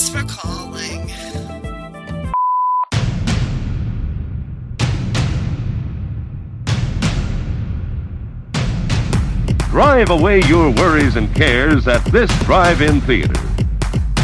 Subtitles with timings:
[0.00, 1.06] Thanks for calling.
[9.68, 13.34] Drive away your worries and cares at this drive-in theater.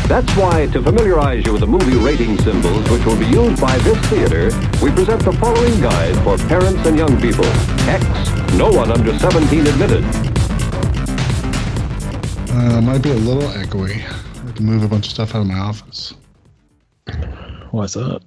[0.08, 3.76] That's why, to familiarize you with the movie rating symbols which will be used by
[3.80, 4.44] this theater,
[4.82, 7.44] we present the following guide for parents and young people.
[7.86, 8.02] X,
[8.54, 10.04] no one under 17 admitted.
[12.48, 14.15] Uh, might be a little echoey.
[14.56, 16.14] To move a bunch of stuff out of my office.
[17.72, 18.22] Why's that?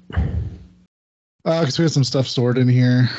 [1.44, 3.09] Because we had some stuff stored in here.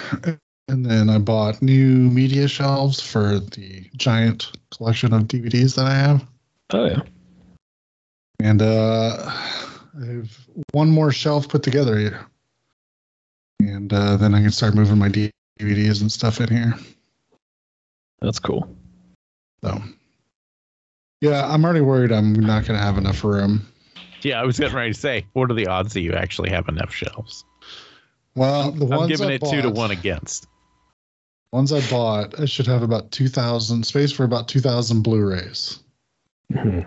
[0.69, 5.95] And then I bought new media shelves for the giant collection of DVDs that I
[5.95, 6.25] have.
[6.73, 7.03] Oh yeah.
[8.39, 10.39] And uh, I have
[10.71, 12.25] one more shelf put together here.
[13.59, 16.75] And uh, then I can start moving my DVDs and stuff in here.
[18.21, 18.73] That's cool.
[19.65, 19.83] So,
[21.21, 23.67] yeah, I'm already worried I'm not going to have enough room.
[24.23, 26.69] Yeah, I was getting ready to say, what are the odds that you actually have
[26.69, 27.45] enough shelves?
[28.35, 30.47] Well, the ones I'm giving I it two to one against.
[31.53, 35.81] Ones I bought, I should have about 2,000 space for about 2,000 Blu-rays.
[36.53, 36.87] Mhm.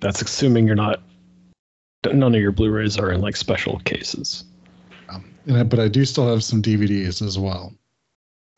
[0.00, 1.02] That's assuming you're not.
[2.06, 4.44] None of your Blu-rays are in like special cases.
[5.08, 7.74] Um, and I, but I do still have some DVDs as well.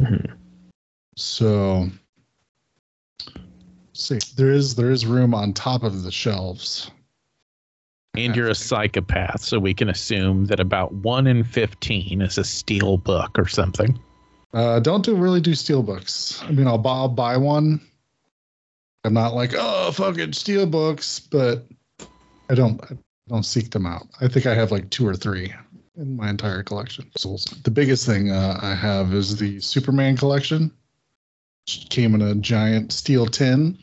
[0.02, 0.36] Mhm.
[1.16, 1.88] So,
[4.00, 6.90] see, there is there is room on top of the shelves.
[8.14, 12.44] And you're a psychopath, so we can assume that about one in 15 is a
[12.44, 13.96] steel book or something.
[14.52, 16.42] Uh, don't do really do steel books.
[16.42, 17.80] I mean, I'll buy, I'll buy one.
[19.04, 21.66] I'm not like oh fucking steel books, but
[22.50, 22.96] I don't I
[23.28, 24.06] don't seek them out.
[24.20, 25.54] I think I have like two or three
[25.96, 27.10] in my entire collection.
[27.14, 30.72] The biggest thing uh, I have is the Superman collection.
[31.66, 33.78] Which came in a giant steel tin,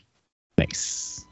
[0.58, 1.24] Nice.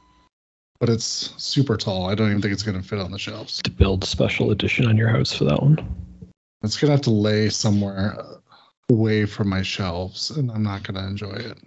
[0.78, 2.08] but it's super tall.
[2.08, 3.60] I don't even think it's going to fit on the shelves.
[3.62, 5.78] To build special edition on your house for that one.
[6.62, 8.36] It's going to have to lay somewhere uh,
[8.90, 11.58] away from my shelves, and I'm not going to enjoy it.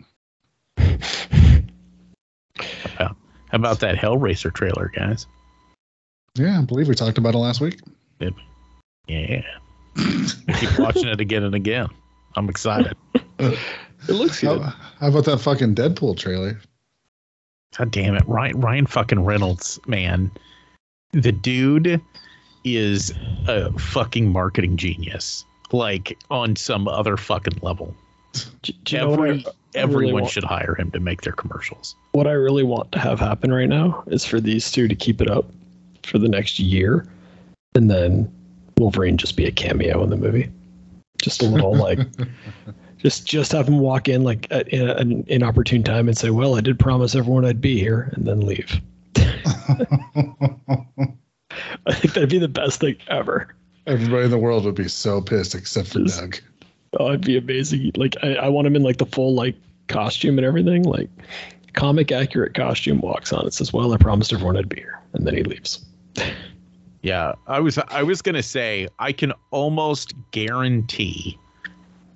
[2.97, 3.15] How
[3.51, 5.25] about that Hellraiser trailer, guys?
[6.35, 7.79] Yeah, I believe we talked about it last week.
[9.07, 9.41] Yeah.
[9.97, 11.87] Keep watching it again and again.
[12.35, 12.95] I'm excited.
[14.07, 14.61] It looks good.
[14.61, 16.57] How, how about that fucking Deadpool trailer?
[17.77, 18.27] God damn it.
[18.27, 20.31] Ryan Ryan fucking Reynolds, man.
[21.11, 22.01] The dude
[22.63, 23.13] is
[23.47, 25.45] a fucking marketing genius.
[25.71, 27.95] Like on some other fucking level.
[28.63, 30.99] Do, do you know what I, Every, I really everyone want- should hire him to
[30.99, 31.95] make their commercials.
[32.11, 35.21] what I really want to have happen right now is for these two to keep
[35.21, 35.45] it up
[36.03, 37.07] for the next year,
[37.75, 38.31] and then
[38.77, 40.51] Wolverine just be a cameo in the movie.
[41.21, 41.99] Just a little like,
[42.99, 46.55] just just have him walk in like at, in an inopportune time and say, "Well,
[46.55, 48.79] I did promise everyone I'd be here," and then leave.
[51.85, 53.55] I think that'd be the best thing ever.
[53.87, 56.37] Everybody in the world would be so pissed except for Just- Doug.
[56.99, 57.91] Oh, it'd be amazing.
[57.95, 59.55] Like I, I want him in like the full like
[59.87, 61.09] costume and everything, like
[61.73, 62.99] comic accurate costume.
[63.01, 63.45] Walks on.
[63.45, 65.85] It says, "Well, I promised everyone I'd be here," and then he leaves.
[67.01, 71.39] Yeah, I was I was gonna say I can almost guarantee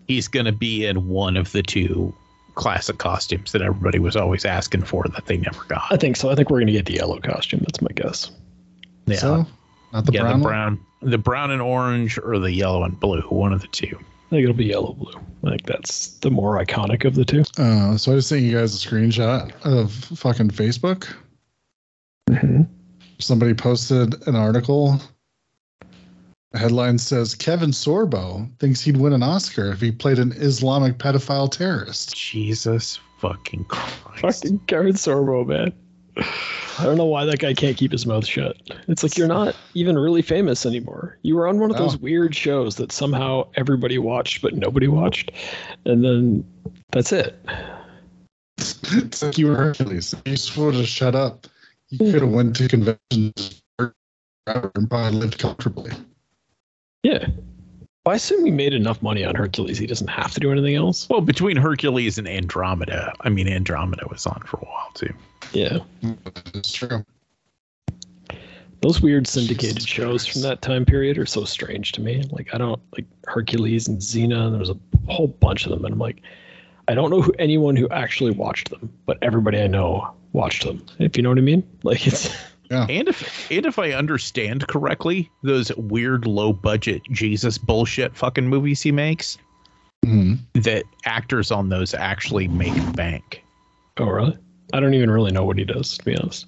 [0.08, 2.14] he's gonna be in one of the two
[2.56, 5.86] classic costumes that everybody was always asking for that they never got.
[5.92, 6.30] I think so.
[6.30, 7.62] I think we're gonna get the yellow costume.
[7.62, 8.32] That's my guess.
[9.08, 9.46] Yeah, So,
[9.92, 10.52] not the yeah, brown the one?
[10.52, 13.98] brown, the brown and orange, or the yellow and blue, one of the two.
[13.98, 15.20] I think it'll be yellow blue.
[15.46, 17.44] I think that's the more iconic of the two.
[17.58, 21.14] Uh, so I just sent you guys a screenshot of fucking Facebook.
[22.30, 22.64] Mm-hmm.
[23.20, 25.00] Somebody posted an article.
[26.54, 31.00] The headline says Kevin Sorbo thinks he'd win an Oscar if he played an Islamic
[31.00, 32.16] pedophile terrorist.
[32.16, 34.22] Jesus fucking Christ!
[34.44, 35.74] Fucking Karen Sorbo, man.
[36.16, 38.56] I don't know why that guy can't keep his mouth shut.
[38.88, 41.18] It's like you're not even really famous anymore.
[41.24, 42.00] You were on one of those No.
[42.04, 45.32] weird shows that somehow everybody watched but nobody watched,
[45.86, 46.46] and then
[46.92, 47.36] that's it.
[48.60, 50.14] it's like you were Hercules.
[50.24, 51.48] You just would have shut up.
[51.90, 55.92] You could have went to conventions and probably lived comfortably.
[57.04, 57.28] Yeah.
[58.06, 59.78] I assume he made enough money on Hercules.
[59.78, 61.08] He doesn't have to do anything else.
[61.10, 65.14] Well, between Hercules and Andromeda, I mean Andromeda was on for a while too.
[65.54, 65.80] Yeah.
[66.54, 67.06] It's true.
[68.82, 72.24] Those weird syndicated shows from that time period are so strange to me.
[72.32, 74.78] Like I don't like Hercules and Xena, and there's a
[75.08, 76.22] whole bunch of them, and I'm like,
[76.90, 80.86] I don't know who, anyone who actually watched them, but everybody I know watched them.
[81.00, 81.64] If you know what I mean?
[81.84, 82.36] Like it's
[82.90, 88.82] And if and if I understand correctly, those weird low budget Jesus bullshit fucking movies
[88.82, 89.38] he makes,
[90.06, 90.40] Mhm.
[90.56, 93.44] that actors on those actually make bank.
[94.00, 94.38] oh really?
[94.74, 96.48] I don't even really know what he does to be honest.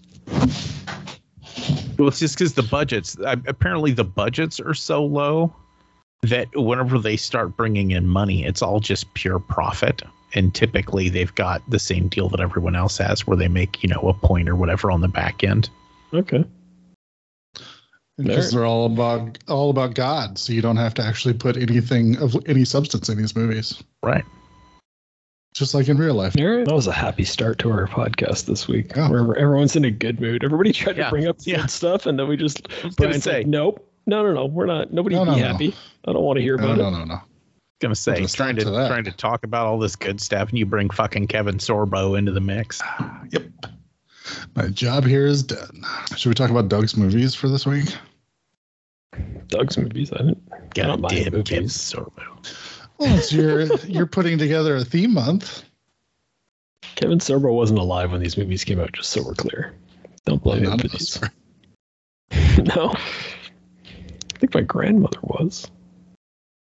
[1.97, 5.53] Well, it's just because the budgets uh, apparently the budgets are so low
[6.23, 10.01] that whenever they start bringing in money, it's all just pure profit.
[10.33, 13.87] And typically, they've got the same deal that everyone else has, where they make you
[13.89, 15.69] know a point or whatever on the back end.
[16.15, 16.43] Okay.
[18.17, 22.17] because they're all about all about God, so you don't have to actually put anything
[22.17, 24.23] of any substance in these movies, Right.
[25.53, 26.33] just like in real life.
[26.33, 28.95] That was a happy start to our podcast this week.
[28.95, 29.09] Yeah.
[29.09, 30.43] Where everyone's in a good mood.
[30.43, 31.61] Everybody tried Yeah, to bring up yeah.
[31.61, 34.33] good stuff, and then we just I was gonna Brian's say, like, nope, no, no,
[34.33, 34.93] no, we're not.
[34.93, 35.43] Nobody No, be no, no.
[35.43, 35.75] happy.
[36.07, 36.91] I don't want to hear No, about no, it.
[36.91, 37.05] no, no.
[37.05, 37.21] No
[37.81, 40.57] gonna say Just trying to, to trying to talk about all this good stuff, and
[40.57, 42.81] you bring fucking Kevin Sorbo into the mix.
[43.31, 43.43] Yep.
[44.55, 45.83] My job here is done.
[46.15, 47.95] Should we talk about Doug's movies for this week?
[49.47, 50.11] Doug's movies.
[50.13, 50.43] I didn't.
[50.51, 51.73] I don't Goddamn movies.
[51.77, 52.45] Sorbo.
[52.97, 55.63] Well, it's your you're putting together a theme month.
[56.95, 58.93] Kevin Sorbo wasn't alive when these movies came out.
[58.93, 59.73] Just so we're clear.
[60.25, 61.19] Don't blame him for of us
[62.31, 62.57] these.
[62.75, 62.93] no.
[62.93, 65.67] I think my grandmother was.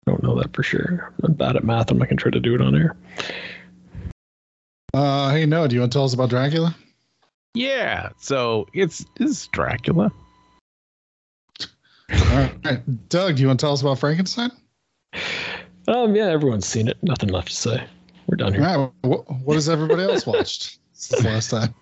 [0.08, 1.14] I don't know that for sure.
[1.24, 1.92] I'm bad at math.
[1.92, 2.96] I'm not gonna try to do it on air.
[4.94, 5.68] Uh, hey, no.
[5.68, 6.76] do you want to tell us about Dracula?
[7.54, 10.12] Yeah, so it's it's Dracula.
[11.62, 14.52] All right, Doug, do you want to tell us about Frankenstein?
[15.88, 16.98] Um, yeah, everyone's seen it.
[17.04, 17.84] Nothing left to say.
[18.28, 18.64] We're done here.
[18.64, 21.76] right, what, what has everybody else watched since last time?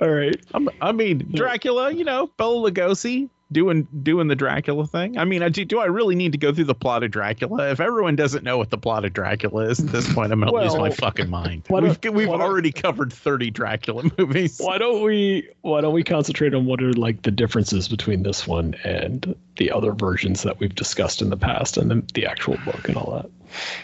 [0.00, 0.36] All right.
[0.54, 1.92] I'm, I mean, Dracula.
[1.92, 5.18] You know, Bela Lugosi doing doing the Dracula thing.
[5.18, 7.70] I mean, I do, do I really need to go through the plot of Dracula?
[7.70, 10.52] If everyone doesn't know what the plot of Dracula is at this point, I'm gonna
[10.52, 11.64] lose my fucking mind.
[11.70, 14.58] We've we've already covered 30 Dracula movies.
[14.58, 18.46] Why don't we why don't we concentrate on what are like the differences between this
[18.46, 22.56] one and the other versions that we've discussed in the past and the, the actual
[22.64, 23.30] book and all that.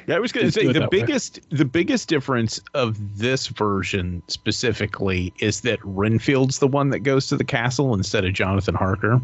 [0.07, 1.01] Yeah, I was going to say the that way.
[1.01, 7.29] biggest the biggest difference of this version specifically is that Renfield's the one that goes
[7.29, 9.21] to the castle instead of Jonathan Harker.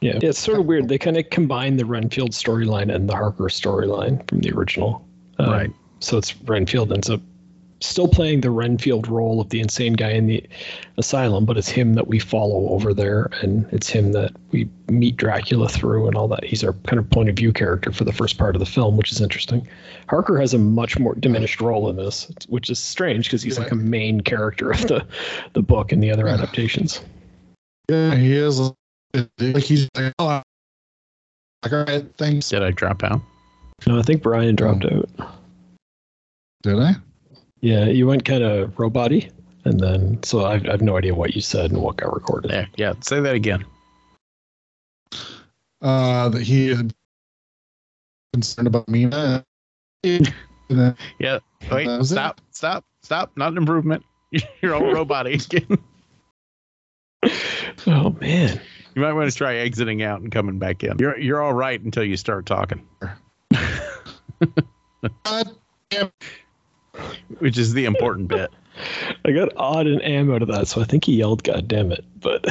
[0.00, 0.18] Yeah.
[0.20, 0.88] yeah it's sort of weird.
[0.88, 5.06] They kind of combine the Renfield storyline and the Harker storyline from the original.
[5.38, 5.72] Um, Right.
[6.00, 7.20] So it's Renfield ends up
[7.80, 10.46] still playing the Renfield role of the insane guy in the
[10.98, 15.16] asylum, but it's him that we follow over there, and it's him that we meet
[15.16, 16.44] Dracula through and all that.
[16.44, 18.96] He's our kind of point of view character for the first part of the film,
[18.96, 19.66] which is interesting.
[20.08, 23.70] Harker has a much more diminished role in this, which is strange because he's like
[23.70, 25.06] a main character of the
[25.54, 27.00] the book and the other adaptations.
[27.88, 28.60] Yeah, he is.
[29.14, 30.42] Like he's like, oh, I'm-
[31.62, 32.48] like, all right, thanks.
[32.48, 33.20] Did I drop out?
[33.86, 35.08] No, I think Brian dropped out.
[36.62, 36.94] Did I?
[37.60, 41.40] Yeah, you went kind of robot and then so I've, I've no idea what you
[41.42, 42.50] said and what got recorded.
[42.50, 43.64] Yeah, Yeah, say that again.
[45.82, 46.82] Uh, that he is
[48.32, 49.44] concerned about Mina.
[50.70, 51.40] Then, Yeah.
[51.72, 52.14] Wait, That was it?
[52.14, 53.32] stop, stop, stop.
[53.36, 54.04] Not an improvement.
[54.62, 55.66] You're all robot again.
[57.86, 58.60] Oh man,
[58.94, 60.98] You might want to try exiting out and coming back in.
[60.98, 62.84] You're you're all right until you start talking,
[67.38, 68.50] which is the important bit.
[69.24, 71.92] I got odd and am out of that, so I think he yelled "God damn
[71.92, 72.44] it!" But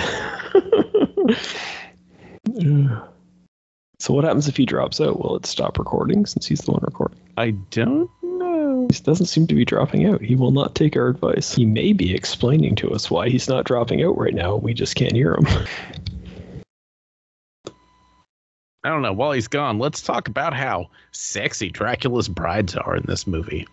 [4.00, 5.19] so what happens if he drops out?
[5.19, 7.19] Will it stop recording since he's the one recording?
[7.38, 8.88] I don't know.
[8.89, 10.22] He doesn't seem to be dropping out.
[10.22, 11.53] He will not take our advice.
[11.53, 14.55] He may be explaining to us why he's not dropping out right now.
[14.55, 15.46] We just can't hear him.
[18.83, 19.13] I don't know.
[19.13, 23.67] While he's gone, let's talk about how sexy Dracula's brides are in this movie.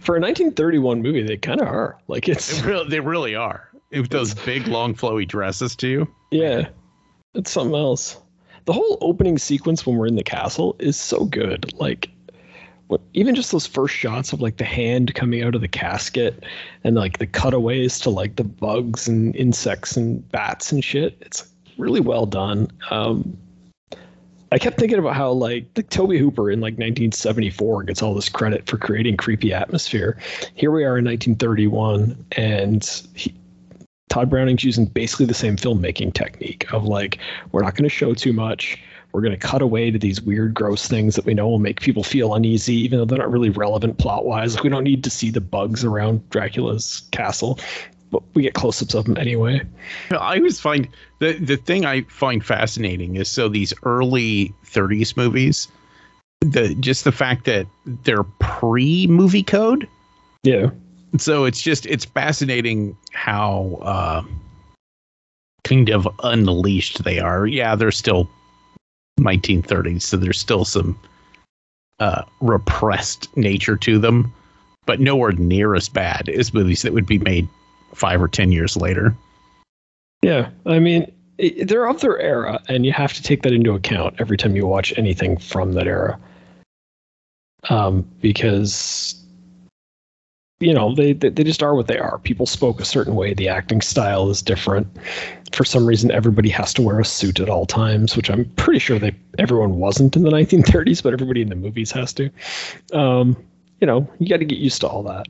[0.00, 1.98] For a 1931 movie, they kind of are.
[2.06, 3.68] Like it's They really, they really are.
[3.90, 6.06] With those big, long, flowy dresses too.
[6.30, 6.68] Yeah,
[7.34, 8.20] it's something else.
[8.66, 11.72] The whole opening sequence when we're in the castle is so good.
[11.74, 12.10] Like,
[12.88, 16.44] what, even just those first shots of like the hand coming out of the casket
[16.84, 21.16] and like the cutaways to like the bugs and insects and bats and shit.
[21.20, 22.68] It's really well done.
[22.90, 23.36] Um,
[24.52, 28.28] I kept thinking about how like, like Tobe Hooper in like 1974 gets all this
[28.28, 30.18] credit for creating creepy atmosphere.
[30.54, 32.84] Here we are in 1931, and
[33.14, 33.34] he,
[34.08, 37.18] Tod Browning's using basically the same filmmaking technique of like,
[37.52, 38.78] we're not going to show too much.
[39.12, 41.80] We're going to cut away to these weird, gross things that we know will make
[41.80, 44.54] people feel uneasy, even though they're not really relevant plot wise.
[44.54, 47.58] Like, we don't need to see the bugs around Dracula's castle.
[48.16, 49.60] But we get close-ups of them anyway.
[50.10, 55.68] I always find the the thing I find fascinating is so these early 30s movies,
[56.40, 57.66] the just the fact that
[58.04, 59.86] they're pre movie code.
[60.44, 60.70] Yeah,
[61.18, 64.22] So it's just it's fascinating how uh,
[65.64, 67.46] kind of unleashed they are.
[67.46, 68.30] Yeah, they're still
[69.20, 70.98] 1930s, so there's still some
[72.00, 74.32] uh, repressed nature to them,
[74.86, 77.46] but nowhere near as bad as movies that would be made
[77.94, 79.14] five or ten years later.
[80.22, 80.50] yeah.
[80.66, 81.10] I mean,
[81.64, 84.66] they're of their era, and you have to take that into account every time you
[84.66, 86.18] watch anything from that era.
[87.68, 89.20] Um, because
[90.60, 92.18] you know they, they they just are what they are.
[92.18, 93.34] People spoke a certain way.
[93.34, 94.86] The acting style is different.
[95.52, 98.78] For some reason, everybody has to wear a suit at all times, which I'm pretty
[98.78, 102.30] sure they everyone wasn't in the 1930s, but everybody in the movies has to.
[102.92, 103.36] Um,
[103.80, 105.26] you know, you got to get used to all that.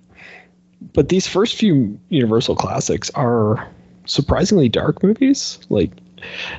[0.93, 3.69] But these first few Universal classics are
[4.07, 5.59] surprisingly dark movies.
[5.69, 5.91] Like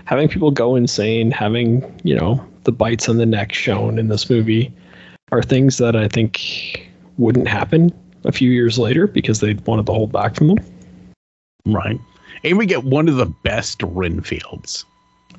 [0.05, 4.29] having people go insane, having you know the bites on the neck shown in this
[4.29, 4.74] movie,
[5.31, 7.91] are things that I think wouldn't happen
[8.24, 10.57] a few years later because they wanted to hold back from them.
[11.65, 12.00] Right.
[12.43, 14.86] And we get one of the best Renfields.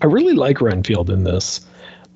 [0.01, 1.61] I really like Renfield in this.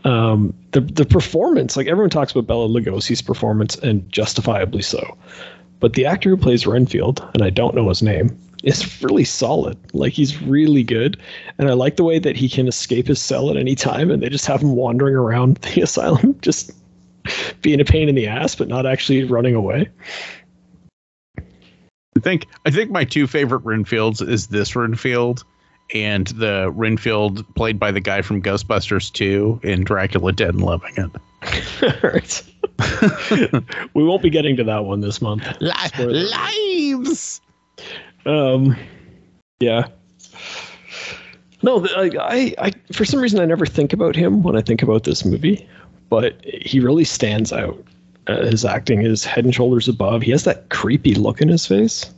[0.04, 5.16] Um, the the performance, like everyone talks about Bela Lugosi's performance, and justifiably so.
[5.82, 9.76] But the actor who plays Renfield, and I don't know his name, is really solid.
[9.92, 11.20] Like he's really good,
[11.58, 14.22] and I like the way that he can escape his cell at any time, and
[14.22, 16.70] they just have him wandering around the asylum, just
[17.62, 19.88] being a pain in the ass, but not actually running away.
[21.36, 25.42] I think I think my two favorite Renfields is this Renfield
[25.92, 30.94] and the Renfield played by the guy from Ghostbusters 2 in Dracula Dead and Loving
[30.96, 31.10] It.
[32.04, 32.42] All right.
[33.94, 35.44] we won't be getting to that one this month.
[35.86, 36.12] Spoiler.
[36.12, 37.40] Lives.
[38.26, 38.76] Um,
[39.60, 39.86] yeah.
[41.62, 44.62] No, the- I, I, I, for some reason, I never think about him when I
[44.62, 45.68] think about this movie,
[46.08, 47.82] but he really stands out.
[48.28, 50.22] Uh, his acting is head and shoulders above.
[50.22, 52.12] He has that creepy look in his face.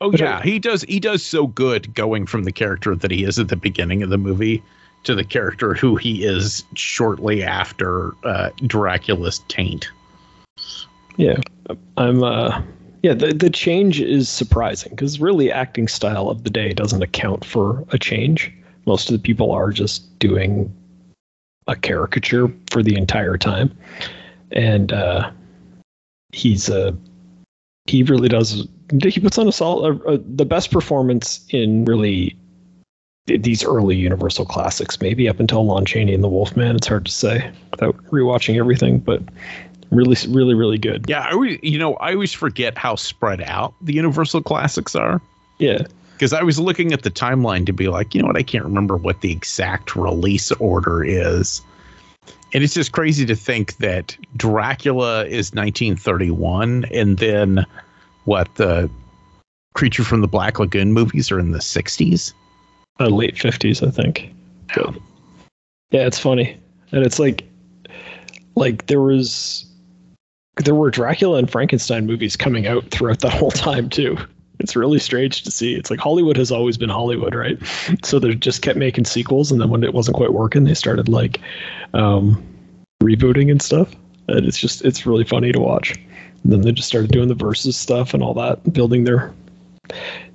[0.00, 3.10] Oh But yeah, I- he does he does so good going from the character that
[3.10, 4.62] he is at the beginning of the movie
[5.04, 9.90] to the character who he is shortly after uh, Dracula's taint.
[11.16, 11.38] Yeah,
[11.96, 12.22] I'm.
[12.22, 12.62] Uh,
[13.02, 17.44] yeah, the the change is surprising because really, acting style of the day doesn't account
[17.44, 18.52] for a change.
[18.86, 20.72] Most of the people are just doing
[21.66, 23.76] a caricature for the entire time,
[24.52, 25.30] and uh,
[26.32, 26.92] he's uh,
[27.86, 28.66] he really does.
[29.02, 32.36] He puts on a solid, uh, uh, the best performance in really
[33.26, 35.00] these early Universal classics.
[35.00, 36.76] Maybe up until Lon Chaney and the Wolfman.
[36.76, 39.22] It's hard to say without rewatching everything, but
[39.90, 41.04] really, really, really good.
[41.08, 45.20] Yeah, I always, you know, I always forget how spread out the Universal classics are.
[45.58, 45.84] Yeah.
[46.22, 48.62] because I was looking at the timeline to be like, you know what, I can't
[48.62, 51.60] remember what the exact release order is.
[52.54, 57.66] And it's just crazy to think that Dracula is 1931 and then
[58.24, 58.88] what the
[59.74, 62.32] Creature from the Black Lagoon movies are in the 60s.
[63.00, 64.32] Uh, late fifties, I think.
[64.74, 64.94] But,
[65.90, 66.58] yeah, it's funny,
[66.92, 67.48] and it's like,
[68.54, 69.66] like there was,
[70.64, 74.16] there were Dracula and Frankenstein movies coming out throughout that whole time too.
[74.58, 75.74] It's really strange to see.
[75.74, 77.58] It's like Hollywood has always been Hollywood, right?
[78.04, 81.08] So they just kept making sequels, and then when it wasn't quite working, they started
[81.08, 81.40] like
[81.94, 82.42] um,
[83.02, 83.94] rebooting and stuff.
[84.28, 85.96] And it's just it's really funny to watch.
[86.42, 89.32] And then they just started doing the versus stuff and all that, building their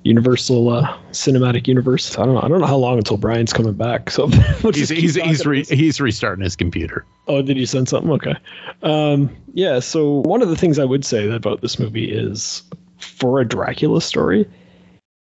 [0.04, 2.18] Universal uh, cinematic universe.
[2.18, 2.40] I don't know.
[2.40, 4.10] I don't know how long until Brian's coming back.
[4.10, 4.26] So
[4.62, 7.04] we'll He's he's he's, re, he's restarting his computer.
[7.26, 8.10] Oh, did you send something?
[8.12, 8.34] Okay.
[8.82, 9.80] Um, yeah.
[9.80, 12.62] So one of the things I would say about this movie is,
[12.98, 14.48] for a Dracula story,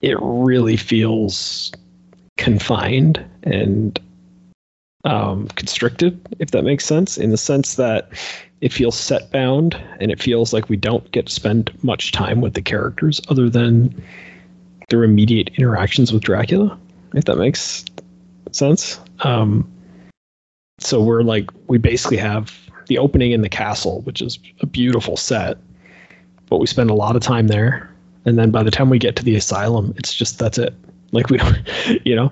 [0.02, 1.72] it really feels
[2.38, 4.00] confined and
[5.06, 8.10] um, constricted, if that makes sense, in the sense that
[8.62, 12.42] it feels set bound and it feels like we don't get to spend much time
[12.42, 14.04] with the characters other than
[14.90, 16.78] their immediate interactions with Dracula,
[17.14, 17.86] if that makes
[18.52, 19.00] sense.
[19.22, 19.70] Um,
[20.80, 22.58] so we're like, we basically have
[22.88, 25.58] the opening in the castle, which is a beautiful set,
[26.48, 27.92] but we spend a lot of time there.
[28.26, 30.74] And then by the time we get to the asylum, it's just that's it.
[31.12, 31.40] Like we
[32.06, 32.32] you know,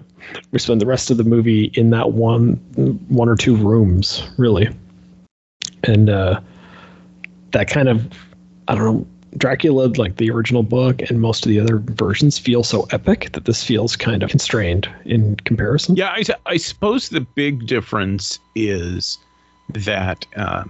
[0.51, 2.53] we spend the rest of the movie in that one,
[3.09, 4.69] one or two rooms, really.
[5.83, 6.39] And uh,
[7.51, 8.07] that kind of,
[8.67, 12.63] I don't know, Dracula, like the original book and most of the other versions, feel
[12.63, 15.95] so epic that this feels kind of constrained in comparison.
[15.95, 19.17] Yeah, I, I suppose the big difference is
[19.69, 20.65] that uh,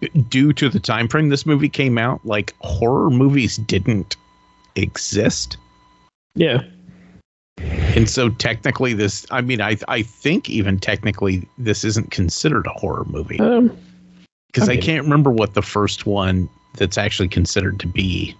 [0.00, 4.16] b- due to the time frame this movie came out, like horror movies didn't
[4.74, 5.56] exist.
[6.34, 6.62] Yeah.
[7.58, 12.70] And so technically this I mean I I think even technically this isn't considered a
[12.70, 13.76] horror movie Um,
[14.48, 18.34] because I I can't remember what the first one that's actually considered to be.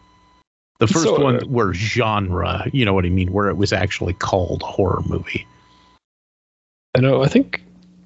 [0.79, 3.73] The first So, one uh, where genre, you know what I mean, where it was
[3.73, 5.47] actually called horror movie.
[6.95, 7.23] I know.
[7.23, 7.63] I think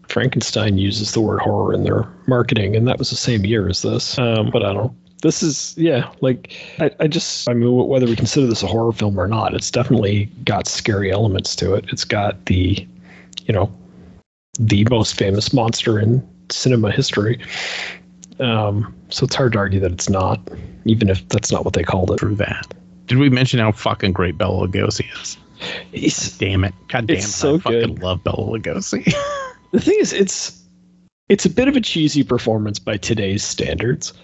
[0.08, 3.82] Frankenstein uses the word horror in their marketing, and that was the same year as
[3.82, 4.16] this.
[4.18, 4.92] Um, but I don't.
[5.22, 8.92] This is, yeah, like, I, I just, I mean, whether we consider this a horror
[8.92, 11.84] film or not, it's definitely got scary elements to it.
[11.92, 12.86] It's got the,
[13.44, 13.70] you know,
[14.58, 17.38] the most famous monster in cinema history.
[18.38, 20.40] Um, so it's hard to argue that it's not,
[20.86, 22.20] even if that's not what they called it.
[22.20, 22.72] Through that.
[23.06, 25.36] Did we mention how fucking great Bela Lugosi is?
[25.92, 26.72] He's, Damn it.
[26.88, 27.30] God damn It's it.
[27.32, 28.02] so I fucking good.
[28.02, 29.04] love Bela Lugosi.
[29.72, 30.62] the thing is it's
[31.28, 34.14] it's a bit of a cheesy performance by today's standards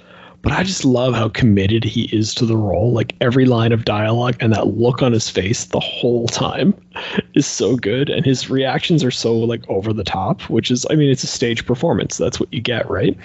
[0.46, 2.92] but i just love how committed he is to the role.
[2.92, 6.72] Like every line of dialogue and that look on his face the whole time
[7.34, 8.08] is so good.
[8.08, 11.26] And his reactions are so like over the top which is i mean it's a
[11.26, 12.16] stage performance.
[12.16, 13.18] That's what you get right?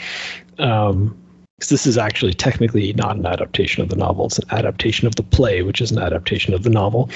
[0.58, 1.16] Um,
[1.60, 4.26] because this is actually technically not an adaptation of the novel.
[4.26, 7.12] It's an adaptation of the play which is an adaptation of the novel.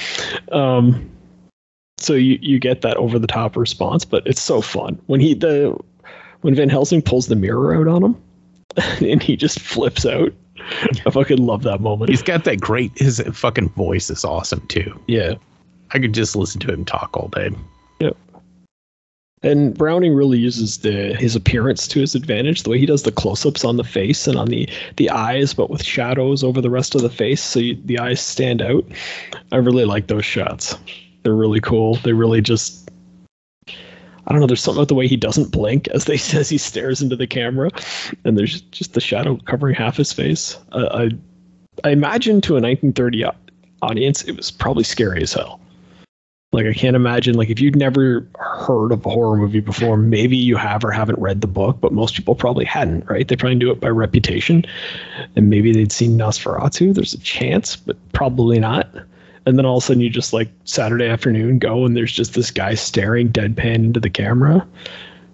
[0.52, 1.10] Um
[1.98, 5.00] so you you get that over the top response, but it's so fun.
[5.06, 5.76] When he the
[6.42, 8.22] when Van Helsing pulls the mirror out on him
[9.00, 10.32] and he just flips out.
[11.06, 12.10] I fucking love that moment.
[12.10, 14.98] He's got that great his fucking voice is awesome too.
[15.06, 15.34] yeah,
[15.92, 17.50] I could just listen to him talk all day.
[18.00, 18.16] Yep.
[19.42, 22.62] And Browning really uses the his appearance to his advantage.
[22.62, 25.70] The way he does the close-ups on the face and on the the eyes, but
[25.70, 28.84] with shadows over the rest of the face, so you, the eyes stand out.
[29.52, 30.76] I really like those shots.
[31.22, 31.96] They're really cool.
[31.96, 32.85] They really just
[34.26, 34.46] I don't know.
[34.46, 37.26] There's something about the way he doesn't blink as they as he stares into the
[37.26, 37.70] camera,
[38.24, 40.58] and there's just the shadow covering half his face.
[40.72, 43.24] Uh, I I imagine to a 1930
[43.82, 45.60] audience, it was probably scary as hell.
[46.52, 50.36] Like I can't imagine like if you'd never heard of a horror movie before, maybe
[50.36, 53.26] you have or haven't read the book, but most people probably hadn't, right?
[53.26, 54.64] They probably knew it by reputation,
[55.34, 56.94] and maybe they'd seen Nosferatu.
[56.94, 58.88] There's a chance, but probably not.
[59.46, 62.34] And then all of a sudden, you just like Saturday afternoon go, and there's just
[62.34, 64.66] this guy staring deadpan into the camera,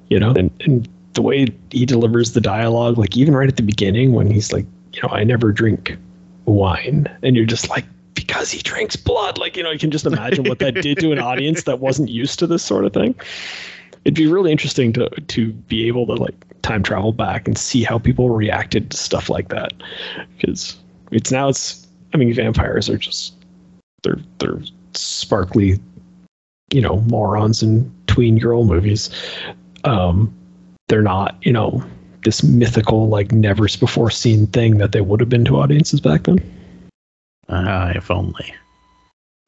[0.09, 3.63] you know, and and the way he delivers the dialogue, like even right at the
[3.63, 5.97] beginning when he's like, you know, I never drink
[6.45, 10.05] wine, and you're just like, because he drinks blood, like you know, you can just
[10.05, 13.15] imagine what that did to an audience that wasn't used to this sort of thing.
[14.05, 17.83] It'd be really interesting to to be able to like time travel back and see
[17.83, 19.73] how people reacted to stuff like that,
[20.37, 20.79] because
[21.11, 23.35] it's now it's I mean vampires are just
[24.03, 24.61] they're they're
[24.95, 25.81] sparkly,
[26.73, 29.11] you know, morons in tween girl movies.
[29.85, 30.33] Um,
[30.89, 31.83] they're not, you know,
[32.25, 36.25] this mythical, like never before seen thing that they would have been to audiences back
[36.25, 36.39] then.
[37.49, 38.55] Ah, if only.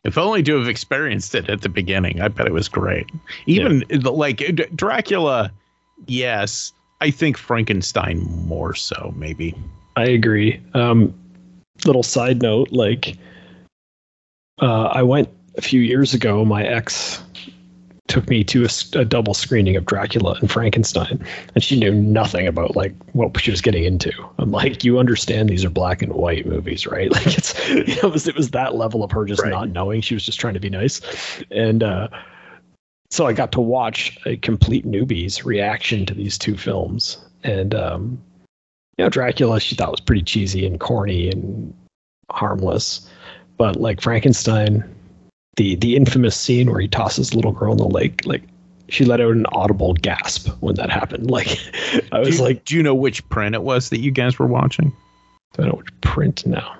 [0.04, 2.20] If only to have experienced it at the beginning.
[2.20, 3.06] I bet it was great.
[3.46, 5.50] Even the- like D- Dracula,
[6.06, 6.72] yes.
[7.00, 9.54] I think Frankenstein more so, maybe.
[9.96, 10.60] I agree.
[10.74, 11.14] Um,
[11.86, 13.16] little side note, like,
[14.60, 16.44] uh, I went a few years ago.
[16.44, 17.22] My ex
[18.06, 22.76] took me to a double screening of Dracula and Frankenstein, and she knew nothing about
[22.76, 24.12] like what she was getting into.
[24.38, 27.10] I'm like, you understand these are black and white movies, right?
[27.14, 29.50] Like it's you know, it was it was that level of her just Right.
[29.50, 30.00] not knowing.
[30.00, 31.00] She was just trying to be nice,
[31.50, 32.08] and uh,
[33.10, 38.22] so I got to watch a complete newbie's reaction to these two films, and um,
[38.98, 41.72] you know, Dracula she thought was pretty cheesy and corny and
[42.30, 43.08] harmless,
[43.56, 44.84] but like Frankenstein,
[45.56, 48.42] the the infamous scene where he tosses the little girl in the lake, like
[48.88, 51.30] she let out an audible gasp when that happened.
[51.30, 51.58] Like
[52.12, 54.38] I Do was you, like, do you know which print it was that you guys
[54.38, 54.92] were watching?
[55.58, 56.76] I don't know which print now.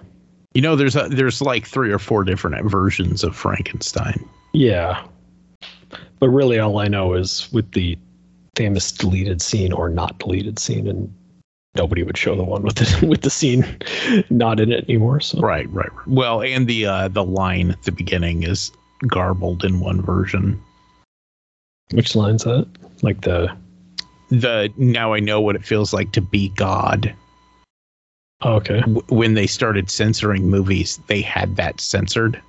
[0.55, 4.29] You know, there's a, there's like three or four different versions of Frankenstein.
[4.53, 5.05] Yeah,
[6.21, 7.99] but really all I know is with the
[8.57, 11.13] famous deleted scene or not deleted scene, and
[11.77, 13.65] nobody would show the one with the with the scene
[14.31, 15.21] not in it anymore.
[15.21, 15.93] So Right, right.
[15.95, 16.07] right.
[16.09, 18.71] Well, and the uh, the line at the beginning is
[19.07, 20.61] garbled in one version.
[21.93, 22.67] which line's that?
[23.03, 23.55] Like the
[24.31, 27.15] The now I know what it feels like to be God.
[28.43, 28.81] oh, okay.
[28.81, 32.41] W- when they started censoring movies, they had that censored.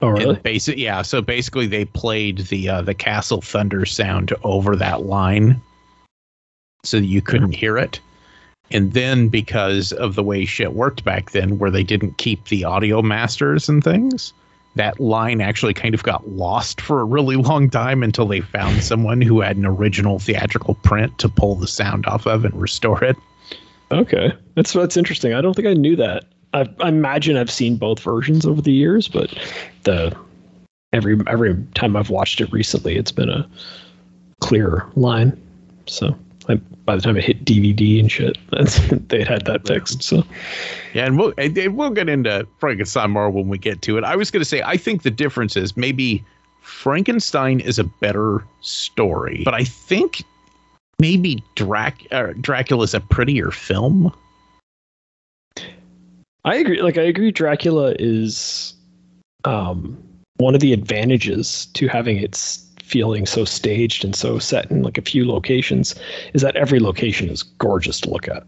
[0.00, 0.34] Oh really?
[0.36, 1.02] Basic, yeah.
[1.02, 5.60] So basically, they played the uh, the Castle Thunder sound over that line,
[6.84, 8.00] so that you couldn't hear it.
[8.70, 12.64] And then, because of the way shit worked back then, where they didn't keep the
[12.64, 14.32] audio masters and things,
[14.76, 18.82] that line actually kind of got lost for a really long time until they found
[18.82, 23.02] someone who had an original theatrical print to pull the sound off of and restore
[23.04, 23.16] it.
[23.90, 25.34] Okay, that's that's interesting.
[25.34, 26.24] I don't think I knew that.
[26.54, 29.36] I, I imagine I've seen both versions over the years, but
[29.82, 30.16] the
[30.94, 33.46] every every time I've watched it recently, it's been a
[34.40, 35.38] clear line.
[35.86, 36.16] So
[36.48, 38.78] I, by the time it hit DVD and shit, that's,
[39.08, 40.02] they had that fixed.
[40.02, 40.24] So
[40.94, 44.04] Yeah, and we'll we'll get into Frankenstein more when we get to it.
[44.04, 46.24] I was going to say I think the difference is maybe
[46.62, 50.22] Frankenstein is a better story, but I think
[50.98, 54.12] maybe Drac uh, Dracula is a prettier film.
[56.44, 56.82] I agree.
[56.82, 58.74] Like I agree, Dracula is
[59.44, 59.96] um,
[60.38, 62.58] one of the advantages to having its
[62.92, 65.94] feeling so staged and so set in like a few locations
[66.34, 68.44] is that every location is gorgeous to look at,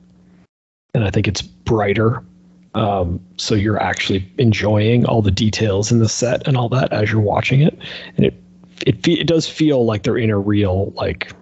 [0.92, 2.22] and I think it's brighter.
[2.74, 7.10] Um, so you're actually enjoying all the details in the set and all that as
[7.10, 7.78] you're watching it,
[8.16, 8.34] and it
[8.86, 11.32] it it does feel like they're in a real like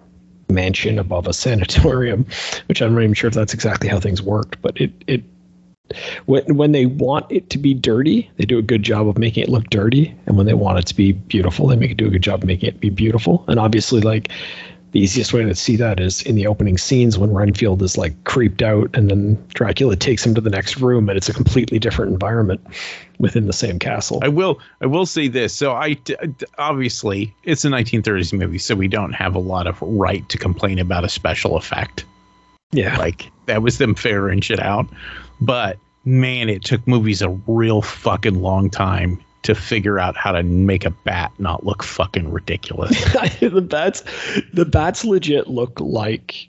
[0.49, 2.25] mansion above a sanatorium,
[2.67, 5.23] which I'm not even sure if that's exactly how things worked, but it it
[6.25, 9.43] when when they want it to be dirty, they do a good job of making
[9.43, 12.07] it look dirty, and when they want it to be beautiful, they make it do
[12.07, 13.43] a good job of making it be beautiful.
[13.47, 14.29] And obviously, like
[14.93, 18.23] the easiest way to see that is in the opening scenes when Renfield is like
[18.25, 21.79] creeped out, and then Dracula takes him to the next room, and it's a completely
[21.79, 22.61] different environment
[23.17, 24.19] within the same castle.
[24.21, 25.53] I will I will say this.
[25.53, 25.97] So I
[26.59, 30.77] obviously it's a 1930s movie, so we don't have a lot of right to complain
[30.77, 32.05] about a special effect.
[32.71, 34.87] yeah, Like that was them figuring shit out.
[35.45, 40.41] But man, it took movies a real fucking long time to figure out how to
[40.41, 42.91] make a bat not look fucking ridiculous.
[43.41, 44.03] the bats,
[44.53, 46.47] the bats legit look like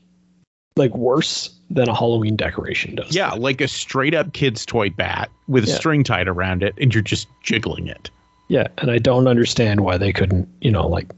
[0.76, 3.14] like worse than a Halloween decoration does.
[3.14, 5.74] yeah, like a straight up kid's toy bat with a Yeah.
[5.74, 8.10] string tied around it, and you're just jiggling it.
[8.48, 11.12] Yeah, and I don't understand why they couldn't, you know, like,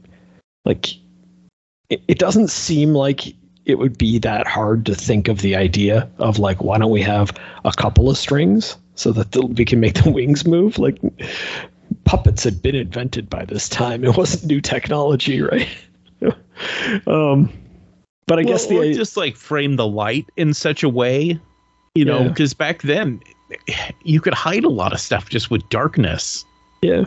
[0.63, 0.95] like,
[1.89, 3.33] it, it doesn't seem like
[3.67, 7.01] it would be that hard to think of the idea of like, why don't we
[7.01, 10.79] have a couple of strings so that the, we can make the wings move?
[10.79, 10.97] Like,
[12.05, 14.05] puppets had been invented by this time.
[14.05, 15.67] It wasn't new technology, right?
[17.07, 17.51] um,
[18.25, 21.37] but I guess Well, the or just like frame the light in such a way,
[21.93, 22.27] you know, Yeah.
[22.29, 23.19] because back then
[24.03, 26.45] you could hide a lot of stuff just with darkness.
[26.81, 27.03] yeah,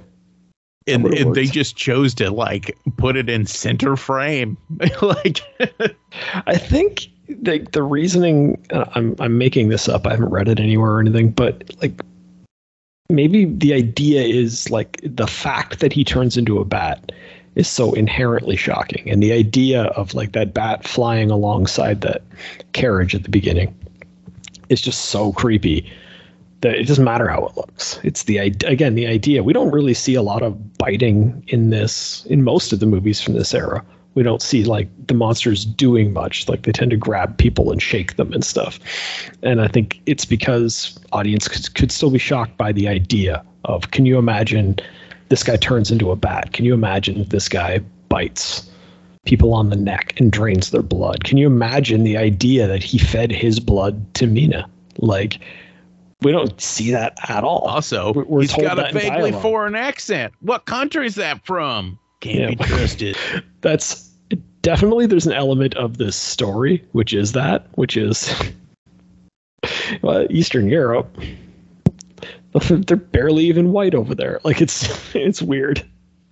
[0.91, 4.57] And, and they just chose to like put it in center frame.
[5.03, 5.41] like
[6.47, 10.07] I think the the reasoning uh, I'm I'm making this up.
[10.07, 11.93] I haven't read it anywhere or anything, but like
[13.09, 17.13] maybe the idea is like the fact that he turns into a bat
[17.57, 22.23] is so inherently shocking, and the idea of like that bat flying alongside that
[22.73, 23.75] carriage at the beginning
[24.69, 25.91] is just so creepy
[26.63, 27.99] it doesn't matter how it looks.
[28.03, 29.43] It's the again the idea.
[29.43, 33.21] We don't really see a lot of biting in this in most of the movies
[33.21, 33.85] from this era.
[34.15, 36.49] We don't see like the monsters doing much.
[36.49, 38.79] Like they tend to grab people and shake them and stuff.
[39.43, 43.93] And I think it's because audience could, could still be shocked by the idea of
[43.93, 44.77] can you imagine
[45.29, 46.53] this guy turns into a bat?
[46.53, 48.69] Can you imagine this guy bites
[49.25, 51.25] people on the neck and drains their blood?
[51.25, 54.69] Can you imagine the idea that he fed his blood to Mina?
[54.99, 55.39] Like
[56.23, 57.61] we don't see that at all.
[57.61, 60.33] also We're- we're he's got a vaguely foreign accent.
[60.41, 61.99] What country is that from?
[62.21, 62.49] Can't Yeah.
[62.51, 63.17] be trusted.
[63.63, 64.09] that's
[64.63, 68.31] definitely there's an element of this story which is that which is
[70.03, 71.09] well, eastern europe
[72.69, 75.83] they're barely even white over there like it's it's weird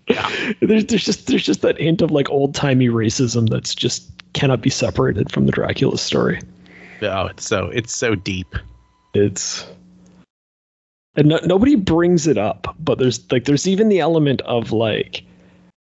[0.09, 0.53] Yeah.
[0.61, 4.69] there's, there's just there's just that hint of like old-timey racism that's just cannot be
[4.71, 6.39] separated from the dracula story
[7.03, 8.55] oh, it's so it's so deep.
[9.15, 9.67] it's
[11.19, 15.23] and no, nobody brings it up but there's like there's even the element of like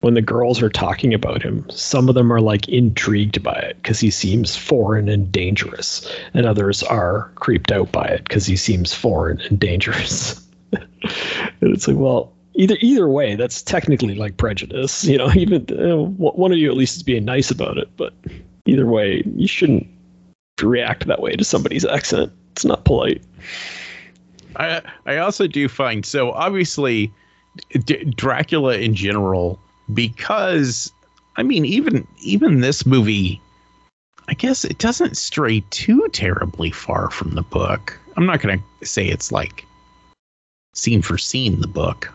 [0.01, 3.77] when the girls are talking about him some of them are like intrigued by it
[3.77, 8.57] because he seems foreign and dangerous and others are creeped out by it because he
[8.57, 10.45] seems foreign and dangerous.
[11.61, 15.61] And it's like well either either way that's technically like prejudice you know even
[16.17, 18.13] one of you at least is being nice about it but
[18.65, 19.87] either way you shouldn't
[20.61, 22.31] react that way to somebody's accent.
[22.51, 23.23] It's not polite
[24.55, 27.11] I I also do find so obviously
[27.85, 29.59] D- Dracula in general
[29.93, 30.91] because
[31.35, 33.41] I mean even even this movie
[34.27, 37.99] I guess it doesn't stray too terribly far from the book.
[38.15, 39.65] I'm not going to say it's like
[40.75, 42.11] scene for scene the book.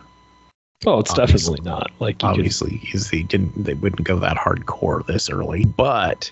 [0.85, 1.57] oh it's Obviously.
[1.57, 5.65] definitely not like you Obviously, because they didn't they wouldn't go that hardcore this early.
[5.65, 6.31] But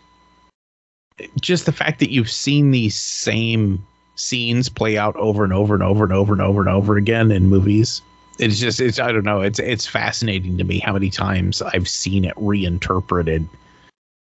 [1.41, 5.83] just the fact that you've seen these same scenes play out over and over and
[5.83, 8.01] over and over and over and over again in movies.
[8.39, 11.87] It's just it's I don't know, it's it's fascinating to me how many times I've
[11.87, 13.47] seen it reinterpreted.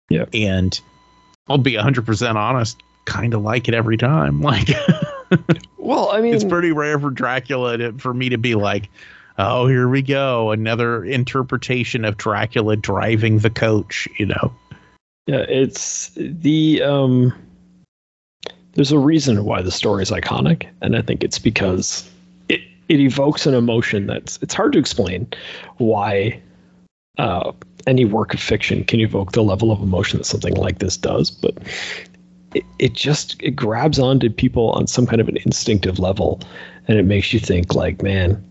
[0.08, 0.26] Yeah.
[0.34, 0.78] And
[1.48, 4.42] I'll be 100% honest, kind of like it every time.
[4.52, 4.68] Like
[5.78, 8.90] Well, I mean, it's pretty rare for Dracula to, for me to be like,
[9.38, 14.06] oh, here we go, another interpretation of Dracula driving the coach.
[14.18, 14.52] You know,
[15.26, 17.32] Yeah, it's the um
[18.74, 22.08] there's a reason why the story is iconic, and I think it's because
[22.48, 25.26] it it evokes an emotion that's it's hard to explain
[25.78, 26.40] why
[27.18, 27.52] uh
[27.86, 31.30] any work of fiction can evoke the level of emotion that something like this does,
[31.30, 31.56] but
[32.54, 36.40] it, it just it grabs onto people on some kind of an instinctive level
[36.88, 38.42] and it makes you think like, man,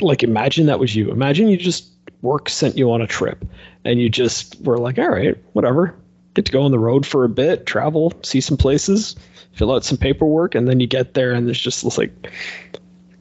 [0.00, 1.10] like imagine that was you.
[1.10, 1.88] Imagine you just
[2.22, 3.44] work sent you on a trip
[3.84, 5.94] and you just were like, all right, whatever.
[6.34, 9.16] Get to go on the road for a bit, travel, see some places,
[9.52, 12.10] fill out some paperwork, and then you get there and there's just this like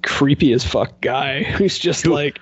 [0.04, 2.40] creepy as fuck guy who's just Who- like,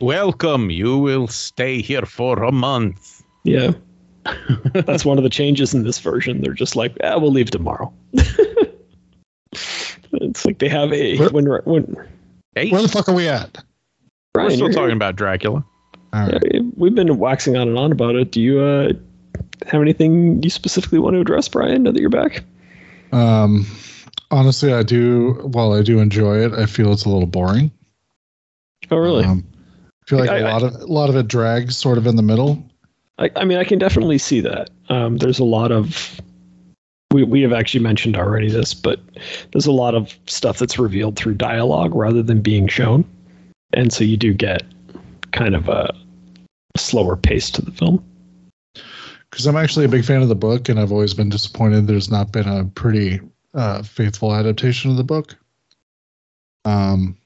[0.00, 0.70] welcome.
[0.70, 3.22] You will stay here for a month.
[3.44, 3.72] yeah.
[4.72, 6.40] That's one of the changes in this version.
[6.40, 7.92] They're just like, ah, we'll leave tomorrow.
[10.12, 12.08] it's like they have a Where- when when
[12.54, 13.62] Hey, Where the fuck are we at?
[14.34, 14.78] we're still you're here.
[14.78, 15.64] talking about Dracula.
[16.12, 16.40] All right.
[16.52, 18.30] Yeah, we've been waxing on and on about it.
[18.30, 18.92] Do you uh,
[19.66, 21.82] have anything you specifically want to address, Brian?
[21.84, 22.44] Now that you're back.
[23.12, 23.66] Um,
[24.30, 25.34] honestly, I do.
[25.52, 27.70] While I do enjoy it, I feel it's a little boring.
[28.90, 29.24] Oh, really?
[29.24, 29.44] Um,
[29.88, 32.06] I feel like I- a I- lot of a lot of it drags sort of
[32.06, 32.62] in the middle.
[33.18, 34.70] I, I mean, I can definitely see that.
[34.88, 36.20] Um, there's a lot of
[37.12, 39.00] we we have actually mentioned already this, but
[39.52, 43.04] there's a lot of stuff that's revealed through dialogue rather than being shown,
[43.72, 44.64] and so you do get
[45.30, 45.94] kind of a
[46.76, 48.04] slower pace to the film.
[49.34, 52.08] Because I'm actually a big fan of the book, and I've always been disappointed there's
[52.08, 53.20] not been a pretty
[53.52, 55.34] uh, faithful adaptation of the book.
[56.64, 57.16] Um,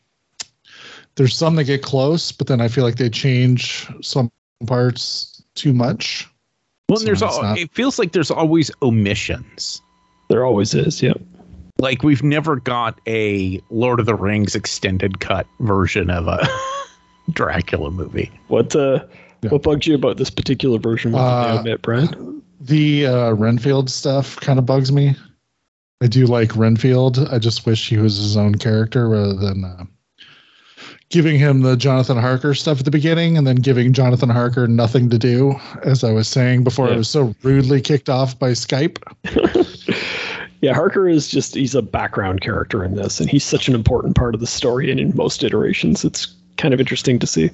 [1.16, 4.32] there's some that get close, but then I feel like they change some
[4.66, 6.26] parts too much.
[6.88, 9.82] Well, So there's it's al- not- it feels like there's always omissions.
[10.30, 11.12] There always is, yeah.
[11.78, 16.48] Like we've never got a Lord of the Rings extended cut version of a
[17.34, 18.30] Dracula movie.
[18.48, 19.04] What uh,
[19.42, 19.50] Yeah.
[19.50, 21.12] what bugs you about this particular version?
[21.12, 22.42] What did they Uh, omit, Brian?
[22.60, 25.14] The uh, Renfield stuff kind of bugs me.
[26.00, 27.18] I do like Renfield.
[27.30, 29.84] I just wish he was his own character rather than uh,
[31.10, 35.08] giving him the Jonathan Harker stuff at the beginning and then giving Jonathan Harker nothing
[35.10, 36.94] to do, as I was saying before Yeah.
[36.94, 38.98] I was so rudely kicked off by Skype.
[40.60, 44.16] Yeah, Harker is just he's a background character in this, and he's such an important
[44.16, 44.90] part of the story.
[44.90, 46.26] And in most iterations, it's
[46.58, 47.50] kind of interesting to see.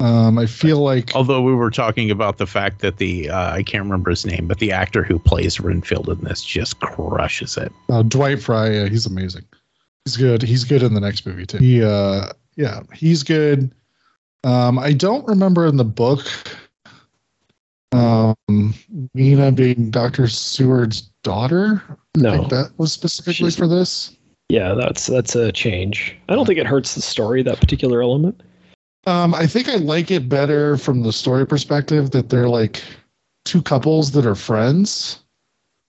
[0.00, 3.62] Um, I feel like Although we were talking about the fact that the uh, I
[3.64, 7.72] can't remember his name, but the actor who plays Renfield in this just crushes it.
[7.88, 9.44] uh, Dwight Frye, yeah, he's amazing.
[10.04, 10.42] He's good.
[10.42, 11.58] He's good in the next movie too.
[11.58, 13.74] He, uh, yeah, he's good.
[14.44, 16.20] Um, I don't remember in the book,
[17.92, 18.34] um,
[19.14, 21.82] Mina being Doctor Seward's daughter.
[21.88, 24.14] I No, think that was specifically She's- for this.
[24.48, 26.16] Yeah, that's that's a change.
[26.28, 28.42] I don't think it hurts the story that particular element.
[29.06, 32.82] Um, I think I like it better from the story perspective that they're like
[33.44, 35.20] two couples that are friends.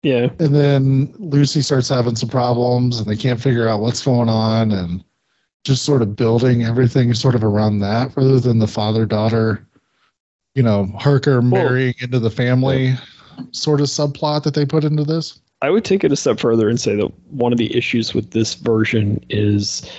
[0.01, 4.29] Yeah, and then Lucy starts having some problems and they can't figure out what's going
[4.29, 5.03] on and
[5.63, 9.65] just sort of building everything sort of around that rather than the father daughter,
[10.55, 12.95] you know, Harker marrying into the family
[13.51, 15.39] sort of subplot that they put into this.
[15.63, 18.31] I would take it a step further and say that one of the issues with
[18.31, 19.89] this version is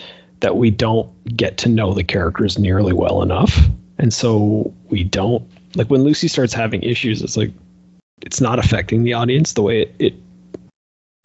[0.40, 3.58] that we don't get to know the characters nearly well enough.
[3.98, 5.42] And so we don't
[5.74, 7.50] like when Lucy starts having issues, it's like
[8.20, 10.14] it's not affecting the audience the way it, it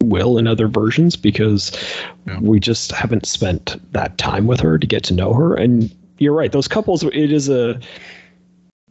[0.02, 1.70] will in other versions because
[2.26, 2.38] Yeah.
[2.40, 5.54] we just haven't spent that time with her to get to know her.
[5.54, 7.78] And you're right, those couples it is a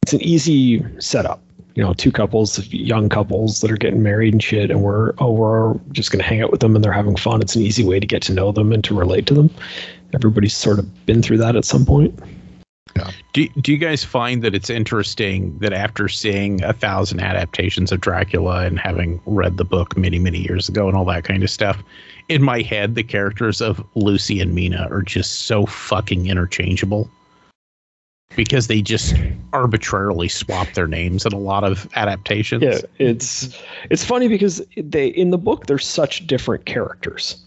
[0.02, 1.42] it's an easy setup
[1.80, 5.32] you know, two couples, young couples that are getting married and shit, and we're oh
[5.32, 7.42] we're just gonna hang out with them and they're having fun.
[7.42, 9.50] It's an easy way to get to know them and to relate to them.
[10.14, 12.20] Everybody's sort of been through that at some point.
[12.98, 13.12] Yeah.
[13.32, 18.02] Do, do you guys find that it's interesting that after seeing a thousand adaptations of
[18.02, 21.50] Dracula and having read the book many, many years ago and all that kind of
[21.50, 21.82] stuff,
[22.28, 27.10] in my head, the characters of Lucy and Mina are just so fucking interchangeable
[28.36, 29.15] because they just
[29.54, 32.63] arbitrarily swap their names in a lot of adaptations.
[32.63, 33.58] Yeah, it's
[33.89, 37.44] it's funny because they in the book they're such different characters,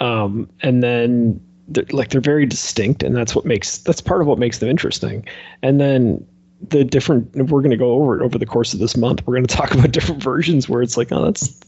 [0.00, 4.26] um, and then they're, like they're very distinct, and that's what makes that's part of
[4.26, 5.26] what makes them interesting.
[5.62, 6.24] And then
[6.68, 9.26] the different we're going to go over it over the course of this month.
[9.26, 11.58] We're going to talk about different versions where it's like, oh, that's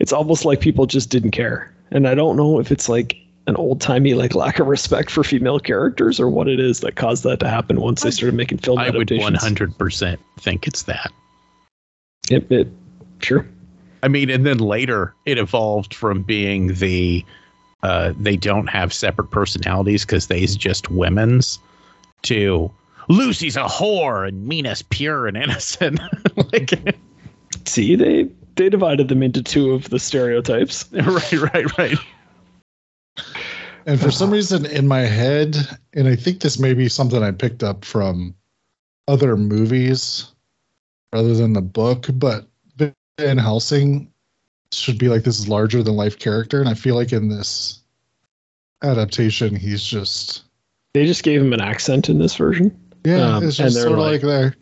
[0.00, 3.16] it's almost like people just didn't care, and I don't know if it's like
[3.48, 6.96] an old timey like lack of respect for female characters or what it is that
[6.96, 9.58] caused that to happen once they started making film I would adaptations.
[9.58, 11.10] 100% think it's that.
[12.30, 12.68] It, it,
[13.20, 13.48] sure.
[14.02, 17.24] I mean, and then later it evolved from being the
[17.82, 21.58] uh, they don't have separate personalities because they's just women's
[22.22, 22.70] to
[23.08, 26.00] Lucy's a whore and Mina's pure and innocent.
[26.52, 26.98] like,
[27.64, 30.84] See, they they divided them into two of the stereotypes.
[30.92, 31.98] right, right, right.
[33.88, 35.56] And for some reason in my head,
[35.94, 38.34] and I think this may be something I picked up from
[39.08, 40.26] other movies
[41.10, 42.46] rather than the book, but
[43.18, 44.12] Van Helsing
[44.72, 46.60] should be like this larger than life character.
[46.60, 47.80] And I feel like in this
[48.82, 50.42] adaptation, he's just,
[50.92, 52.78] They just gave him an accent in this version.
[53.06, 54.54] yeah, Um, it's just sort of like- like there.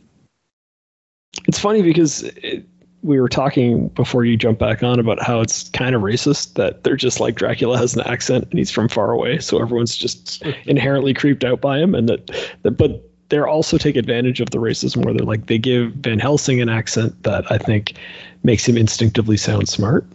[1.48, 2.64] It's funny because it,
[3.02, 6.82] we were talking before you jump back on about how it's kind of racist that
[6.82, 10.42] they're just like Dracula has an accent and he's from far away, so everyone's just
[10.64, 12.30] inherently creeped out by him, and that,
[12.62, 16.18] that but they're also take advantage of the racism where they're like they give Van
[16.18, 17.94] Helsing an accent that I think
[18.42, 20.06] makes him instinctively sound smart,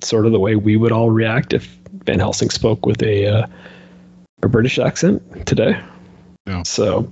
[0.00, 3.46] sort of the way we would all react if Van Helsing spoke with a uh,
[4.42, 5.80] a British accent today.
[6.46, 6.62] Yeah.
[6.64, 7.10] So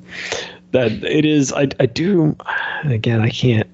[0.72, 2.36] that it is I, I do
[2.84, 3.68] again I can't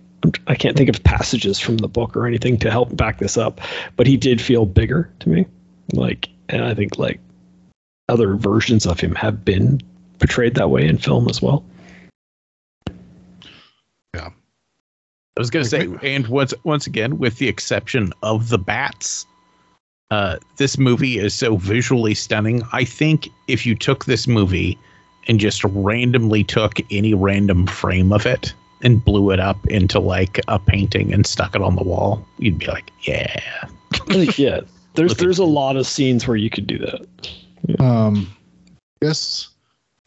[0.47, 3.61] I can't think of passages from the book or anything to help back this up,
[3.97, 5.47] but he did feel bigger to me.
[5.93, 7.21] Like and I think like
[8.09, 9.81] other versions of him have been
[10.19, 11.65] portrayed that way in film as well.
[14.15, 14.31] Yeah.
[15.37, 19.27] I was gonna Like, say, and once once again, with the exception of the bats,
[20.11, 22.63] uh, this movie is so visually stunning.
[22.73, 24.79] I think if you took this movie
[25.29, 30.41] and just randomly took any random frame of it and blew it up into like
[30.49, 33.41] a painting and stuck it on the wall, you'd be like, yeah.
[34.37, 34.61] Yeah,
[34.95, 37.31] there's Look at- there's a lot of scenes where you could do that.
[37.81, 38.29] Um,
[39.03, 39.49] yes.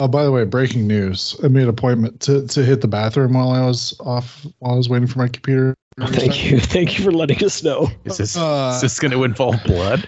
[0.02, 1.36] Oh, by the way, breaking news.
[1.44, 4.78] I made an appointment to, to hit the bathroom while I was off, while I
[4.78, 5.76] was waiting for my computer.
[6.00, 7.90] to Thank you, thank you for letting us know.
[8.06, 10.08] Is this Uh, is this going to involve blood?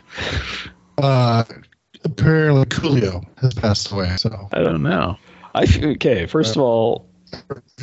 [0.97, 1.43] Uh,
[2.05, 4.15] apparently Coolio has passed away.
[4.17, 5.17] So I don't know.
[5.55, 6.25] I f- okay.
[6.25, 7.09] First of all,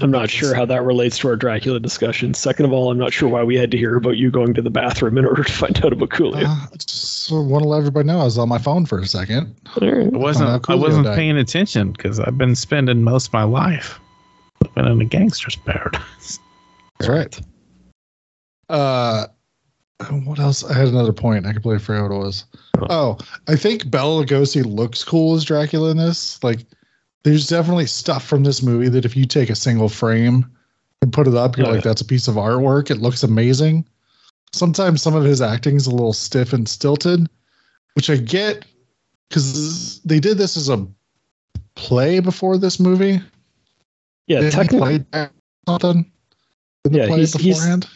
[0.00, 2.34] I'm not sure how that relates to our Dracula discussion.
[2.34, 4.62] Second of all, I'm not sure why we had to hear about you going to
[4.62, 6.44] the bathroom in order to find out about Coolio.
[6.46, 9.54] Uh, just want to let everybody know I was on my phone for a second.
[9.80, 10.12] All right.
[10.12, 10.70] I wasn't.
[10.70, 11.16] I wasn't died.
[11.16, 13.98] paying attention because I've been spending most of my life
[14.76, 16.38] living in a gangster's paradise.
[16.98, 17.40] That's right.
[18.68, 19.26] Uh,
[20.24, 20.64] what else?
[20.64, 21.46] I had another point.
[21.46, 22.44] I completely forgot what it was.
[22.90, 26.42] Oh, I think Bela Lugosi looks cool as Dracula in this.
[26.44, 26.60] Like,
[27.24, 30.46] there's definitely stuff from this movie that if you take a single frame
[31.02, 31.90] and put it up, you're Oh, like, yeah.
[31.90, 32.90] that's a piece of artwork.
[32.90, 33.86] It looks amazing.
[34.52, 37.28] Sometimes some of his acting is a little stiff and stilted,
[37.94, 38.64] which I get
[39.28, 40.86] because they did this as a
[41.74, 43.20] play before this movie.
[44.26, 45.04] Yeah, Didn't technically,
[45.66, 46.10] something
[46.84, 47.86] in the Yeah, play he's- he's-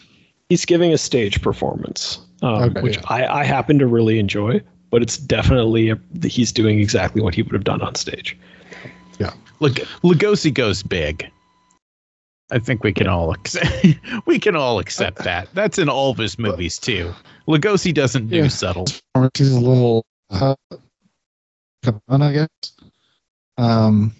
[0.49, 3.03] he's giving a stage performance, um, Okay, which yeah.
[3.09, 4.61] I, I happen to really enjoy.
[4.91, 8.37] But it's definitely a, he's doing exactly what he would have done on stage.
[9.61, 11.31] Look, Lugosi goes big.
[12.51, 13.87] I think we can all accept,
[14.27, 15.49] we can all accept that.
[15.55, 17.15] That's in all of his movies too.
[17.49, 18.49] Lugosi doesn't do Yeah.
[18.49, 18.87] subtle.
[19.37, 20.55] She's a little uh,
[21.83, 22.49] fun, I guess.
[23.57, 24.13] Um,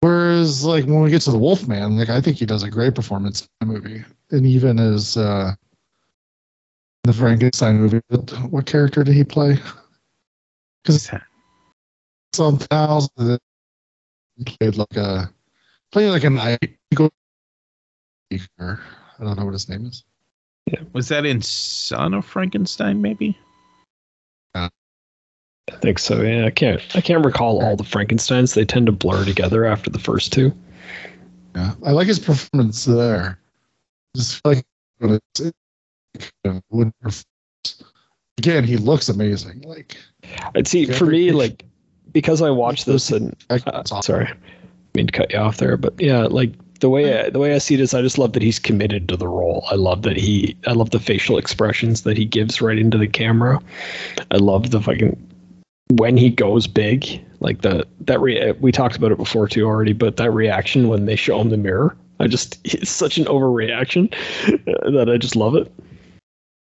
[0.00, 2.94] whereas, like when we get to the Wolfman, like I think he does a great
[2.94, 5.54] performance in the movie, and even as uh,
[7.04, 8.00] the Frankenstein movie,
[8.50, 9.58] what, character did he play?
[10.82, 11.22] Because that
[13.18, 13.38] he
[14.46, 15.30] played like a
[15.92, 16.58] played like an I
[19.20, 20.04] don't know what his name is.
[20.66, 20.80] Yeah.
[20.92, 23.02] Was that in Son of Frankenstein?
[23.02, 23.38] Maybe.
[24.54, 26.20] I think so.
[26.20, 28.52] Yeah, I can't I can't recall all the Frankenstein's.
[28.54, 30.52] They tend to blur together after the first two.
[31.56, 33.38] Yeah, I like his performance there.
[34.16, 34.64] Just feel like
[34.98, 35.54] when it's it,
[36.68, 36.92] when-
[38.38, 39.62] again, he looks amazing.
[39.62, 39.96] Like,
[40.54, 41.64] I'd see for me like
[42.14, 44.36] because I watched this and uh, sorry, I
[44.94, 47.58] mean to cut you off there, but yeah, like the way I, the way I
[47.58, 49.66] see it is, I just love that he's committed to the role.
[49.70, 53.06] I love that he, I love the facial expressions that he gives right into the
[53.06, 53.60] camera.
[54.30, 55.20] I love the fucking
[55.90, 59.92] when he goes big, like the that re, we talked about it before too already,
[59.92, 64.10] but that reaction when they show him the mirror, I just it's such an overreaction
[64.64, 65.72] that I just love it.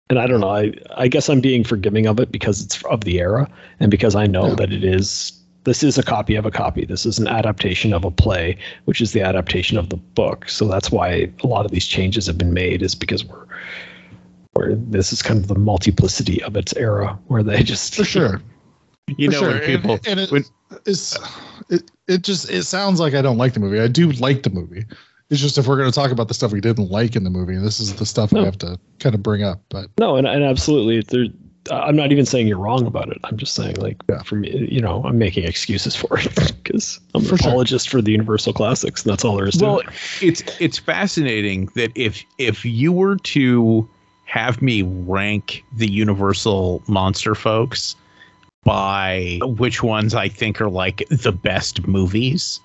[0.08, 3.02] And I don't know, I I guess I'm being forgiving of it because it's of
[3.02, 3.48] the era
[3.80, 4.54] and because I know Yeah.
[4.56, 5.32] that it is
[5.64, 6.84] this is a copy of a copy.
[6.84, 10.48] This is an adaptation of a play, which is the adaptation of the book.
[10.48, 13.46] So that's why a lot of these changes have been made is because we're
[14.52, 18.40] where this is kind of the multiplicity of its era where they just for sure.
[19.18, 19.48] You for know sure.
[19.50, 20.44] when people and, and it, when-
[20.86, 21.16] it's
[21.68, 23.80] it, it just it sounds like I don't like the movie.
[23.80, 24.84] I do like the movie.
[25.30, 27.30] It's just if we're going to talk about the stuff we didn't like in the
[27.30, 28.42] movie, this is the stuff No.
[28.42, 29.60] I have to kind of bring up.
[29.70, 31.26] But No, and, and absolutely, there.
[31.68, 33.18] I'm not even saying you're wrong about it.
[33.24, 34.22] I'm just saying, like, Yeah.
[34.22, 37.48] for me, you know, I'm making excuses for it because I'm For an sure.
[37.48, 39.86] apologist for the Universal Classics, and that's all there is to Well, it.
[40.22, 43.88] it's it's fascinating that if if you were to
[44.26, 47.96] have me rank the Universal monster folks
[48.64, 52.60] by which ones I think are like the best movies,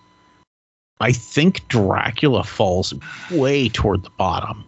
[1.01, 2.93] I think Dracula falls
[3.31, 4.63] way toward the bottom.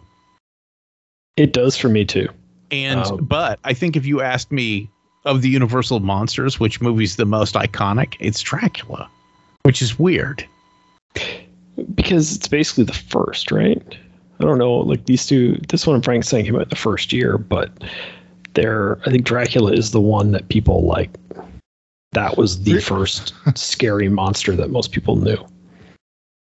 [1.36, 2.28] It does for me too.
[2.70, 4.88] And Um, but I think if you asked me
[5.24, 9.08] of the Universal monsters, which movie's the most iconic, it's Dracula,
[9.62, 10.44] which is weird.
[11.94, 13.82] because it's basically the first, right?
[14.40, 15.60] I don't know, like these two.
[15.68, 17.70] This one, Frankenstein came out the first year, but
[18.54, 21.10] there, I think Dracula is the one that people like.
[22.12, 25.36] That was the first scary monster that most people knew.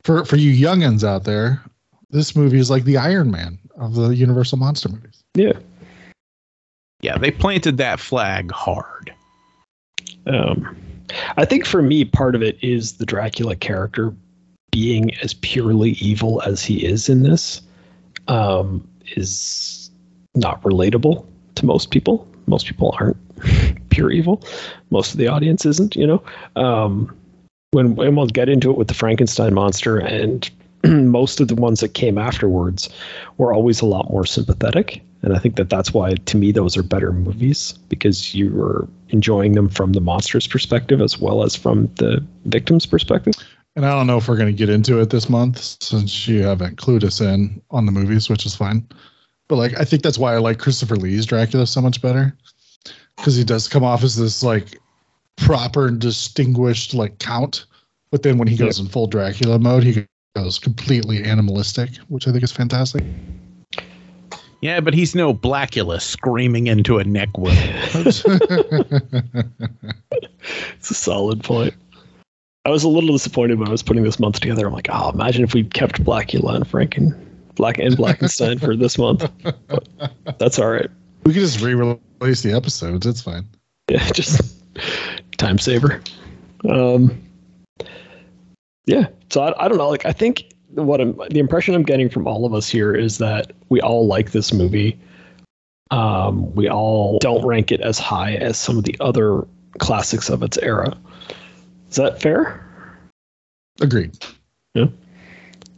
[0.02, 1.62] For for you youngins out there,
[2.10, 5.22] this movie is like the Iron Man of the Universal monster movies.
[5.34, 5.52] Yeah.
[7.00, 9.14] Yeah, they planted that flag hard.
[10.26, 10.76] Um,
[11.36, 14.12] I think for me, part of it is the Dracula character
[14.72, 17.62] being as purely evil as he is in this
[18.26, 18.86] um,
[19.16, 19.90] is
[20.34, 21.24] not relatable
[21.54, 22.26] to most people.
[22.46, 23.16] Most people aren't
[23.90, 24.42] pure evil.
[24.90, 26.22] Most of the audience isn't, you know.
[26.56, 27.16] Um,
[27.72, 30.50] when and we'll get into it with the Frankenstein monster and
[30.84, 32.88] most of the ones that came afterwards
[33.36, 36.76] were always a lot more sympathetic and i think that that's why to me those
[36.76, 41.56] are better movies because you were enjoying them from the monster's perspective as well as
[41.56, 43.34] from the victim's perspective
[43.78, 46.42] And I don't know if we're going to get into it this month since you
[46.42, 48.84] haven't clued us in on the movies, which is fine.
[49.46, 52.36] But like, I think that's why I like Christopher Lee's Dracula so much better
[53.16, 54.80] because he does come off as this like
[55.38, 57.66] proper and distinguished like count,
[58.10, 62.32] but then when he goes in full Dracula mode, he goes completely animalistic, which I
[62.32, 63.02] think is fantastic.
[64.60, 67.56] Yeah, but he's no Blackula screaming into a neck wound.
[70.76, 71.74] it's a solid point
[72.64, 75.10] i was a little disappointed when i was putting this month together i'm like oh
[75.10, 77.14] imagine if we kept blackula and franken
[77.54, 80.88] black and blackenstein for this month but that's all right
[81.28, 83.06] we could just re-release the episodes.
[83.06, 83.46] It's fine.
[83.90, 84.62] yeah just
[85.38, 86.02] time saver
[86.68, 87.20] um
[88.86, 92.10] yeah so I, I don't know like i think what I'm, the impression i'm getting
[92.10, 94.98] from all of us here is that we all like this movie
[95.90, 99.46] um we all don't rank it as high as some of the other
[99.78, 100.96] classics of its era
[101.88, 102.68] is that fair
[103.80, 104.18] Agreed.
[104.74, 104.86] Yeah.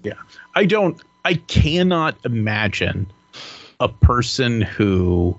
[0.02, 0.14] Yeah.
[0.54, 3.06] I don't I cannot imagine
[3.78, 5.38] a person who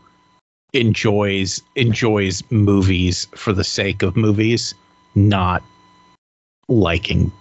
[0.73, 4.73] enjoys enjoys movies for the sake of movies
[5.15, 5.61] not
[6.69, 7.31] liking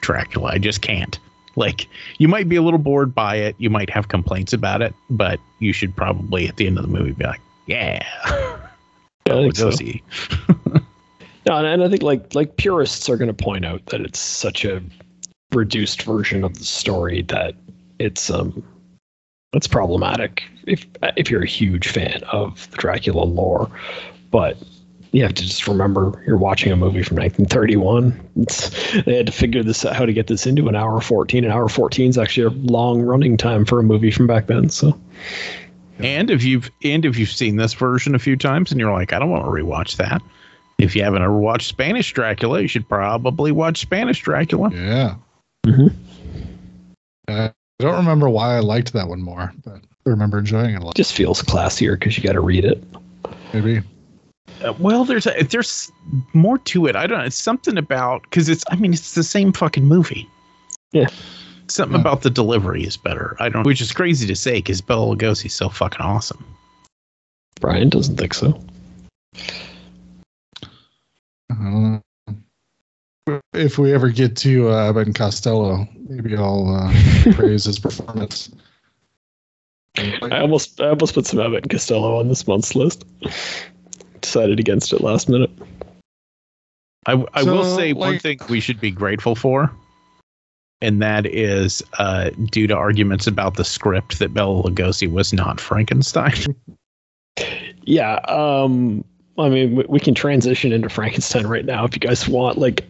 [0.00, 0.52] Dracula.
[0.52, 1.18] I just can't.
[1.56, 1.88] Like
[2.18, 5.40] you might be a little bored by it, you might have complaints about it, but
[5.60, 8.02] you should probably at the end of the movie be like, "Yeah,
[9.26, 9.70] think so.
[9.70, 10.02] Lugosi."
[11.46, 14.18] No, and, and I think like like purists are going to point out that it's
[14.18, 14.82] such a
[15.52, 17.54] reduced version of the story that
[17.98, 18.64] it's um
[19.56, 20.86] it's problematic if
[21.16, 23.70] if you're a huge fan of the Dracula lore,
[24.30, 24.56] but
[25.12, 28.20] you have to just remember you're watching a movie from 1931.
[28.36, 28.70] It's,
[29.04, 31.44] they had to figure this out how to get this into an hour 14.
[31.44, 34.70] An hour 14 is actually a long running time for a movie from back then.
[34.70, 34.98] So
[36.00, 39.12] And if you've and if you've seen this version a few times and you're like,
[39.12, 40.20] I don't want to rewatch that.
[40.78, 44.70] If you haven't ever watched Spanish Dracula, you should probably watch Spanish Dracula.
[44.74, 45.14] Yeah.
[45.64, 45.94] Mhm.
[47.84, 50.84] I don't remember why I liked that one more, but I remember enjoying it a
[50.84, 50.94] lot.
[50.94, 52.82] just feels classier because you got to read it.
[53.52, 53.82] Maybe.
[54.64, 55.90] Uh, well, there's a, there's
[56.32, 56.96] more to it.
[56.96, 57.24] I don't know.
[57.24, 58.64] It's something about because it's.
[58.70, 60.28] I mean, it's the same fucking movie.
[60.92, 61.08] Yeah.
[61.68, 62.00] Something Yeah.
[62.02, 63.36] about the delivery is better.
[63.40, 63.64] I don't.
[63.64, 66.44] Which is crazy to say because Bela Lugosi's so fucking awesome.
[67.60, 68.60] Brian doesn't think so.
[71.50, 72.02] I don't know.
[73.54, 78.50] If we ever get to uh, Ben Costello, maybe I'll uh, praise his performance.
[79.96, 83.04] I almost I almost put some Abbott and Costello on this month's list.
[84.20, 85.50] Decided against it last minute.
[87.06, 89.70] I, I will So, say one thing we should be grateful for,
[90.80, 95.60] and that is uh, due to arguments about the script that Bela Lugosi was not
[95.60, 96.56] Frankenstein.
[97.86, 99.04] Yeah, um
[99.38, 102.86] I mean we, we can transition into Frankenstein right now if you guys want like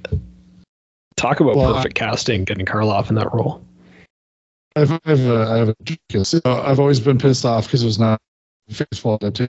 [1.16, 3.64] talk about Well, I- perfect casting getting Karloff in that role.
[4.76, 8.00] I've, I've, uh, I have a, so I've always been pissed off because it was
[8.00, 8.20] not
[8.68, 9.48] faithful adaptation.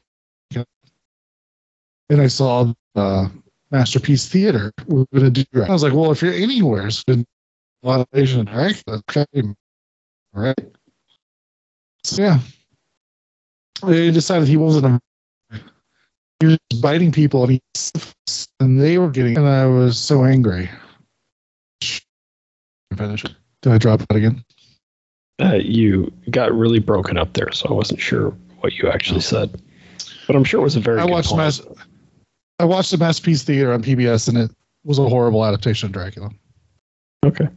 [2.10, 3.30] And I saw uh,
[3.72, 4.72] Masterpiece Theater.
[4.86, 5.64] We're going to do.
[5.64, 7.26] I was like, well, if you're anywhere, it's been
[7.82, 8.70] a lot of Asian, All
[10.36, 10.60] right.
[12.04, 12.40] So, yeah.
[13.84, 15.02] They decided he wasn't a.
[16.40, 17.62] He was biting people and, he,
[18.60, 19.38] and they were getting.
[19.38, 20.70] And I was so angry.
[22.96, 23.24] Finish.
[23.62, 24.44] Did I drop that again?
[25.42, 28.30] Uh, you got really broken up there, so I wasn't sure
[28.60, 29.62] what you actually said.
[30.28, 31.00] But I'm sure it was a very.
[31.00, 31.36] I good watched.
[31.36, 31.62] Mass,
[32.60, 34.52] I watched the Masterpiece Theater on PBS, and it
[34.84, 36.30] was a horrible adaptation of Dracula.
[37.26, 37.48] Okay.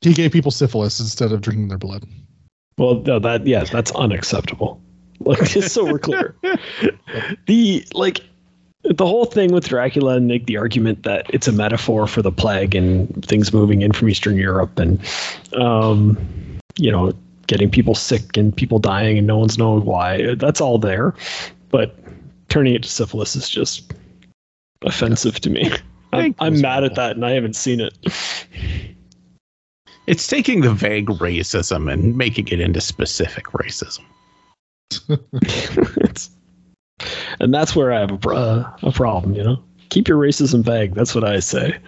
[0.00, 2.06] He gave people syphilis instead of drinking their blood.
[2.78, 4.80] Well, no, that yeah, that's unacceptable.
[5.20, 6.34] Like just so we're clear,
[7.46, 8.20] the like
[8.82, 12.32] the whole thing with Dracula and make the argument that it's a metaphor for the
[12.32, 15.00] plague and things moving in from Eastern Europe and
[15.54, 16.16] um,
[16.76, 17.12] you know
[17.46, 20.34] getting people sick and people dying and no one's knowing why.
[20.34, 21.14] That's all there,
[21.70, 21.96] but
[22.48, 23.92] turning it to syphilis is just
[24.82, 25.70] offensive to me.
[26.12, 27.92] I'm, I'm mad at that, and I haven't seen it.
[30.06, 34.04] It's taking the vague racism and making it into specific racism.
[37.40, 39.62] And that's where I have a, uh, a problem, you know?
[39.90, 40.94] Keep your racism vague.
[40.94, 41.78] That's what I say.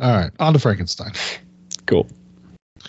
[0.00, 1.12] All right, on to Frankenstein.
[1.86, 2.04] Cool.
[2.04, 2.82] Do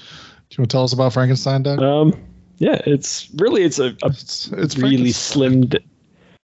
[0.52, 1.82] you want to tell us about Frankenstein, Doug?
[1.82, 2.14] Um,
[2.58, 5.78] yeah, it's really it's a, a it's it's really slimmed.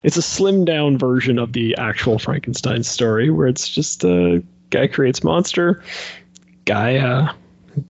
[0.02, 4.86] It's a slimmed down version of the actual Frankenstein story, where it's just a guy
[4.86, 5.82] creates monster,
[6.64, 7.32] guy uh,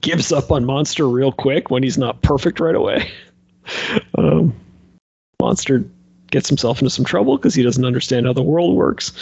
[0.02, 3.10] gives up on monster real quick when he's not perfect right away.
[4.16, 4.54] Um,
[5.40, 5.84] monster
[6.30, 9.12] gets himself into some trouble because he doesn't understand how the world works.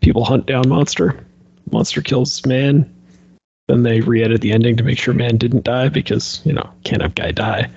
[0.00, 1.24] People hunt down monster.
[1.70, 2.90] Monster kills man.
[3.68, 7.02] Then they re-edit the ending to make sure man didn't die because you know can't
[7.02, 7.70] have guy die.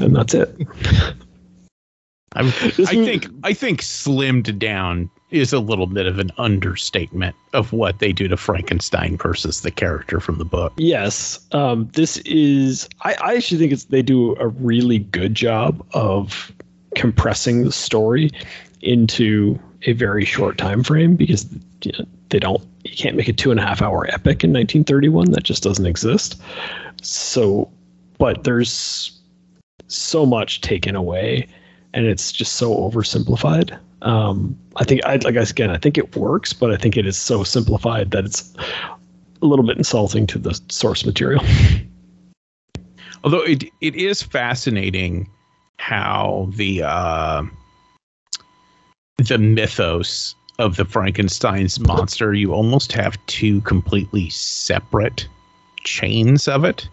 [0.00, 0.54] And that's it.
[2.34, 7.72] I, I think I think slimmed down is a little bit of an understatement of
[7.72, 10.72] what they do to Frankenstein versus the character from the book.
[10.76, 12.88] Yes, um, this is.
[13.00, 16.52] I, I actually think it's they do a really good job of
[16.94, 18.30] compressing the story
[18.82, 21.46] into a very short time frame because
[21.82, 22.62] you know, they don't.
[22.84, 25.32] You can't make a two and a half hour epic in 1931.
[25.32, 26.40] That just doesn't exist.
[27.00, 27.70] So,
[28.18, 29.18] but there's
[29.88, 31.48] so much taken away,
[31.94, 33.78] and it's just so oversimplified.
[34.02, 35.70] Um, I think I like again.
[35.70, 38.52] I think it works, but I think it is so simplified that it's
[39.40, 41.42] a little bit insulting to the source material.
[43.24, 45.30] Although it it is fascinating
[45.78, 47.44] how the uh,
[49.18, 55.28] the mythos of the Frankenstein's monster you almost have two completely separate
[55.84, 56.88] chains of it.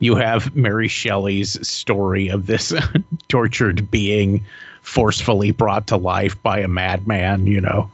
[0.00, 2.72] You have Mary Shelley's story of this
[3.28, 4.44] tortured being
[4.88, 7.90] forcefully brought to life by a madman, you know,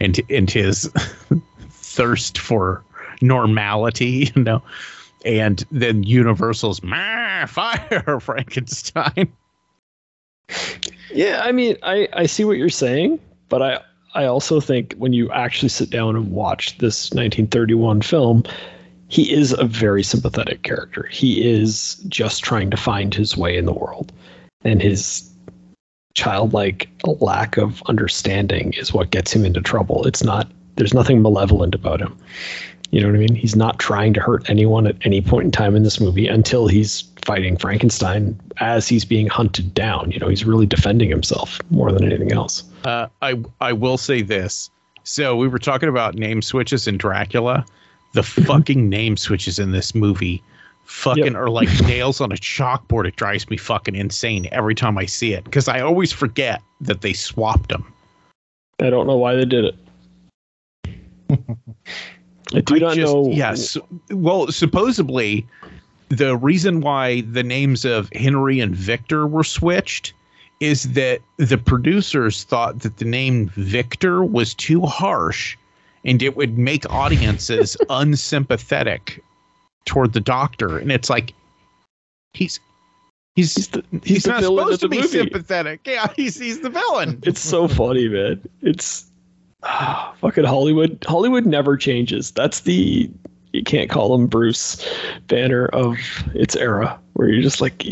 [0.00, 0.84] and and his
[1.70, 2.82] thirst for
[3.20, 4.62] normality, you know
[5.24, 9.32] and then Universal's fire Frankenstein.
[11.12, 13.80] Yeah, I mean, I, I see what you're saying, but I
[14.14, 18.44] I also think when you actually sit down and watch this 1931 film,
[19.08, 21.08] he is a very sympathetic character.
[21.10, 24.12] He is just trying to find his way in the world,
[24.64, 25.28] and his
[26.14, 26.88] childlike
[27.20, 30.06] lack of understanding is what gets him into trouble.
[30.06, 32.16] It's not there's nothing malevolent about him.
[32.90, 33.34] You know what I mean?
[33.34, 36.66] He's not trying to hurt anyone at any point in time in this movie until
[36.66, 40.10] he's fighting Frankenstein as he's being hunted down.
[40.10, 42.64] You know, he's really defending himself more than anything else.
[42.84, 44.70] Uh, I I will say this.
[45.04, 47.64] So we were talking about name switches in Dracula.
[48.12, 50.42] The fucking name switches in this movie
[50.92, 51.34] fucking Yep.
[51.34, 53.06] are like nails on a chalkboard.
[53.06, 57.00] It drives me fucking insane every time I see it because I always forget that
[57.00, 57.84] they swapped them.
[58.80, 59.76] I don't know why they did it.
[62.54, 63.28] I do I not just- know.
[63.30, 63.76] Yes.
[64.10, 65.46] Well, supposedly,
[66.10, 70.12] the reason why the names of Henry and Victor were switched
[70.60, 75.56] is that the producers thought that the name Victor was too harsh
[76.04, 79.22] and it would make audiences unsympathetic
[79.84, 80.78] toward the doctor.
[80.78, 81.34] And it's like,
[82.32, 82.60] he's.
[83.34, 85.08] He's He's the, he's, he's the not supposed to be movie.
[85.08, 85.80] sympathetic.
[85.86, 87.18] Yeah, he's he's the villain.
[87.22, 88.42] It's so funny, man.
[88.60, 89.06] It's
[89.62, 91.02] ah, fucking Hollywood.
[91.08, 92.30] Hollywood never changes.
[92.30, 93.10] That's the
[93.54, 94.86] you can't call him Bruce
[95.28, 95.96] Banner of
[96.34, 97.82] its era, where you're just like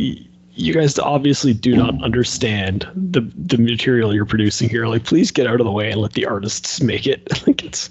[0.60, 4.86] you guys obviously do not understand the the material you're producing here.
[4.88, 7.30] Like, please get out of the way and let the artists make it.
[7.46, 7.88] like it's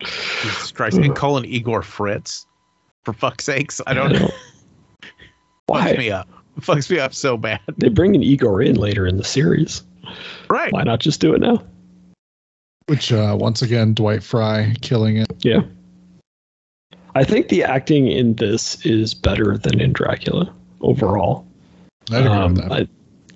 [0.00, 0.96] Jesus Christ.
[0.96, 2.46] And calling Igor Fritz,
[3.04, 3.80] for fuck's sakes.
[3.86, 4.18] I don't know.
[4.20, 4.34] don't-
[5.66, 6.28] why Fucks me up.
[6.60, 7.60] Fucks me up so bad.
[7.78, 9.82] they bring an Igor in later in the series.
[10.50, 10.70] Right.
[10.72, 11.62] Why not just do it now?
[12.86, 15.28] Which uh, once again, Dwight Frye killing it.
[15.44, 15.60] Yeah.
[17.14, 21.46] I think the acting in this is better than in Dracula overall.
[22.10, 22.72] I agree Um, with that.
[22.72, 22.88] I,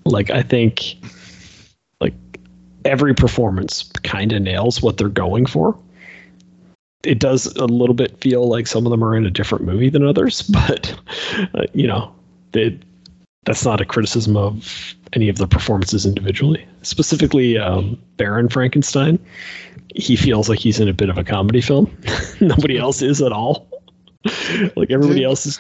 [0.05, 0.97] like I think
[2.01, 2.15] like
[2.85, 5.79] every performance kind of nails what they're going for.
[7.07, 9.89] It does a little bit feel like some of them are in a different movie
[9.89, 10.99] than others, but
[11.55, 12.15] uh, you know,
[12.53, 12.79] they,
[13.45, 16.67] that's not a criticism of any of the performances individually.
[16.83, 19.19] Specifically, um, Baron Frankenstein,
[19.95, 21.97] he feels like he's in a bit of a comedy film.
[22.41, 23.69] Nobody else is at all.
[24.75, 25.59] like everybody Did- else is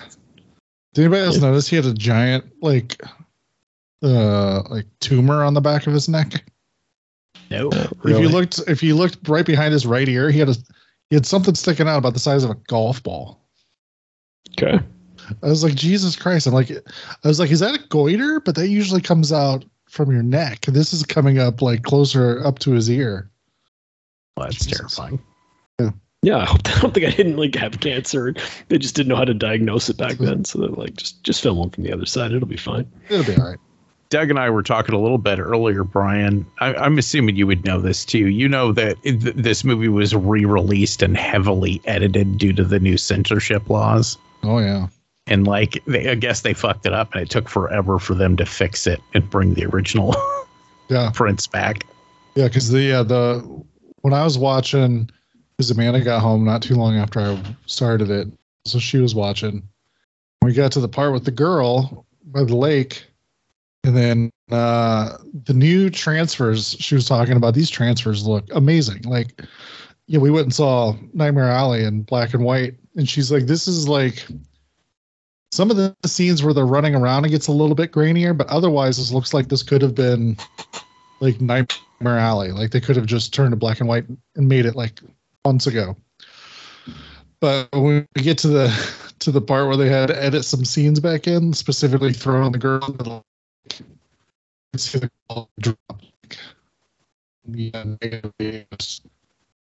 [0.94, 3.00] Did anybody else notice he had a giant like
[4.02, 6.44] uh like tumor on the back of his neck?
[7.50, 7.70] No.
[7.72, 10.56] If you looked if you looked right behind his right ear, he had a
[11.10, 13.40] he had something sticking out about the size of a golf ball.
[14.58, 14.80] okay.
[15.42, 16.46] I was like, Jesus Christ.
[16.46, 18.40] I'm like I was like, is that a goiter?
[18.40, 20.66] But that usually comes out from your neck.
[20.66, 23.30] This is coming up like closer up to his ear.
[24.36, 24.78] Well, that's Jesus.
[24.78, 25.20] terrifying.
[26.22, 28.34] Yeah, I, hope, I don't think I didn't like have cancer.
[28.68, 30.44] They just didn't know how to diagnose it back then.
[30.44, 32.32] So they're like, just just film one from the other side.
[32.32, 32.90] It'll be fine.
[33.08, 33.58] It'll be all right.
[34.08, 36.46] Doug and I were talking a little bit earlier, Brian.
[36.60, 38.28] I, I'm assuming you would know this too.
[38.28, 42.78] You know that it, th- this movie was re-released and heavily edited due to the
[42.78, 44.16] new censorship laws.
[44.42, 44.86] Oh yeah.
[45.26, 48.36] And like, they, I guess they fucked it up, and it took forever for them
[48.36, 50.14] to fix it and bring the original
[50.88, 51.10] Yeah.
[51.12, 51.84] prints back.
[52.36, 53.64] Yeah, because the uh, the
[54.02, 55.10] when I was watching,
[55.56, 58.28] because Amanda got home not too long after I started it,
[58.66, 59.62] so she was watching.
[60.42, 63.04] We got to the part with the girl by the lake,
[63.86, 67.54] and then uh, the new transfers she was talking about.
[67.54, 69.02] These transfers look amazing.
[69.02, 69.42] Like,
[70.08, 73.66] yeah, we went and saw Nightmare Alley in black and white, and she's like, "This
[73.68, 74.26] is like."
[75.52, 78.48] Some of the scenes where they're running around, it gets a little bit grainier, but
[78.48, 80.36] otherwise, this looks like this could have been
[81.20, 82.50] like Nightmare Alley.
[82.50, 85.00] Like they could have just turned to black and white and made it like
[85.46, 85.96] months ago.
[87.40, 90.64] But when we get to the to the part where they had to edit some
[90.64, 93.22] scenes back in, specifically throwing the girl in the
[93.66, 93.80] lake,
[94.72, 95.78] you see the girl drop.
[95.90, 96.38] Like,
[97.48, 98.66] yeah, negative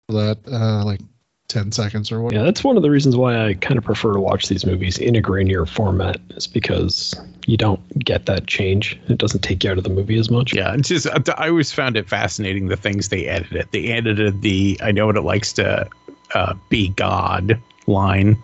[0.09, 1.01] that uh, like
[1.47, 4.19] ten seconds or Yeah, that's one of the reasons why I kind of prefer to
[4.19, 8.99] watch these movies in a grainier format, is because you don't get that change.
[9.07, 10.53] It doesn't take you out of the movie as much.
[10.53, 13.67] Yeah, it's just I always found it fascinating the things they edited.
[13.71, 15.87] They edited the "I know what it likes to
[16.33, 18.37] uh, be God" line.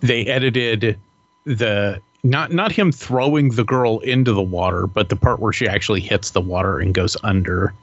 [0.00, 0.98] They edited
[1.44, 5.66] the not not him throwing the girl into the water, but the part where she
[5.66, 7.74] actually hits the water and goes under,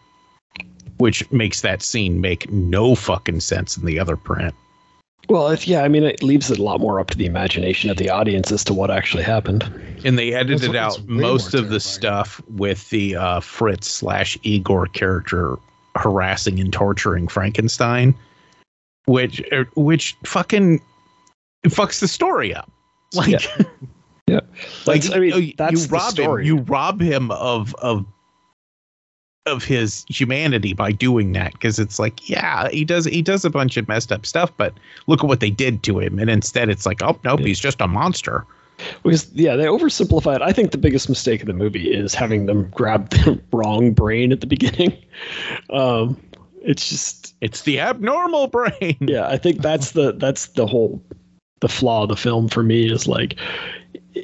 [0.98, 4.54] which makes that scene make no fucking sense in the other print.
[5.28, 7.90] Well, if yeah, I mean, it leaves it a lot more up to the imagination
[7.90, 9.64] of the audience as to what actually happened.
[10.04, 14.38] And they edited That's- out that's most of the stuff with the uh, Fritz slash
[14.44, 15.58] Igor character
[15.96, 18.16] harassing and torturing Frankenstein,
[19.06, 20.82] which er, which fucking
[21.66, 22.72] fucks the story up.
[23.14, 23.64] Like, Yeah.
[24.30, 24.40] Yeah.
[24.86, 28.06] like That's- I mean, you, that's you rob him, you rob him of of
[29.46, 33.50] of his humanity by doing that because it's like yeah he does he does a
[33.50, 34.74] bunch of messed up stuff but
[35.08, 37.48] look at what they did to him and instead it's like oh nope Yeah.
[37.48, 38.46] he's just a monster
[39.04, 40.42] Because yeah, they oversimplified.
[40.42, 44.32] I think the biggest mistake of the movie is having them grab the wrong brain
[44.32, 44.96] at the beginning.
[45.70, 46.16] Um,
[46.64, 51.02] it's just it's the abnormal brain yeah, I think that's the that's the whole
[51.62, 53.38] the flaw of the film for me is like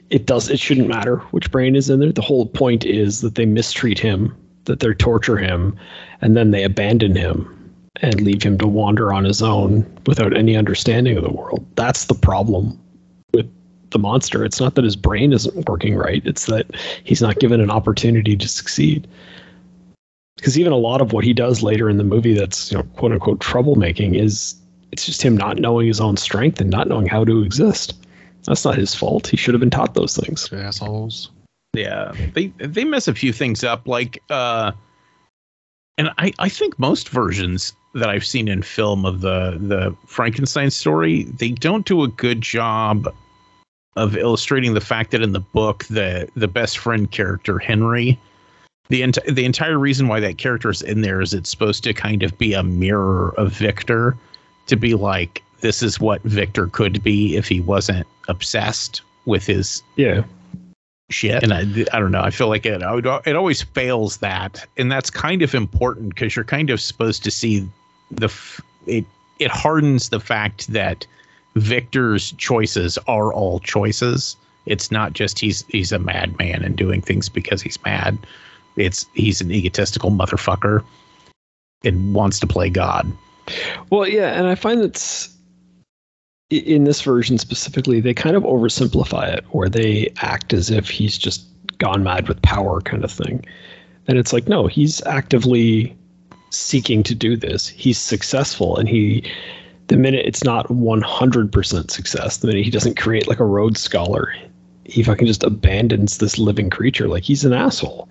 [0.10, 2.12] it- does it shouldn't matter which brain is in there.
[2.12, 4.36] The whole point is that they mistreat him,
[4.66, 5.76] that they torture him,
[6.22, 7.48] and then they abandon him
[8.02, 11.66] and leave him to wander on his own without any understanding of the world.
[11.76, 12.78] That's the problem
[13.34, 13.50] with
[13.92, 14.44] the monster.
[14.44, 16.68] It's not that his brain isn't working right, it's that
[17.04, 19.08] he's not given an opportunity to succeed.
[20.36, 22.84] Because even a lot of what he does later in the movie that's, you know,
[22.96, 24.56] quote unquote troublemaking is
[24.92, 27.94] it's just him not knowing his own strength and not knowing how to exist.
[28.46, 29.28] That's not his fault.
[29.28, 30.52] He should have been taught those things.
[30.52, 31.32] Assholes.
[31.74, 34.72] Yeah, they they mess a few things up, like uh,
[35.98, 40.70] and I I think most versions that I've seen in film of the the Frankenstein
[40.70, 43.14] story, they don't do a good job
[43.96, 48.20] of illustrating the fact that in the book the the best friend character Henry,
[48.90, 51.94] the ent- the entire reason why that character is in there is it's supposed to
[51.94, 54.18] kind of be a mirror of Victor,
[54.68, 59.82] to be like this is what Victor could be if he wasn't obsessed with his
[59.96, 60.24] Yeah.
[61.10, 61.44] shit.
[61.44, 61.62] And I,
[61.94, 62.22] I don't know.
[62.22, 64.66] I feel like it, it always fails that.
[64.78, 67.68] And that's kind of important because you're kind of supposed to see
[68.12, 69.06] the, f- it,
[69.40, 71.08] it hardens the fact that
[71.56, 74.36] Victor's choices are all choices.
[74.66, 78.18] It's not just he's, he's a madman and doing things because he's mad.
[78.76, 80.84] It's, he's an egotistical motherfucker
[81.84, 83.12] and wants to play God.
[83.90, 85.36] Well, yeah, and I find that's
[86.50, 91.18] in this version specifically, they kind of oversimplify it, where they act as if he's
[91.18, 91.46] just
[91.78, 93.44] gone mad with power, kind of thing.
[94.08, 95.96] And it's like, no, he's actively
[96.52, 97.68] seeking to do this.
[97.68, 99.30] He's successful, and he,
[99.88, 104.34] the minute it's not 100% success, the minute he doesn't create like a Rhodes Scholar,
[104.86, 107.08] he fucking just abandons this living creature.
[107.08, 108.08] Like he's an asshole.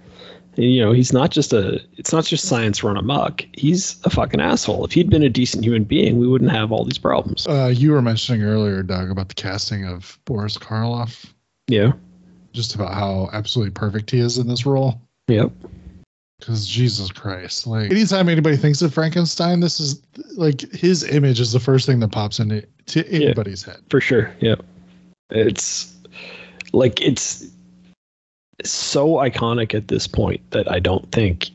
[0.56, 1.80] You know, he's not just a.
[1.96, 3.44] It's not just science run amok.
[3.54, 4.84] He's a fucking asshole.
[4.84, 7.46] If he'd been a decent human being, we wouldn't have all these problems.
[7.46, 11.26] Uh, you were mentioning earlier, Doug, about the casting of Boris Karloff,
[11.68, 11.92] Yeah.
[12.52, 15.00] just about how absolutely perfect he is in this role.
[15.28, 15.50] Yep.
[16.38, 20.02] Because Jesus Christ, like anytime anybody thinks of Frankenstein, this is
[20.36, 23.78] like his image is the first thing that pops into to anybody's head.
[23.88, 24.30] For sure.
[24.40, 24.62] Yep.
[25.30, 25.94] It's
[26.72, 27.46] like it's
[28.64, 31.50] so iconic at this point that I don't think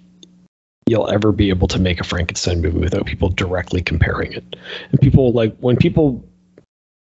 [0.88, 4.56] you'll ever be able to make a Frankenstein movie without people directly comparing it.
[4.92, 6.24] And people like when people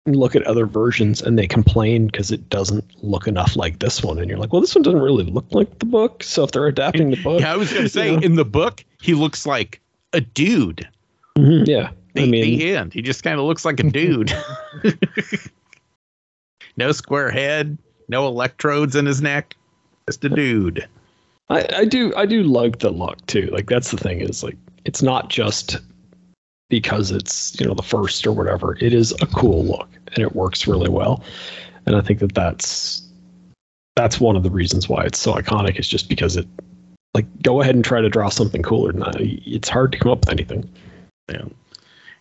[0.06, 4.20] look at other versions and they complain because it doesn't look enough like this one
[4.20, 6.68] and you're like well this one doesn't really look like the book so if they're
[6.68, 9.46] adapting the book Yeah, I was gonna say you know, in the book he looks
[9.46, 9.80] like
[10.12, 10.88] a dude.
[11.36, 12.94] mhm, yeah The, i mean the end.
[12.94, 14.32] He just kind of looks like a dude.
[16.76, 17.76] no square head,
[18.08, 19.56] no electrodes in his neck,
[20.08, 20.86] just a dude.
[21.48, 23.48] I, I do I do like the look too.
[23.52, 25.78] Like that's the thing is like it's not just
[26.68, 28.76] because it's you know the first or whatever.
[28.80, 31.22] It is a cool look and it works really well.
[31.86, 33.02] And I think that that's
[33.94, 35.78] that's one of the reasons why it's so iconic.
[35.78, 36.46] Is just because it
[37.14, 39.16] like go ahead and try to draw something cooler than that.
[39.20, 40.68] It's hard to come up with anything.
[41.30, 41.46] Yeah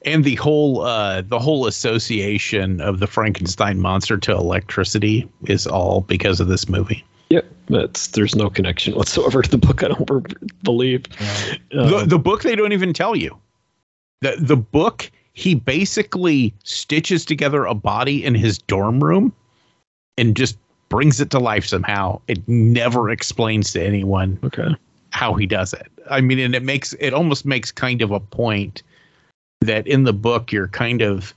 [0.06, 6.02] and the whole uh the whole association of the Frankenstein monster to electricity is all
[6.02, 7.04] because of this movie.
[7.30, 9.84] Yep, that's there's no connection whatsoever to the book.
[9.84, 11.04] I don't be- believe.
[11.72, 13.38] the Um, the book they don't even tell you.
[14.22, 19.34] The the book he basically stitches together a body in his dorm room
[20.18, 20.58] and just
[20.90, 22.22] brings it to life somehow.
[22.28, 24.76] It never explains to anyone okay.
[25.10, 25.92] how he does it.
[26.10, 28.84] I mean, and it makes it almost makes kind of a point
[29.62, 31.34] that in the book you're kind of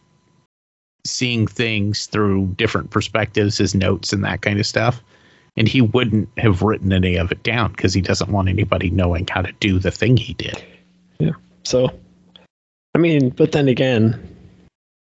[1.04, 5.02] seeing things through different perspectives, his notes and that kind of stuff.
[5.58, 9.26] And he wouldn't have written any of it down because he doesn't want anybody knowing
[9.28, 10.62] how to do the thing he did.
[11.18, 11.32] Yeah.
[11.64, 11.90] So,
[12.94, 14.36] I mean, but then again,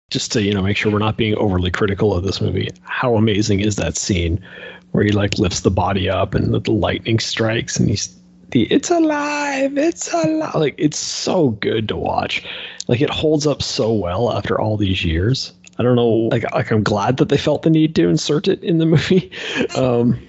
[0.09, 3.15] just to you know make sure we're not being overly critical of this movie, how
[3.15, 4.43] amazing is that scene
[4.91, 8.13] where he like lifts the body up and the, the lightning strikes and he's
[8.51, 10.55] the it's alive, it's alive.
[10.55, 12.45] Like it's so good to watch.
[12.87, 15.53] Like it holds up so well after all these years.
[15.79, 16.09] I don't know.
[16.09, 19.31] Like, like I'm glad that they felt the need to insert it in the movie.
[19.77, 20.19] Um,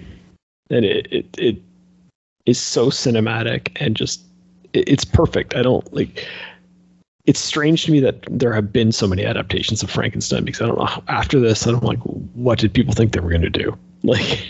[0.73, 1.63] and it, it, it
[2.47, 4.23] is so cinematic and just
[4.73, 5.55] it- it's perfect.
[5.55, 6.27] I don't like.
[7.25, 10.67] It's strange to me that there have been so many adaptations of Frankenstein because I
[10.67, 11.05] don't know.
[11.07, 13.79] After this, I'm like, what did people think they were going to do?
[14.05, 14.45] Like,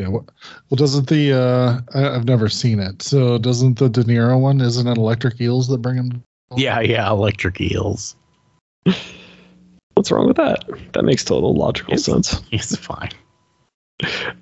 [0.00, 0.08] Yeah.
[0.08, 0.26] Well,
[0.70, 3.02] well, doesn't the uh, I, I've never seen it.
[3.02, 4.62] So doesn't the De Niro one?
[4.62, 6.22] Isn't it Electric Eels that bring him?
[6.56, 8.16] Yeah, yeah, electric eels.
[9.94, 10.64] what's wrong with that?
[10.92, 12.40] That makes total logical It's- sense.
[12.52, 13.10] It's fine.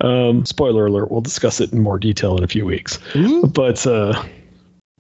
[0.01, 2.99] Um, spoiler alert: We'll discuss it in more detail in a few weeks.
[3.17, 3.47] Ooh.
[3.47, 4.23] but uh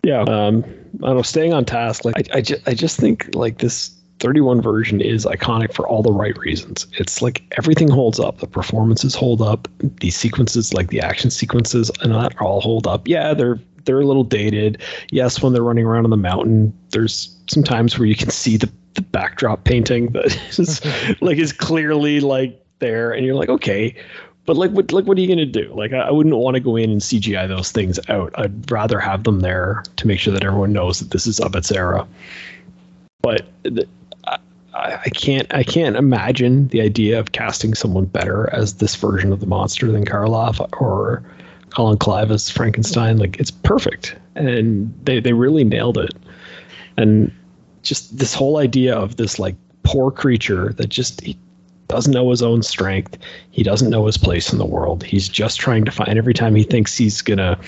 [0.04, 0.62] yeah um
[1.02, 3.90] i don't know staying on task like i, I, ju- I just think like this
[4.20, 6.86] 31 version is iconic for all the right reasons.
[6.92, 8.38] It's like everything holds up.
[8.38, 9.66] The performances hold up.
[10.00, 13.08] The sequences like the action sequences and that all hold up.
[13.08, 14.80] Yeah they're they're a little dated.
[15.10, 18.56] Yes when they're running around on the mountain there's some times where you can see
[18.56, 20.26] the, the backdrop painting that
[20.58, 20.80] is
[21.20, 23.94] like is clearly like there and you're like okay
[24.46, 25.72] but like what like what are you gonna do?
[25.74, 28.32] Like I, I wouldn't want to go in and CGI those things out.
[28.36, 31.54] I'd rather have them there to make sure that everyone knows that this is of
[31.54, 32.06] its era.
[33.22, 33.88] But the,
[34.74, 39.32] I, I can't I can't imagine the idea of casting someone better as this version
[39.32, 41.22] of the monster than Karloff or
[41.70, 43.16] Colin Clive as Frankenstein.
[43.16, 46.12] Like it's perfect, and they they really nailed it.
[46.96, 47.32] And
[47.82, 51.36] just this whole idea of this like poor creature that just he
[51.88, 53.18] doesn't know his own strength.
[53.50, 55.02] He doesn't know his place in the world.
[55.02, 57.58] He's just trying to find every time he thinks he's gonna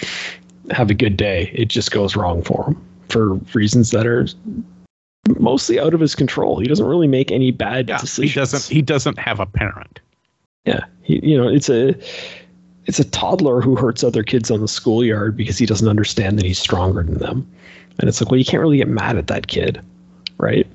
[0.70, 4.26] have a good day, it just goes wrong for him for reasons that are
[5.38, 6.58] mostly out of his control.
[6.58, 8.32] He doesn't really make any bad Yeah, decisions.
[8.32, 8.74] he doesn't.
[8.74, 10.00] He doesn't have a parent.
[10.64, 11.94] Yeah, he, you know, it's a
[12.86, 16.44] it's a toddler who hurts other kids on the schoolyard because he doesn't understand that
[16.44, 17.48] he's stronger than them.
[17.98, 19.80] And it's like, well, you can't really get mad at that kid,
[20.38, 20.66] right?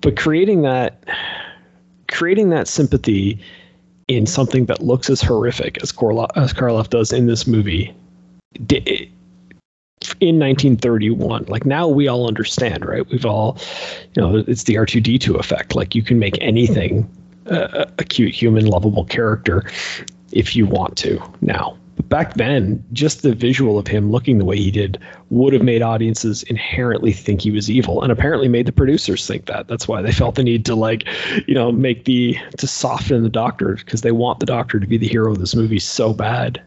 [0.00, 1.02] But creating that
[2.18, 3.38] creating that sympathy
[4.08, 5.92] in something that looks as horrific as
[6.34, 7.94] as Karloff does in this movie,
[10.18, 11.44] in 1931.
[11.46, 13.08] Like now we all understand, right?
[13.08, 13.56] We've all,
[14.14, 15.76] you know, it's the R2D2 effect.
[15.76, 17.08] Like you can make anything
[17.46, 19.70] uh, a cute human lovable character
[20.32, 21.78] if you want to now.
[21.98, 25.62] But back then, just the visual of him looking the way he did would have
[25.62, 29.66] made audiences inherently think he was evil, and apparently made the producers think that.
[29.66, 31.08] That's why they felt the need to like,
[31.48, 34.96] you know, make the to soften the Doctor because they want the Doctor to be
[34.96, 36.62] the hero of this movie so bad.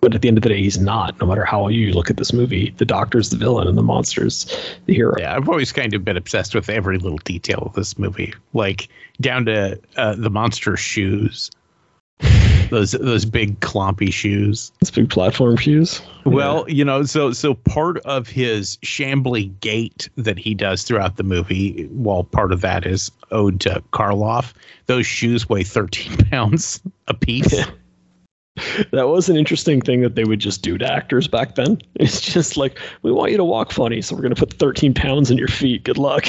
[0.00, 1.20] But at the end of the day, he's not.
[1.20, 4.46] No matter how you look at this movie, the Doctor's the villain and the monster's
[4.84, 5.16] the hero.
[5.18, 8.88] Yeah, I've always kind of been obsessed with every little detail of this movie, like
[9.20, 11.50] down to uh, the monster's shoes,
[12.70, 14.72] those those big clompy shoes.
[14.80, 16.00] Those big platform shoes.
[16.24, 21.22] Well, you know, so so part of his shambly gait that he does throughout the
[21.22, 24.52] movie, while part of that is owed to Karloff,
[24.86, 27.54] those shoes weigh 13 pounds a piece.
[28.92, 31.78] that was an interesting thing that they would just do to actors back then.
[31.96, 34.94] It's just like, we want you to walk funny, so we're going to put 13
[34.94, 35.82] pounds in your feet.
[35.84, 36.26] Good luck.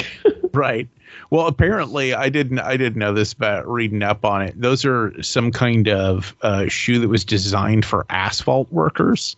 [0.52, 0.88] right.
[1.30, 2.58] Well, apparently, I didn't.
[2.60, 6.68] I didn't know this, but reading up on it, those are some kind of uh,
[6.68, 9.36] shoe that was designed for asphalt workers.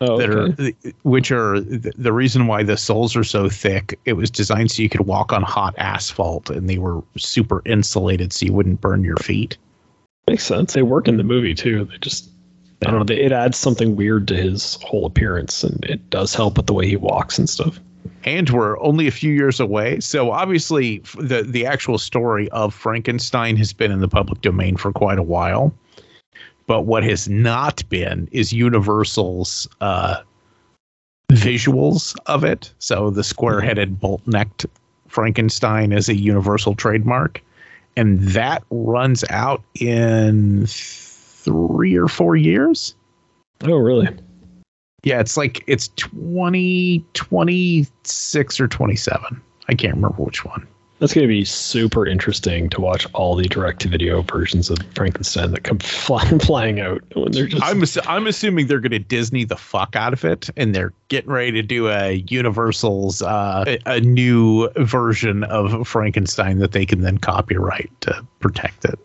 [0.00, 3.98] Oh, that are which are the reason why the soles are so thick.
[4.04, 8.32] It was designed so you could walk on hot asphalt, and they were super insulated,
[8.32, 9.58] so you wouldn't burn your feet.
[10.28, 10.74] Makes sense.
[10.74, 11.84] They work in the movie too.
[11.86, 12.30] They just,
[12.86, 13.14] I don't know.
[13.14, 16.86] It adds something weird to his whole appearance, and it does help with the way
[16.86, 17.80] he walks and stuff.
[18.24, 20.00] and we're only a few years away.
[20.00, 24.92] So obviously, the the actual story of Frankenstein has been in the public domain for
[24.92, 25.72] quite a while.
[26.66, 30.20] But what has not been is Universal's uh,
[31.32, 32.72] visuals of it.
[32.78, 34.66] So the square-headed, bolt-necked
[35.06, 37.42] Frankenstein is a Universal trademark,
[37.96, 40.66] and that runs out in
[41.48, 42.94] three or four years.
[43.64, 44.08] Oh, really?
[45.04, 49.42] Yeah, it's like it's 20, 26 or 27.
[49.68, 50.66] I can't remember which one.
[50.98, 55.62] That's going to be super interesting to watch all the direct-to-video versions of Frankenstein that
[55.62, 57.62] come flying flying out when they're just.
[57.62, 60.92] I'm assu- I'm assuming they're going to Disney the fuck out of it, and they're
[61.06, 66.84] getting ready to do a Universal's uh, a, a new version of Frankenstein that they
[66.84, 68.98] can then copyright to protect it.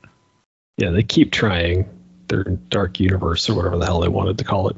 [0.77, 1.87] yeah, they keep trying
[2.27, 4.77] their dark universe or whatever the hell they wanted to call it.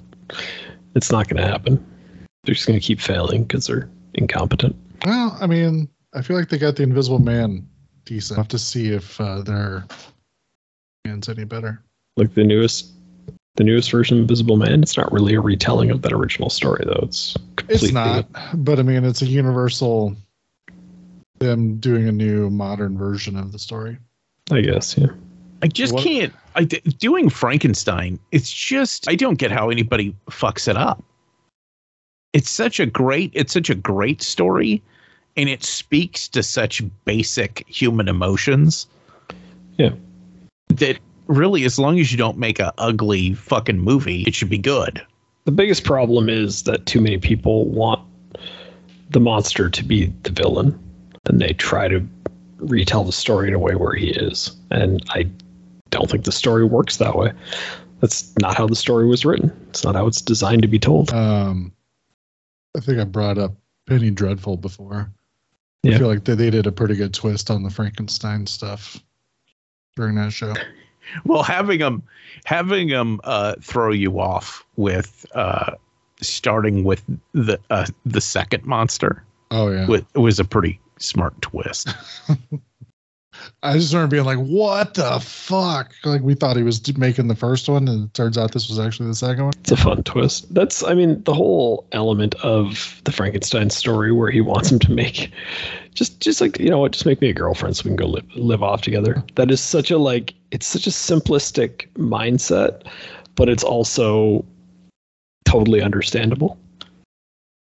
[0.95, 1.83] It's not going to happen.
[2.43, 4.75] They're just going to keep failing because they're incompetent.
[5.05, 7.67] Well, I mean, I feel like they got the Invisible Man
[8.05, 8.37] decent.
[8.37, 9.85] I'll have to see if uh, their
[11.05, 11.81] man's any better.
[12.17, 12.91] Like the newest,
[13.55, 14.81] the newest version of Invisible Man.
[14.83, 16.99] It's not really a retelling of that original story, though.
[17.03, 18.25] It's completely It's not,
[18.55, 20.15] but I mean, it's a universal.
[21.39, 23.97] Them doing a new modern version of the story.
[24.51, 24.97] I guess.
[24.97, 25.07] Yeah.
[25.61, 26.33] I just What- can't.
[26.55, 28.17] I doing Frankenstein.
[28.31, 31.03] It's just I don't get how anybody fucks it up.
[32.33, 33.31] It's such a great.
[33.33, 34.81] It's such a great story,
[35.37, 38.87] and it speaks to such basic human emotions.
[39.77, 39.91] Yeah.
[40.69, 44.57] That really, as long as you don't make a ugly fucking movie, it should be
[44.57, 45.01] good.
[45.45, 48.01] The biggest problem is that too many people want
[49.09, 50.77] the monster to be the villain,
[51.25, 52.05] and they try to
[52.57, 54.55] retell the story in a way where he is.
[54.71, 55.29] And I
[55.95, 57.31] don't think the story works that way.
[58.01, 59.51] That's not how the story was written.
[59.69, 61.13] It's not how it's designed to be told.
[61.13, 61.71] Um,
[62.75, 63.53] I think I brought up
[63.87, 65.11] Penny Dreadful before.
[65.83, 65.95] Yeah.
[65.95, 69.01] I feel like they, they did a pretty good twist on the Frankenstein stuff
[69.95, 70.53] during that show.
[71.23, 72.01] Well, having them
[72.45, 75.73] having them uh, throw you off with uh,
[76.19, 81.89] starting with the uh, the second monster Oh yeah, was, was a pretty smart twist.
[83.63, 87.35] I just remember being like, "What the fuck?" Like we thought he was making the
[87.35, 89.53] first one, and it turns out this was actually the second one.
[89.59, 90.53] It's a fun twist.
[90.53, 94.91] That's, I mean, the whole element of the Frankenstein story where he wants him to
[94.91, 95.31] make,
[95.93, 98.07] just, just like you know what, just make me a girlfriend so we can go
[98.07, 99.23] live, live off together.
[99.35, 102.83] That is such a like, it's such a simplistic mindset,
[103.35, 104.45] but it's also
[105.45, 106.57] totally understandable.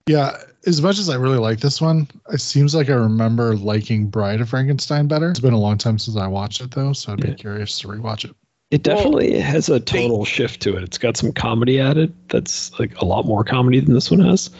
[0.07, 0.37] Yeah,
[0.67, 4.41] as much as I really like this one, it seems like I remember liking Bride
[4.41, 5.31] of Frankenstein better.
[5.31, 7.35] It's been a long time since I watched it though, so I'd be Yeah.
[7.35, 8.35] curious to rewatch it.
[8.71, 10.83] It Well, definitely has a total shift to it.
[10.83, 12.13] It's got some comedy added.
[12.29, 14.51] That's like a lot more comedy than this one has,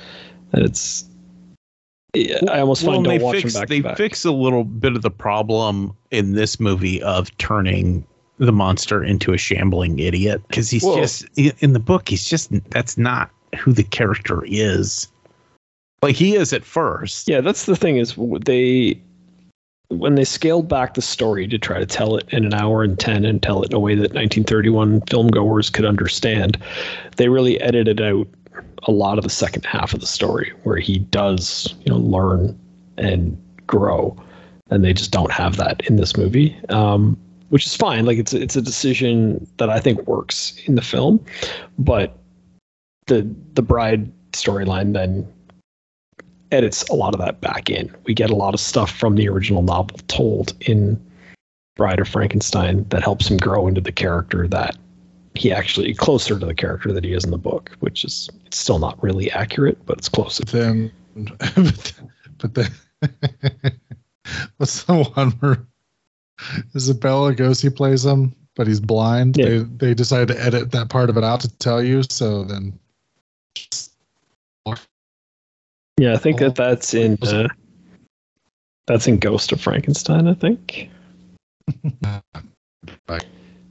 [0.53, 1.05] and it's.
[2.15, 3.97] Yeah, I almost well, find they don't watch fix them back they to back.
[3.97, 8.07] fix a little bit of the problem in this movie of turning
[8.39, 12.51] the monster into a shambling idiot because he's Well- just in the book he's just
[12.71, 15.09] that's not who the character is.
[16.05, 17.31] Like he is at first.
[17.31, 19.01] Yeah, that's the thing is they
[19.89, 22.99] when they scaled back the story to try to tell it in an hour and
[22.99, 26.59] 10 and tell it in a way that 1931 film goers could understand,
[27.17, 28.29] they really edited out
[28.83, 32.59] a lot of the second half of the story where he does, you know, learn
[32.99, 34.15] and grow,
[34.69, 37.17] and they just don't have that in this movie, um,
[37.49, 38.05] which is fine.
[38.05, 41.25] Like it's it's a decision that I think works in the film,
[41.79, 42.19] but
[43.07, 45.27] the the bride storyline then
[46.55, 47.95] edits a lot of that back in.
[48.05, 51.05] We get a lot of stuff from the original novel told in
[51.77, 54.77] Bride of Frankenstein that helps him grow into the character that
[55.35, 58.57] he actually closer to the character that he is in the book, which is it's
[58.57, 60.39] still not really accurate, but it's close.
[60.39, 60.93] But then,
[62.39, 62.71] but then,
[64.57, 65.67] what's the one where
[66.75, 69.37] is Bela Lugosi plays him, but he's blind?
[69.37, 69.47] Yeah.
[69.47, 72.05] They they decided to edit that part of it out to tell you.
[72.05, 72.79] So then,
[75.99, 77.49] Yeah, I think that that's in uh,
[78.87, 80.29] that's in Ghost of Frankenstein.
[80.29, 80.91] I think.
[83.09, 83.25] Right.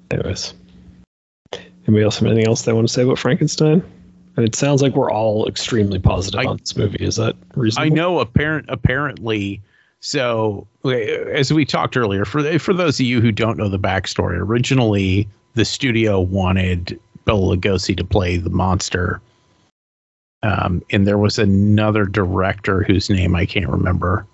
[0.09, 0.53] Anyways,
[1.88, 3.84] anybody else have anything else they want to say about Frankenstein?
[4.36, 7.03] And it sounds like we're all extremely positive I- on this movie.
[7.03, 7.91] Is that reasonable?
[7.91, 9.61] I know apparent apparently
[9.99, 14.38] so as we talked earlier for for those of you who don't know the backstory
[14.38, 19.21] originally the studio wanted Bela Lugosi to play the monster
[20.43, 24.27] um, and there was another director whose name I can't remember.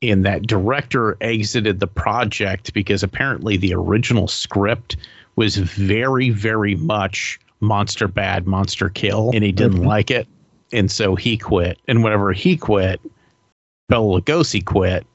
[0.00, 4.96] And that director exited the project because apparently the original script
[5.36, 9.86] was very very much monster bad monster kill and he didn't Mhm.
[9.86, 10.26] like it.
[10.72, 11.78] And so he quit.
[11.86, 13.00] And whenever he quit
[13.88, 15.06] Bela Lugosi quit.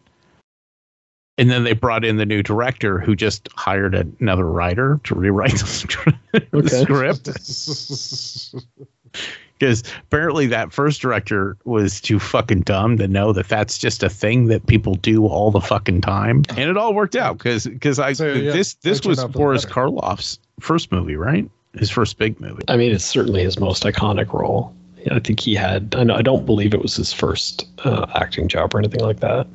[1.39, 5.51] And then they brought in the new director who just hired another writer to rewrite
[5.51, 6.83] the, str- the Okay.
[6.83, 8.55] script
[9.58, 14.10] because apparently that first director was too fucking dumb to know that that's just a
[14.10, 17.99] thing that people do all the fucking time and it all worked out because because
[17.99, 21.89] i So, yeah, this this was out for the boris karloff's first movie right his
[21.89, 24.74] first big movie I mean, it's certainly his most iconic role.
[25.12, 25.95] I think he had.
[25.97, 29.20] I, know, I don't believe it was his first uh, acting job or anything like
[29.20, 29.47] that,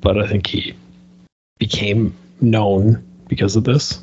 [0.00, 0.74] but I think he
[1.58, 4.02] became known because of this.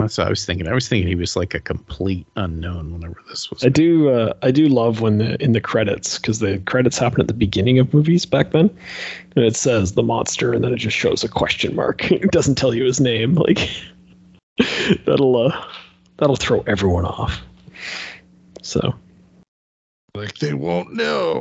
[0.00, 3.20] That's what i was thinking i was thinking he was like a complete unknown whenever
[3.28, 4.10] this was I do.
[4.10, 7.34] Uh, I do love when the in the credits because the credits happen at the
[7.34, 8.70] beginning of movies back then,
[9.36, 12.10] and it says the monster, and then it just shows a question mark.
[12.12, 13.34] it doesn't tell you his name.
[13.34, 13.70] Like
[15.06, 15.66] that'll uh,
[16.18, 17.40] that'll throw everyone off.
[18.62, 18.94] So
[20.14, 21.38] like they won't know.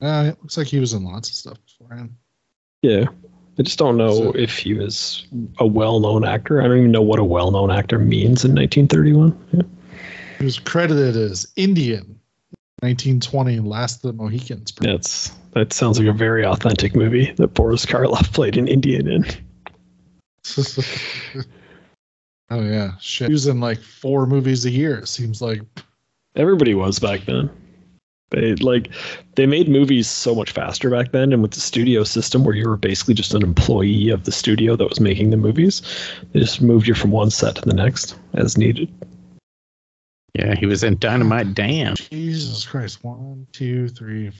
[0.00, 2.14] Uh, it looks like he was in lots of stuff beforehand.
[2.82, 3.06] yeah,
[3.58, 5.26] I just don't know So- if he was
[5.58, 6.62] a well-known actor.
[6.62, 9.36] I don't even know what a well-known actor means in 1931.
[9.52, 9.62] Yeah.
[10.38, 12.18] He was credited as Indian,
[12.80, 14.72] 1920, Last of the Mohicans.
[14.80, 19.24] That's that sounds like a very authentic movie that Boris Karloff played an Indian in.
[22.50, 23.28] oh yeah, shit.
[23.28, 24.98] He was in like four movies a year.
[24.98, 25.60] It seems like
[26.34, 27.50] Everybody was back then.
[28.32, 28.90] They like
[29.36, 32.68] they made movies so much faster back then, and with the studio system where you
[32.68, 35.82] were basically just an employee of the studio that was making the movies,
[36.32, 38.88] they just moved you from one set to the next as needed.
[40.34, 43.04] yeah he was in dynamite dan Jesus Christ.
[43.04, 44.32] One, two, three,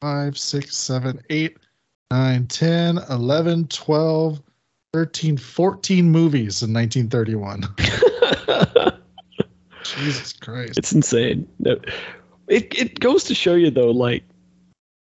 [0.00, 1.58] five, six, seven, eight,
[2.10, 4.42] nine, 10, 11, 12,
[4.92, 7.64] 13, 14 movies in 1931.
[9.82, 10.78] Jesus Christ.
[10.78, 11.48] it's insane.
[12.48, 14.24] It it goes to show you though, like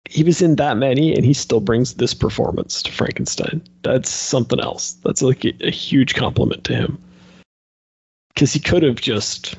[0.08, 3.62] he was in that many, and he still brings this performance to Frankenstein.
[3.82, 4.92] That's something else.
[5.04, 6.98] That's like a, a huge compliment to him.
[8.34, 9.54] Because he could have just,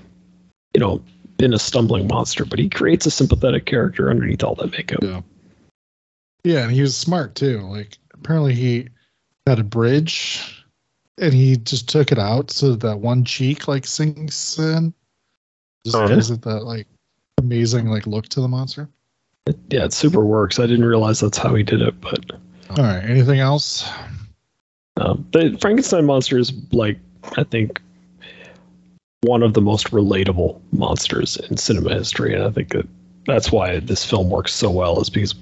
[0.74, 1.02] you know,
[1.38, 5.00] been a stumbling monster, but he creates a sympathetic character underneath all that makeup.
[5.02, 5.22] Yeah.
[6.44, 7.62] Yeah, and he was smart too.
[7.62, 8.90] Like apparently he
[9.48, 10.66] had a bridge
[11.18, 14.94] and he just took it out so that one cheek like sinks in.
[15.86, 16.16] Just Oh, yeah?
[16.16, 16.88] gives it that like
[17.44, 18.90] amazing like look to the monster.
[19.70, 20.58] Yeah, it super works.
[20.58, 22.32] I didn't realize that's how he did it, but
[22.78, 23.04] All right.
[23.04, 23.88] Anything else?
[24.98, 26.98] Um, the Frankenstein monster is like
[27.38, 27.82] I think
[29.22, 32.88] one of the most relatable monsters in cinema history, and I think that
[33.26, 35.00] that's why this film works so well.
[35.02, 35.36] Is because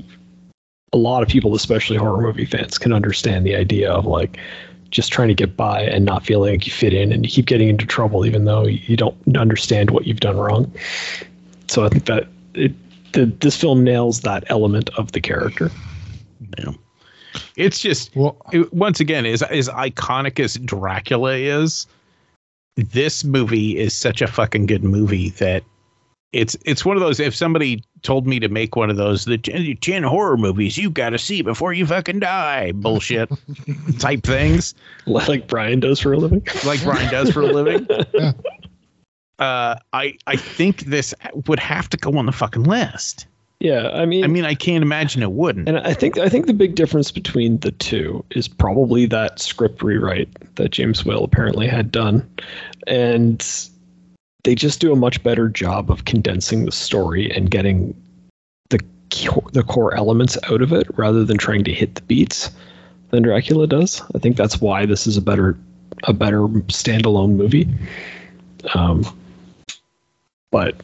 [0.94, 4.40] a lot of people, especially horror movie fans, can understand the idea of like
[4.90, 7.46] just trying to get by and not feeling like you fit in, and you keep
[7.46, 10.72] getting into trouble even though you don't understand what you've done wrong.
[11.72, 12.74] So I think that it
[13.14, 15.72] the, this film nails that element of the character.
[17.56, 21.88] it's just Well, it- once again, as as iconic as Dracula is,
[22.76, 25.64] this movie is such a fucking good movie that
[26.34, 27.22] it's it's one of those.
[27.22, 30.94] If somebody told me to make one of those, the 10, 10 horror movies you've
[30.94, 33.30] got to see before you fucking die, bullshit
[34.00, 36.46] type things, like Brian does for a living.
[36.66, 37.88] like Brian does for a living.
[39.42, 41.14] Uh, I I think this
[41.48, 43.26] would have to go on the fucking list.
[43.60, 45.68] Yeah, I mean, I mean, I can't imagine it wouldn't.
[45.68, 49.82] and I think I think the big difference between the two is probably that script
[49.84, 52.28] rewrite that James Whale apparently had done,
[52.88, 53.46] and
[54.44, 57.96] they just do a much better job of condensing the story and getting
[58.70, 58.80] the
[59.54, 62.52] the core elements out of it rather than trying to hit the beats
[63.10, 64.04] than Dracula does.
[64.14, 65.58] I think that's why this is a better
[66.04, 67.68] a better standalone movie.
[68.74, 69.04] Um,
[70.52, 70.76] but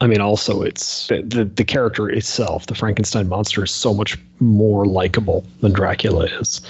[0.00, 4.18] I mean, also it's the, the the character itself, the Frankenstein monster, is so much
[4.40, 6.60] more likable than Dracula is,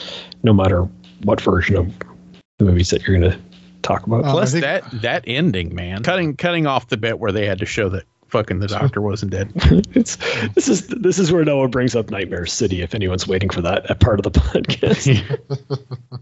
[0.43, 0.87] no matter
[1.25, 1.93] what version of
[2.59, 3.39] the movies that you're going to
[3.83, 4.25] talk about.
[4.25, 7.67] Plus think- that that ending, man, cutting cutting off the bit where they had to
[7.67, 9.51] show that fucking the doctor wasn't dead.
[9.95, 10.17] it's
[10.55, 12.83] this is this is where Noah brings up Nightmare City.
[12.83, 15.39] If anyone's waiting for that, that part of the podcast.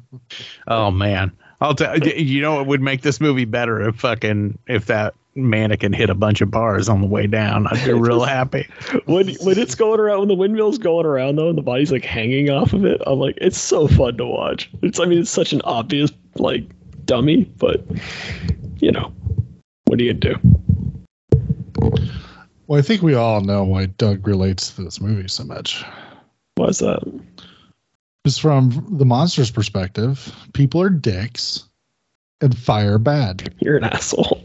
[0.69, 4.87] Oh man, I'll tell you know it would make this movie better if fucking if
[4.87, 7.67] that mannequin hit a bunch of bars on the way down.
[7.67, 8.69] I'd be real happy.
[9.07, 12.05] when when it's going around, when the windmill's going around though, and the body's like
[12.05, 14.71] hanging off of it, I'm like, it's so fun to watch.
[14.83, 16.65] It's I mean, it's such an obvious like
[17.05, 17.85] dummy, but
[18.79, 19.13] you know,
[19.85, 20.37] what do you do?
[22.67, 25.85] Well, I think we all know why Doug relates to this movie so much.
[26.55, 27.03] Why's that?
[28.23, 31.65] Because from the monster's perspective, people are dicks
[32.41, 33.53] and fire bad.
[33.61, 34.45] You're an asshole.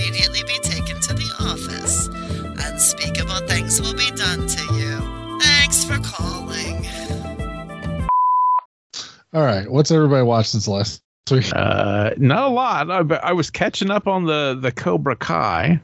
[9.33, 11.01] All right, what's everybody watched since last
[11.31, 11.45] week?
[11.55, 12.91] Uh, not a lot.
[12.91, 15.79] I, I was catching up on the the Cobra Kai,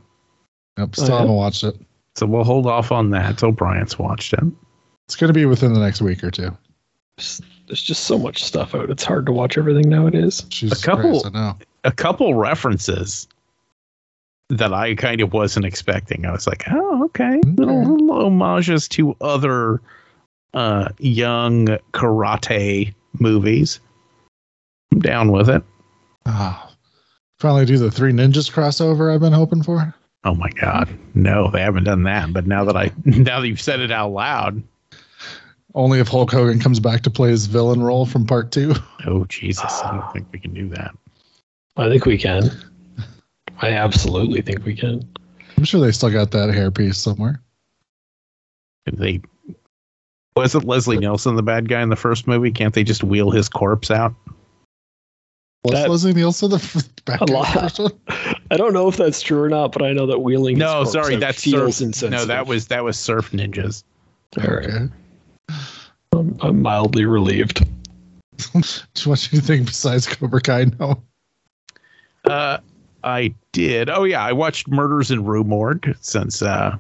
[0.77, 1.19] Yep, still Oh, yeah?
[1.19, 1.75] haven't watched it.
[2.15, 4.43] so we'll hold off on that till Bryant's watched it.
[5.07, 6.55] It's going to be within the next week or two.
[7.17, 8.89] There's, there's just so much stuff out.
[8.89, 10.41] It's hard to watch everything nowadays.
[10.49, 11.57] Jesus couple- Christ, I know.
[11.85, 13.27] A couple references
[14.49, 16.25] that I kind of wasn't expecting.
[16.25, 19.81] I was like, oh, okay, little, little homages to other
[20.53, 23.79] uh, young karate movies.
[24.91, 25.63] I'm down with it.
[26.25, 26.73] Ah,
[27.39, 29.93] finally do the Three Ninjas crossover I've been hoping for.
[30.23, 32.33] Oh my god, no, they haven't done that.
[32.33, 34.61] But now that I now that you've said it out loud,
[35.75, 38.73] Only if Hulk Hogan comes back to play his villain role from part two.
[39.05, 40.95] oh Jesus, I don't think we can do that.
[41.77, 42.49] I think we can.
[43.61, 45.07] I absolutely think we can.
[45.57, 47.41] I'm sure they still got that hairpiece somewhere.
[48.91, 49.21] They
[50.37, 52.51] wasn't Leslie Nielsen the bad guy in the first movie?
[52.51, 54.13] Can't they just wheel his corpse out?
[55.63, 57.25] Was That- Leslie Nielsen the bad guy?
[57.25, 57.91] A in the first one?
[58.51, 60.55] I don't know if that's true or not, but I know that wheeling.
[60.55, 62.11] his No, corpse sorry, out that's feels surf.
[62.11, 63.83] No, that was that was Surf Ninjas.
[64.39, 64.65] All right.
[64.69, 64.87] Okay.
[66.13, 67.65] I'm, I'm mildly relieved.
[68.53, 70.65] what do you think besides Cobra Kai?
[70.79, 71.01] No.
[72.23, 72.59] Uh,
[73.03, 73.89] I did.
[73.89, 76.77] Oh yeah, I watched Murders in Rue Morgue since uh,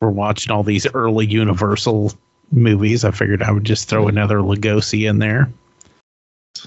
[0.00, 2.12] we're watching all these early Universal
[2.52, 3.04] movies.
[3.04, 5.50] I figured I would just throw another Lugosi in there.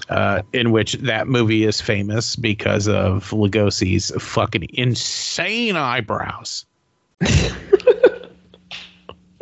[0.08, 6.64] Uh, in which that movie is famous because of Lugosi's fucking insane eyebrows.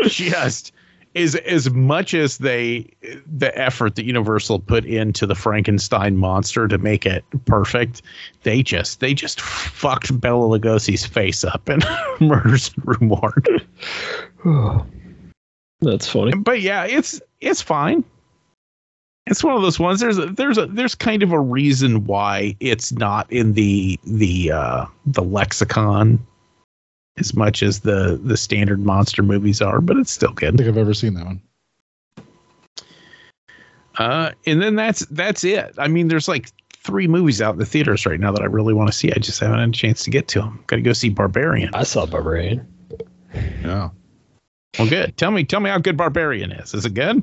[0.03, 0.73] just
[1.15, 2.87] is as much as they
[3.27, 8.03] the effort that Universal put into the Frankenstein monster to make it perfect,
[8.45, 11.81] they just they just fucked Bela Lugosi's face up in
[12.21, 12.71] Murders
[13.01, 13.65] Morgue.
[15.81, 16.33] That's funny.
[16.37, 18.05] But yeah, it's it's fine.
[19.27, 20.01] It's one of those ones.
[20.01, 24.53] There's a, there's a there's kind of a reason why it's not in the the
[24.53, 26.25] uh, the lexicon
[27.17, 30.57] as much as the the standard monster movies are, but it's still I good.
[30.57, 31.43] think I've ever seen that one.
[33.99, 35.75] Uh, and then that's that's it.
[35.77, 36.51] I mean, there's like
[36.83, 39.13] three movies out in the theaters right now that I really want to see.
[39.13, 40.63] I just haven't had a chance to get to them.
[40.67, 41.71] Got to go see Barbarian.
[41.75, 42.67] I saw Barbarian.
[43.35, 43.91] Yeah.
[44.79, 45.17] Well, good.
[45.17, 46.73] Tell me, tell me how good Barbarian is.
[46.73, 47.23] Is it good?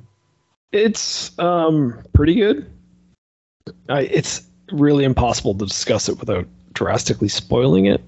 [0.72, 2.70] It's um pretty good.
[3.90, 8.02] I, it's really impossible to discuss it without drastically spoiling it.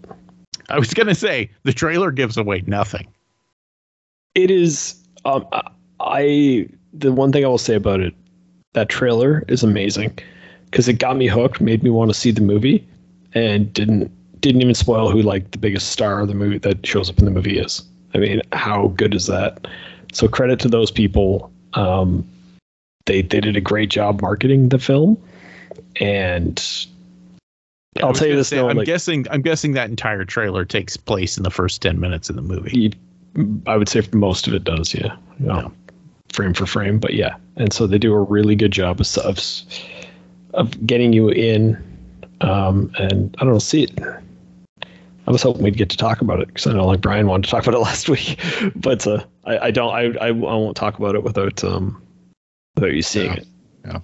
[0.69, 3.07] I was gonna say the trailer gives away nothing.
[4.35, 5.69] It is um I-
[5.99, 8.13] I the one thing I will say about it
[8.73, 10.17] that trailer is amazing
[10.65, 12.87] because it got me hooked, made me want to see the movie
[13.33, 17.09] and didn't didn't even spoil who like the biggest star of the movie that shows
[17.09, 17.83] up in the movie is.
[18.13, 19.67] I mean, how good is that?
[20.13, 22.27] So credit to those people Um,
[23.05, 25.17] they they did a great job marketing the film,
[25.99, 26.63] and
[27.95, 30.63] Yeah, I'll tell you this, say, though, I'm like- guessing I'm guessing that entire trailer
[30.65, 32.93] takes place in the first ten minutes of the movie.
[33.67, 35.67] I would say most of it does, yeah, yeah,
[36.31, 36.99] frame for frame.
[36.99, 39.39] But yeah, and so they do a really good job of of,
[40.53, 41.75] of getting you in,
[42.41, 43.99] um, and I don't know, see it.
[45.27, 47.45] I was hoping we'd get to talk about it because I know like Brian wanted
[47.45, 48.39] to talk about it last week,
[48.75, 49.91] but uh, I, I don't.
[49.93, 52.01] I, I I won't talk about it without um
[52.75, 53.47] without you seeing Yeah, it.
[53.85, 53.99] yeah.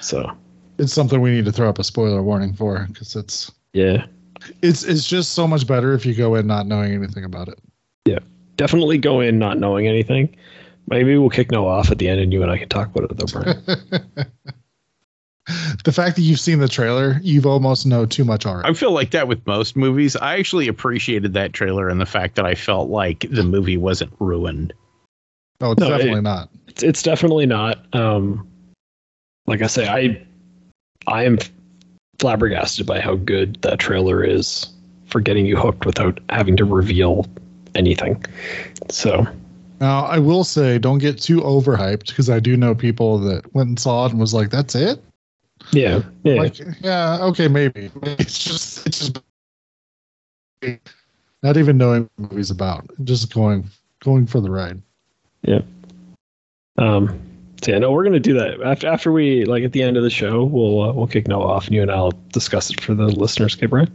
[0.00, 0.36] So
[0.78, 4.06] It's something we need to throw up a spoiler warning for because it's yeah,
[4.62, 7.58] it's it's just so much better if you go in not knowing anything about it.
[8.04, 8.18] Yeah,
[8.56, 10.34] definitely go in not knowing anything.
[10.88, 13.10] Maybe we'll kick Noah off at the end, and you and I can talk about
[13.10, 13.62] it though, Brian.
[15.84, 18.68] the fact that you've seen the trailer, you've almost know too much already.
[18.68, 20.16] I feel like that with most movies.
[20.16, 24.12] I actually appreciated that trailer and the fact that I felt like the movie wasn't
[24.18, 24.72] ruined.
[25.60, 26.50] oh, it's No, definitely it- not.
[26.66, 27.78] it's, it's definitely not.
[27.94, 28.46] Um,
[29.46, 30.25] like I say, I
[31.06, 31.38] I am
[32.18, 34.68] flabbergasted by how good that trailer is
[35.06, 37.26] for getting you hooked without having to reveal
[37.74, 38.24] anything.
[38.90, 39.26] So
[39.80, 43.68] Now, I will say, don't get too overhyped because I do know people that went
[43.68, 45.02] and saw it and was like, "That's it."
[45.72, 47.90] yeah, yeah, Like, yeah, okay, maybe.
[48.02, 49.20] It's just, it's just
[51.42, 53.68] not even knowing what the movie's about, just going,
[54.00, 54.80] going for the ride.
[55.42, 55.60] Yeah.
[56.78, 57.20] Um,
[57.62, 60.02] so yeah, no, we're gonna do that after after we like at the end of
[60.02, 60.44] the show.
[60.44, 63.56] We'll uh, we'll kick Noah off, and you and I'll discuss it for the listeners.
[63.56, 63.94] Okay, Brian?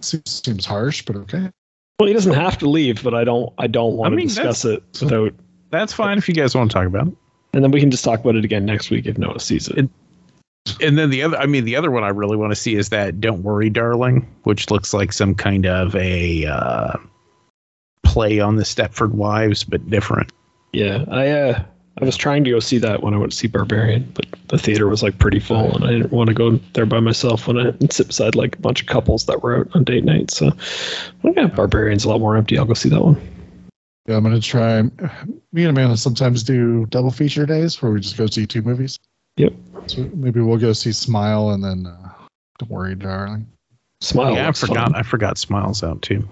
[0.00, 1.50] Seems, seems harsh, but okay.
[1.98, 4.34] Well, he doesn't have to leave, but I don't I don't want I mean, to
[4.34, 5.32] discuss it without,
[5.70, 7.14] That's fine if you guys want to talk about it.
[7.54, 9.78] and then we can just talk about it again next week if Noah sees it.
[9.78, 9.90] It-
[10.82, 12.88] And then the other, I mean, the other one I really want to see is
[12.88, 16.94] that "Don't Worry, Darling," which looks like some kind of a uh,
[18.02, 20.32] play on the Stepford Wives, but different.
[20.72, 21.64] Yeah, I uh,
[22.00, 24.58] I was trying to go see that when I went to see Barbarian, but the
[24.58, 27.56] theater was like pretty full, and I didn't want to go there by myself when
[27.56, 30.32] I and sit beside like a bunch of couples that were out on date night.
[30.32, 30.50] So,
[31.22, 32.58] well, yeah, Barbarian's a lot more empty.
[32.58, 33.20] I'll go see that one.
[34.06, 34.82] Yeah, I'm gonna try.
[34.82, 38.98] Me and Amanda sometimes do double feature days where we just go see two movies.
[39.36, 39.52] Yep.
[39.86, 42.12] So maybe we'll go see Smile and then uh,
[42.58, 43.46] Don't Worry, Darling.
[44.00, 44.34] Smile.
[44.34, 44.90] yeah, I forgot.
[44.90, 44.94] fun.
[44.96, 46.28] I forgot Smiles out too.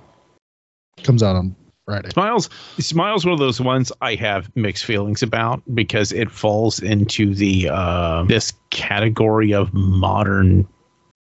[1.02, 1.54] Comes out on
[1.84, 2.10] Friday.
[2.10, 2.48] Smiles,
[2.78, 7.68] Smiles, one of those ones I have mixed feelings about because it falls into the
[7.70, 10.66] uh, this category of modern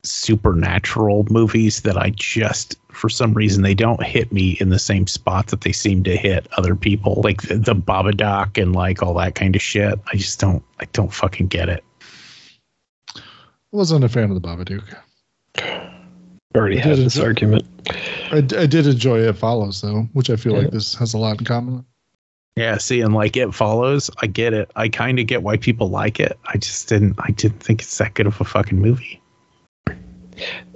[0.04, 5.08] supernatural movies that I just, for some reason, they don't hit me in the same
[5.08, 9.14] spot that they seem to hit other people, like the, the Babadook and like all
[9.16, 10.00] that kind of shit.
[10.12, 11.84] I just don't, I don't fucking get it.
[13.16, 13.22] I
[13.72, 14.98] wasn't a fan of the Babadook.
[16.56, 17.64] Already I had this enjoy- argument.
[18.32, 20.60] I, I did enjoy It Follows though, which I feel Yeah.
[20.60, 21.86] like this has a lot in common.
[22.58, 24.10] Yeah, see, and like it follows.
[24.22, 24.70] I get it.
[24.76, 26.38] I kind of get why people like it.
[26.48, 27.16] I just didn't.
[27.20, 29.22] I didn't think it's that good of a fucking movie.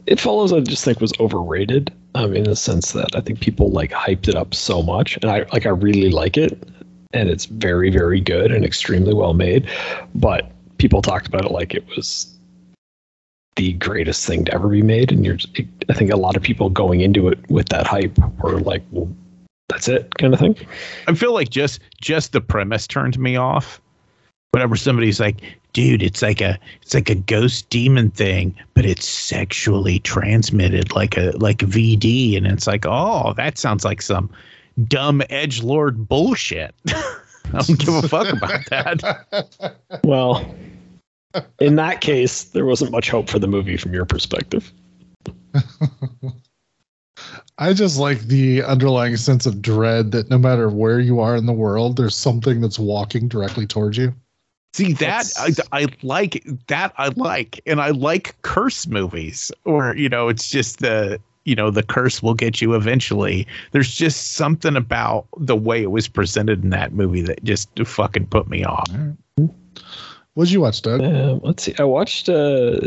[0.07, 0.53] It follows.
[0.53, 1.91] I just think was overrated.
[2.15, 5.25] Um, in the sense that I think people like hyped it up so much, and
[5.29, 6.57] I like I really like it,
[7.11, 9.67] and it's very very good and extremely well made.
[10.15, 12.34] But people talked about it like it was
[13.55, 15.37] the greatest thing to ever be made, and you're.
[15.89, 19.09] I think a lot of people going into it with that hype were like, "Well,
[19.69, 20.55] that's it," kind of thing.
[21.07, 23.81] I feel like just just the premise turned me off.
[24.51, 25.41] Whenever somebody's like,
[25.73, 31.17] "Dude, it's like a it's like a ghost demon thing, but it's sexually transmitted like
[31.17, 34.29] a like VD," and it's like, "Oh, that sounds like some
[34.87, 36.75] dumb edge lord bullshit."
[37.53, 39.77] I don't give a fuck about that.
[40.03, 40.45] Well,
[41.59, 44.71] in that case, there wasn't much hope for the movie from your perspective.
[47.57, 51.45] I just like the underlying sense of dread that no matter where you are in
[51.45, 54.13] the world, there's something that's walking directly towards you.
[54.73, 60.09] See that I, I like that I like, and I like curse movies, or you
[60.09, 63.47] know, it's just the you know the curse will get you eventually.
[63.71, 68.27] There's just something about the way it was presented in that movie that just fucking
[68.27, 68.89] put me off.
[70.35, 71.01] What'd you watch, Doug?
[71.01, 71.73] Uh, let's see.
[71.79, 72.77] I watched uh,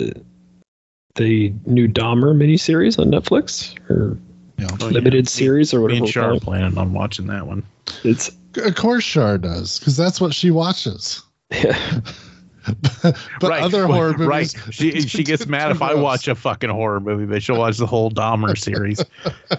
[1.15, 4.17] the new Dahmer miniseries on Netflix or
[4.59, 4.93] You know, Oh, yeah.
[4.93, 7.65] limited Me- series or Me and Char are planning on watching that one.
[8.05, 11.23] It's of course Shar does, because that's what she watches.
[11.51, 12.01] Yeah.
[13.03, 14.55] but right, other well, horror movies, right.
[14.71, 17.87] She she gets mad if I watch a fucking horror movie, but she'll watch the
[17.87, 19.03] whole Dahmer series.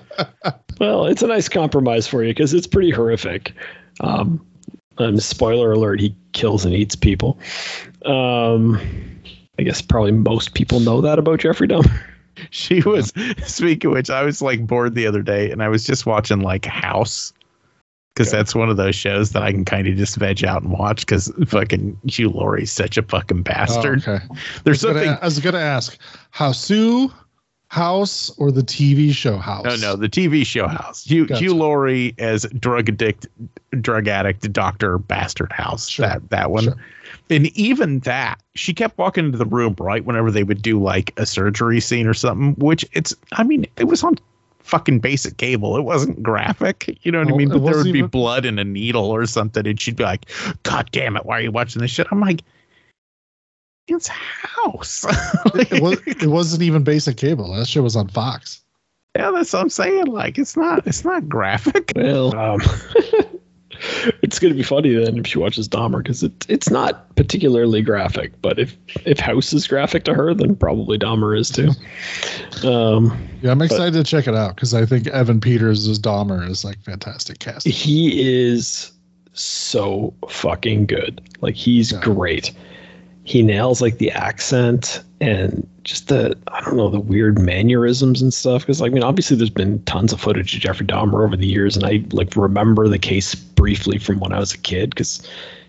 [0.79, 3.53] well, it's a nice compromise for you because it's pretty horrific.
[4.01, 4.45] Um,
[4.99, 7.39] um, spoiler alert: he kills and eats people.
[8.05, 8.79] Um,
[9.57, 11.91] I guess probably most people know that about Jeffrey Dahmer.
[12.51, 13.11] She was
[13.45, 16.39] speaking of which, I was like bored the other day, and I was just watching
[16.39, 17.33] like House,
[18.15, 20.71] because that's one of those shows that I can kind of just veg out and
[20.71, 24.07] watch because fucking Hugh Laurie's such a fucking Oh, bastard.
[24.07, 24.23] okay.
[24.63, 25.03] There's I something.
[25.05, 25.97] gonna, I was gonna ask
[26.33, 27.11] Houseu
[27.69, 29.63] House or the TV show House.
[29.63, 31.05] No, no, the TV show House.
[31.05, 31.39] Hugh, Gotcha.
[31.39, 33.27] Hugh Laurie as drug addict,
[33.79, 35.87] drug addict, Doctor Bastard House.
[35.87, 36.07] Sure.
[36.07, 36.63] That that one.
[36.63, 36.75] Sure.
[37.29, 41.13] And even that, she kept walking into the room right whenever they would do like
[41.17, 42.53] a surgery scene or something.
[42.55, 44.17] Which it's, I mean, it was on
[44.61, 45.77] fucking basic cable.
[45.77, 46.97] It wasn't graphic.
[47.03, 47.49] You know what I oh, mean?
[47.49, 50.25] But there would be blood and a needle or something, and she'd be like,
[50.63, 52.41] "God damn it, why are you watching this shit?" I'm like.
[53.89, 55.05] It's House.
[55.55, 57.53] it, was, it wasn't even basic cable.
[57.55, 58.61] That shit was on Fox.
[59.15, 60.05] yeah, that's what I'm saying.
[60.07, 60.85] Like, it's not.
[60.87, 61.93] It's not graphic.
[61.95, 62.61] Well, um,
[64.21, 67.81] it's going to be funny then if she watches Dahmer because it, it's not particularly
[67.81, 68.33] graphic.
[68.41, 68.75] But if
[69.05, 71.69] if House is graphic to her, then probably Dahmer is too.
[72.67, 76.47] Um, Yeah, I'm excited to check it out because I think Evan Peters as Dahmer
[76.49, 77.71] is like fantastic casting.
[77.71, 78.21] he
[78.51, 78.91] is
[79.33, 81.21] so fucking good.
[81.41, 82.01] Like he's Yeah.
[82.01, 82.51] great.
[83.29, 88.33] He nails like the accent and just the I don't know the weird mannerisms and
[88.33, 88.63] stuff.
[88.63, 91.75] Because I mean, obviously there's been tons of footage of Jeffrey Dahmer over the years,
[91.75, 95.21] and I like remember the case briefly from when I was a kid because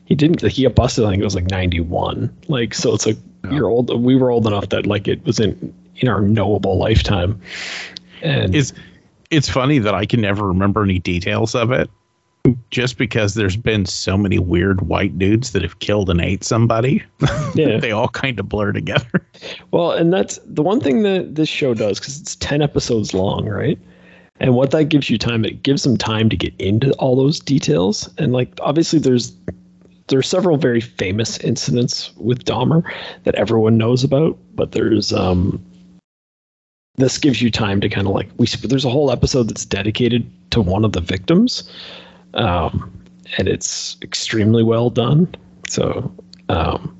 [0.07, 1.05] he didn't he got busted.
[1.05, 2.35] I think it was like '91.
[2.49, 3.51] Like so, it's like Yeah.
[3.53, 3.91] you're old.
[4.03, 7.39] We were old enough that like it was in in our knowable lifetime.
[8.23, 8.73] And It's
[9.31, 11.91] it's funny that I can never remember any details of it,
[12.71, 17.03] just because there's been so many weird white dudes that have killed and ate somebody.
[17.55, 19.27] yeah, they all kind of blur together.
[19.71, 23.47] Well, and that's the one thing that this show does because it's 10 episodes long,
[23.47, 23.79] right?
[24.41, 27.39] And what that gives you time, it gives them time to get into all those
[27.39, 28.09] details.
[28.17, 29.33] And like, obviously, there's
[30.09, 32.83] there's several very famous incidents with Dahmer
[33.25, 35.65] that everyone knows about, but there's um
[36.97, 40.29] this gives you time to kind of like we there's a whole episode that's dedicated
[40.51, 41.71] to one of the victims,
[42.35, 42.93] um,
[43.39, 45.33] and it's extremely well done.
[45.69, 46.13] So,
[46.49, 46.97] um,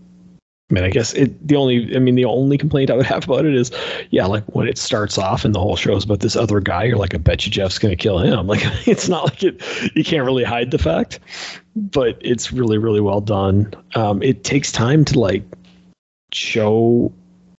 [0.71, 3.25] I mean, I guess it the only I mean the only complaint I would have
[3.25, 3.73] about it is,
[4.11, 6.85] yeah, like when it starts off and the whole show is about this other guy,
[6.85, 8.47] you're like, I bet you Jeff's gonna kill him.
[8.51, 9.63] Like it's not like it
[9.97, 11.19] you can't really hide the fact,
[11.75, 13.73] but it's really really well done.
[13.95, 15.43] Um, it takes time to like
[16.33, 17.13] show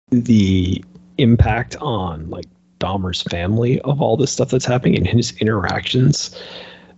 [0.10, 0.84] the
[1.18, 2.45] impact on like
[2.80, 6.35] Dahmer's family of all this stuff that's happening and his interactions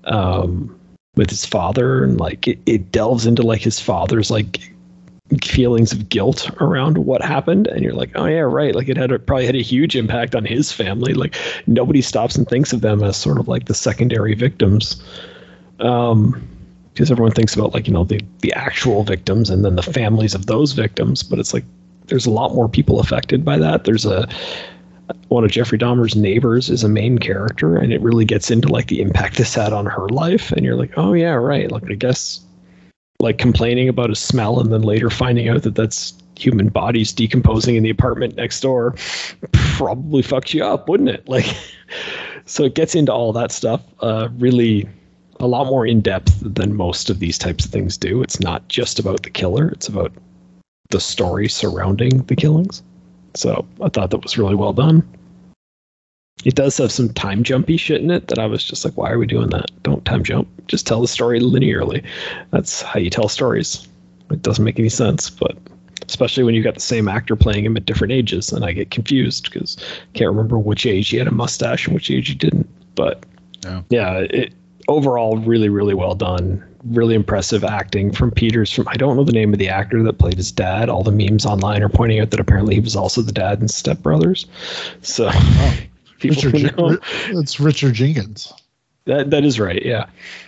[0.06, 0.80] um,
[1.16, 4.72] with his father and like it, it delves into like his father's like
[5.42, 9.12] feelings of guilt around what happened and you're like oh yeah right like it had
[9.12, 11.14] a, probably had a huge impact on his family.
[11.14, 11.36] Like
[11.68, 15.02] nobody stops and thinks of them as sort of like the secondary victims
[15.80, 16.48] um
[16.94, 20.36] because everyone thinks about like you know the the actual victims and then the families
[20.36, 21.66] of those victims but it's like
[22.08, 23.86] there's a lot more people affected by that.
[23.86, 24.28] There's a
[25.28, 28.88] one of Jeffrey Dahmer's neighbors is a main character, and it really gets into like
[28.88, 30.52] the impact this had on her life.
[30.52, 31.72] And you're like, oh yeah, right.
[31.72, 32.42] Like I guess,
[33.20, 37.76] like complaining about a smell, and then later finding out that that's human bodies decomposing
[37.76, 38.96] in the apartment next door,
[39.52, 41.28] probably fucks you up, wouldn't it?
[41.34, 41.46] Like,
[42.46, 43.82] so it gets into all that stuff.
[44.00, 44.88] Uh, really,
[45.40, 48.22] a lot more in depth than most of these types of things do.
[48.22, 50.12] It's not just about the killer; it's about
[50.90, 52.84] the story surrounding the killings.
[53.36, 55.08] So I thought that was really well done.
[56.46, 59.12] It does have some time jumpy shit in it that I was just like, why
[59.12, 59.72] are we doing that?
[59.84, 60.48] Don't time jump.
[60.68, 62.04] Just tell the story linearly.
[62.52, 63.88] That's how you tell stories.
[64.30, 65.58] It doesn't make any sense, but
[66.08, 68.92] especially when you've got the same actor playing him at different ages, and I get
[68.92, 72.36] confused because I can't remember which age he had a mustache and which age he
[72.36, 72.68] didn't.
[72.96, 73.26] But
[73.64, 73.82] Yeah.
[73.90, 74.54] yeah, it
[74.90, 76.64] overall really, really well done.
[76.86, 78.72] Really impressive acting from Peters.
[78.72, 80.90] From I don't know the name of the actor that played his dad.
[80.90, 83.68] All the memes online are pointing out that apparently he was also the dad in
[83.70, 84.46] Step Brothers.
[85.02, 85.30] So
[86.20, 86.98] people Richard, know-
[87.30, 88.52] it's Richard Jenkins.
[89.06, 89.82] that that is right.
[89.86, 90.08] Yeah,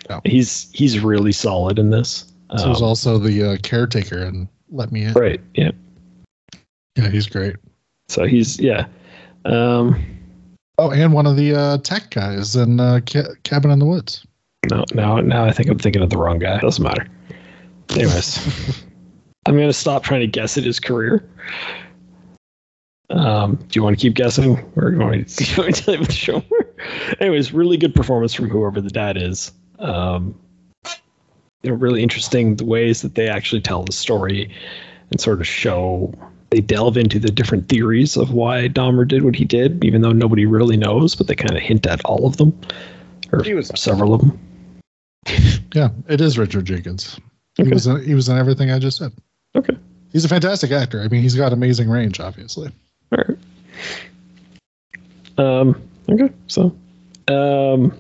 [0.10, 0.20] Yeah.
[0.26, 2.26] he's he's really solid in this.
[2.58, 5.14] So he's Um, also the uh, caretaker and let me in.
[5.14, 5.40] right.
[5.54, 5.72] Yeah.
[6.98, 7.56] Yeah, he's great.
[8.10, 8.88] So he's yeah.
[9.46, 10.04] Um,
[10.78, 14.26] Oh, and one of the uh, tech guys in uh, Ca- Cabin in the Woods.
[14.70, 16.60] No, now now I think I'm thinking of the wrong guy.
[16.60, 17.08] Doesn't matter.
[17.92, 18.84] Anyways,
[19.46, 21.28] I'm gonna stop trying to guess at his career.
[23.12, 25.76] Um, do you want to keep guessing, or do you want to, do you want
[25.76, 26.44] to tell you about the show?
[27.20, 29.52] Anyways, really good performance from whoever the dad is.
[29.80, 30.36] Um,
[31.62, 34.52] you know, really interesting the ways that they actually tell the story
[35.12, 36.14] and sort of show.
[36.52, 40.12] They delve into the different theories of why Dahmer did what he did, even though
[40.12, 42.58] nobody really knows, but they kind of hint at all of them,
[43.32, 44.40] or He was- several of them.
[45.74, 47.20] Yeah, it is Richard Jenkins.
[47.56, 49.12] He was in, he was in everything I just said.
[49.56, 49.76] Okay.
[50.12, 51.02] He's a fantastic actor.
[51.02, 52.72] I mean, he's got amazing range, obviously.
[53.12, 53.38] All right.
[55.38, 55.82] Um.
[56.10, 56.34] Okay.
[56.48, 56.76] So,
[57.28, 57.98] um,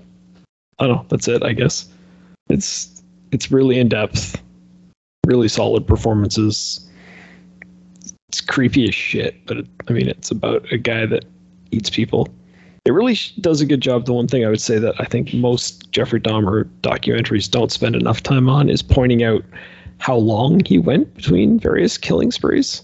[0.80, 1.06] I don't know.
[1.10, 1.44] That's it.
[1.44, 1.90] I guess.
[2.50, 4.42] It's it's really in depth,
[5.26, 6.90] really solid performances.
[8.30, 11.26] It's creepy as shit, but it, I mean, it's about a guy that
[11.72, 12.30] eats people.
[12.86, 14.06] It really does a good job.
[14.06, 17.96] The one thing I would say that I think most Jeffrey Dahmer documentaries don't spend
[17.96, 19.44] enough time on is pointing out
[19.98, 22.84] how long he went between various killing sprees,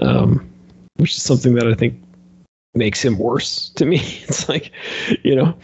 [0.00, 0.48] um,
[0.96, 2.00] which is something that I think
[2.74, 3.98] makes him worse to me.
[4.22, 4.70] It's like,
[5.22, 5.54] you know,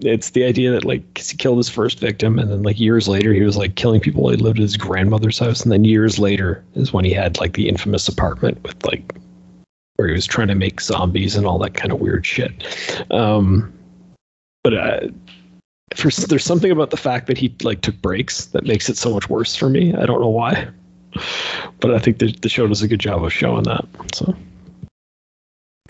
[0.00, 3.32] it's the idea that like he killed his first victim, and then like years later
[3.32, 4.28] he was like killing people.
[4.28, 7.54] He lived at his grandmother's house, and then years later is when he had like
[7.54, 9.14] the infamous apartment with like
[9.96, 12.66] where he was trying to make zombies and all that kind of weird shit.
[13.10, 13.72] Um,
[14.62, 15.00] but uh,
[15.94, 19.12] for there's something about the fact that he like took breaks that makes it so
[19.12, 19.94] much worse for me.
[19.94, 20.68] I don't know why,
[21.80, 23.84] but I think the the show does a good job of showing that.
[24.14, 24.34] So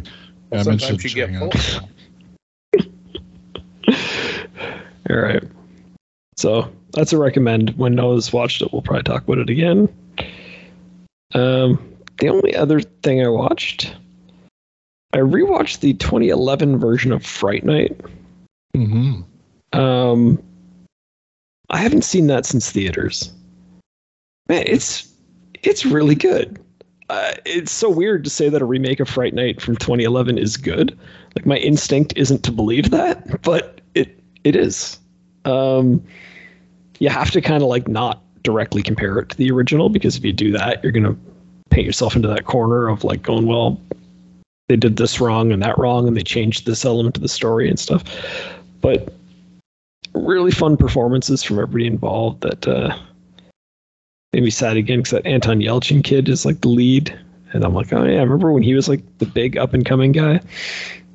[0.03, 1.89] Yeah, I Sometimes you get checking full.
[5.11, 5.43] all right,
[6.37, 7.71] so that's a recommend.
[7.79, 9.89] When Noah's watched it, we'll probably talk about it again.
[11.33, 11.94] Um,
[12.25, 13.95] the only other thing I watched,
[15.13, 18.01] I rewatched the 2011 version of Fright Night.
[18.75, 19.21] hmm
[19.75, 20.43] Um,
[21.69, 23.31] I haven't seen that since theaters.
[24.49, 25.13] Man, it's
[25.63, 26.59] it's really good.
[27.11, 30.57] Uh, it's so weird to say that a remake of Fright Night from 2011 is
[30.57, 30.99] good.
[31.37, 34.99] Like my instinct isn't to believe that, but it it is.
[35.45, 36.03] Um,
[37.01, 40.25] you have to kind of like not directly compare it to the original because if
[40.25, 41.17] you do that, you're gonna
[41.75, 43.81] paint yourself into that corner of like going, well,
[44.69, 47.69] they did this wrong and that wrong, and they changed this element of the story
[47.69, 48.05] and stuff.
[48.81, 49.13] But
[50.15, 52.97] really fun performances from everybody involved that uh,
[54.33, 57.19] made me sad again because that Anton Yelchin kid is like the lead.
[57.53, 59.85] And I'm like, oh yeah, I remember when he was like the big up and
[59.85, 60.41] coming guy.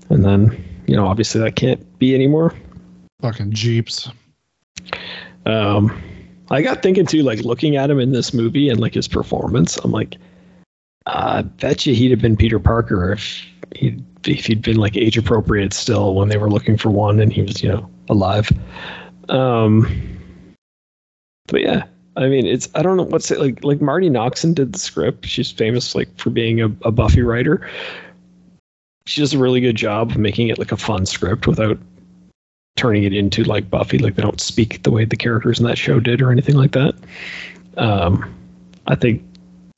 [0.10, 2.54] And then, you know, obviously that can't be anymore.
[3.22, 4.10] Fucking jeeps.
[5.46, 6.02] Um,
[6.52, 9.78] I got thinking too, like looking at him in this movie and like his performance,
[9.78, 10.18] I'm like,
[11.12, 13.46] I bet you he'd have been Peter Parker if
[13.76, 17.32] he'd if he'd been like age appropriate still when they were looking for one and
[17.32, 18.50] he was, you know, alive.
[19.30, 20.18] Um,
[21.48, 21.84] but yeah,
[22.16, 23.64] I mean, it's I don't know what's it like.
[23.64, 25.26] Like Marti Noxon did the script.
[25.26, 27.68] She's famous like for being a, a Buffy writer.
[29.06, 31.80] She does a really good job of making it like a fun script without
[32.76, 33.98] turning it into like Buffy.
[33.98, 36.74] Like they don't speak the way the characters in that show did or anything like
[36.74, 36.94] that.
[37.78, 38.36] Um,
[38.88, 39.24] I think,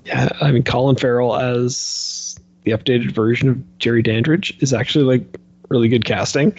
[0.06, 5.38] yeah, I mean, Colin Farrell as the updated version of Jerry Dandridge is actually like
[5.70, 6.56] really good casting.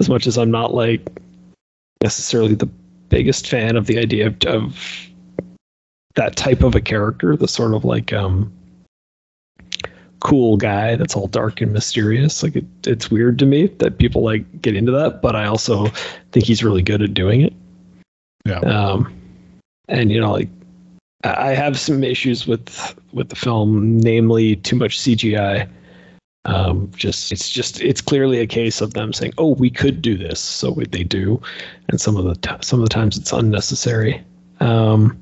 [0.00, 1.08] As much as I'm not like
[2.02, 2.68] necessarily the
[3.08, 5.08] biggest fan of the idea of, of
[6.14, 8.52] that type of a character, the sort of like um
[10.20, 12.42] cool guy that's all dark and mysterious.
[12.42, 15.86] Like it, it's weird to me that people like get into that, but I also
[16.30, 17.52] think he's really good at doing it.
[18.46, 18.60] Yeah.
[18.60, 19.12] Um,
[19.88, 20.48] and you know, like
[21.24, 25.68] I have some issues with with the film, namely too much CGI.
[26.44, 30.16] Um, just it's just it's clearly a case of them saying, "Oh, we could do
[30.16, 31.40] this," so they do,
[31.88, 34.20] and some of the t- some of the times it's unnecessary.
[34.58, 35.18] Um,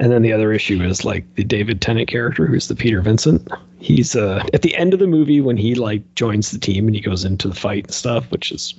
[0.00, 3.46] and then the other issue is like the David Tennant character, who's the Peter Vincent.
[3.78, 6.94] He's uh, at the end of the movie when he like joins the team and
[6.94, 8.74] he goes into the fight and stuff, which is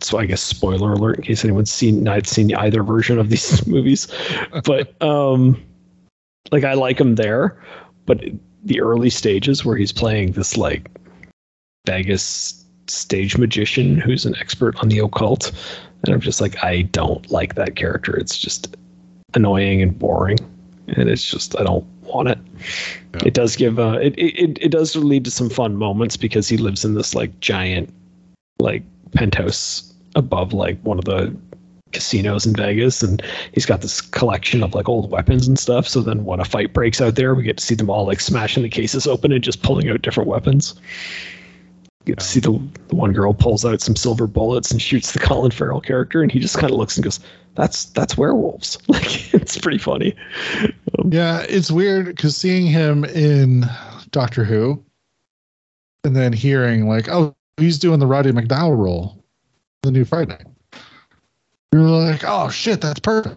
[0.00, 3.66] so I guess spoiler alert in case anyone's seen not seen either version of these
[3.66, 4.06] movies.
[4.64, 5.62] But um,
[6.50, 7.60] like I like him there,
[8.06, 8.22] but
[8.64, 10.90] the early stages where he's playing this like
[11.86, 15.52] Vegas stage magician who's an expert on the occult,
[16.02, 18.16] and I'm just like I don't like that character.
[18.16, 18.76] It's just
[19.34, 20.38] annoying and boring,
[20.88, 22.38] and it's just I don't want it.
[23.14, 23.20] Yeah.
[23.26, 26.56] It does give uh, it, it it does lead to some fun moments because he
[26.56, 27.92] lives in this like giant
[28.58, 31.34] like penthouse above like one of the
[31.92, 33.22] casinos in Vegas and
[33.52, 35.88] he's got this collection of like old weapons and stuff.
[35.88, 38.20] So then when a fight breaks out there we get to see them all like
[38.20, 40.74] smashing the cases open and just pulling out different weapons.
[42.06, 45.12] You get to see the, the one girl pulls out some silver bullets and shoots
[45.12, 47.20] the Colin Farrell character and he just kind of looks and goes
[47.54, 48.78] that's that's werewolves.
[48.88, 50.14] Like it's pretty funny.
[50.98, 53.64] Um, yeah, it's weird because seeing him in
[54.10, 54.82] Doctor Who,
[56.04, 59.24] and then hearing like, oh, he's doing the Roddy McDowall role,
[59.82, 60.38] the new Friday.
[61.72, 63.36] You're like, oh shit, that's perfect.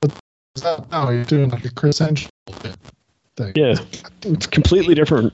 [0.00, 0.12] But
[0.90, 3.52] no, he's doing like a Criss Angel thing.
[3.54, 3.76] Yeah,
[4.22, 5.32] it's completely different.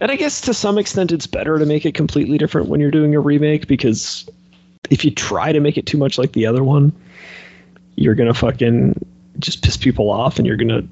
[0.00, 2.90] And I guess to some extent it's better to make it completely different when you're
[2.90, 4.28] doing a remake because
[4.90, 6.92] if you try to make it too much like the other one,
[7.96, 8.94] you're gonna fucking
[9.38, 10.82] just piss people off and you're gonna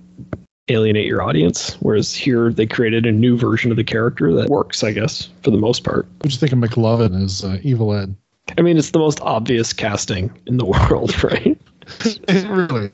[0.69, 1.75] alienate your audience.
[1.81, 5.51] Whereas here they created a new version of the character that works, I guess, for
[5.51, 6.07] the most part.
[6.19, 8.17] What do you think of McLovin as uh, Evil Ed?
[8.57, 11.59] I mean, it's the most obvious casting in the world, right?
[12.05, 12.91] it really.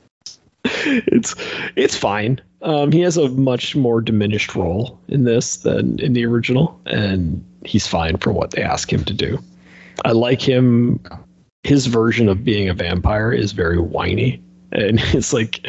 [0.65, 1.35] it's
[1.75, 2.39] it's fine.
[2.61, 7.43] Um, he has a much more diminished role in this than in the original, and
[7.65, 9.39] he's fine for what they ask him to do.
[10.05, 10.99] I like him.
[11.63, 15.65] His version of being a vampire is very whiny, and it's like,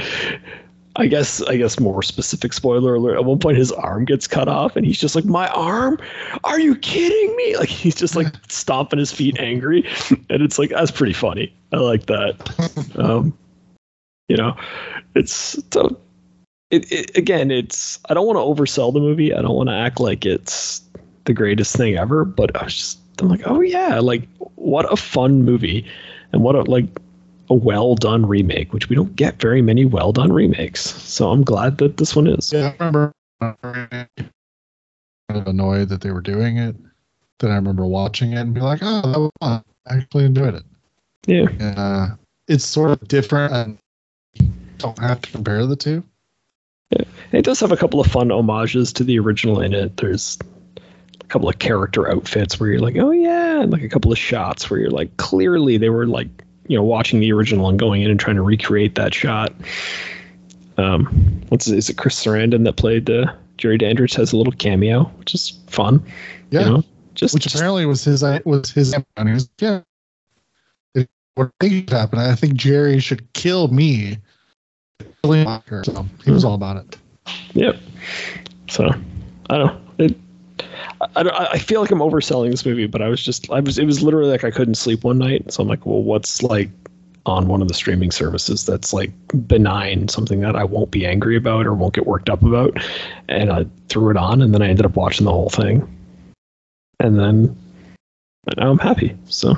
[0.97, 3.17] I guess, I guess more specific spoiler alert.
[3.17, 5.99] At one point, his arm gets cut off, and he's just like, "My arm?
[6.45, 9.85] Are you kidding me?" Like he's just like stomping his feet, angry,
[10.31, 11.55] and it's like that's pretty funny.
[11.73, 12.95] I like that.
[12.97, 13.37] Um,
[14.29, 14.57] you know,
[15.17, 15.91] it's, it's a,
[16.71, 17.51] it, it again.
[17.51, 19.35] It's I don't want to oversell the movie.
[19.35, 20.81] I don't want to act like it's
[21.25, 24.97] the greatest thing ever, but I was just I'm like, oh yeah, like what a
[24.97, 25.87] fun movie,
[26.33, 26.87] and what a like
[27.51, 30.81] a well done remake, which we don't get very many well done remakes.
[30.81, 32.53] So I'm glad that this one is.
[32.53, 33.13] Yeah, I remember
[35.29, 36.77] kind of annoyed that they were doing it.
[37.41, 39.65] Then I remember watching it and be like, oh, that was fun.
[39.87, 40.63] I actually enjoyed it.
[41.27, 41.75] Yeah.
[41.77, 42.15] Uh,
[42.49, 43.79] it's sort of different and
[44.35, 46.05] you don't have to compare the two.
[47.33, 49.97] It does have a couple of fun homages to the original in it.
[49.97, 50.39] There's
[51.21, 54.19] a couple of character outfits where you're like, oh yeah, and like a couple of
[54.19, 58.03] shots where you're like, clearly they were like, you know, watching the original and going
[58.03, 59.53] in and trying to recreate that shot.
[60.77, 61.97] Um, what's is it?
[61.97, 66.05] Chris Sarandon that played uh, Jerry Dandridge has a little cameo, which is fun.
[66.51, 66.61] Yeah.
[66.61, 66.83] You know,
[67.15, 69.81] just which just- apparently was his I was his was yeah.
[71.37, 72.19] What I think should happen.
[72.21, 74.19] I think Jerry should kill me.
[75.25, 76.97] So he was all about it.
[77.55, 77.77] Yep.
[78.69, 78.89] So
[79.51, 79.84] I don't
[81.17, 83.79] I, I, I feel like I'm overselling this movie, but I was just I was
[83.79, 86.71] it was literally like I couldn't sleep one night, so I'm like, well, what's like
[87.27, 89.11] on one of the streaming services that's like
[89.47, 92.77] benign, something that I won't be angry about or won't get worked up about,
[93.29, 95.89] and I threw it on, and then I ended up watching the whole thing,
[97.01, 97.57] and then
[98.45, 99.17] but now I'm happy.
[99.27, 99.55] So.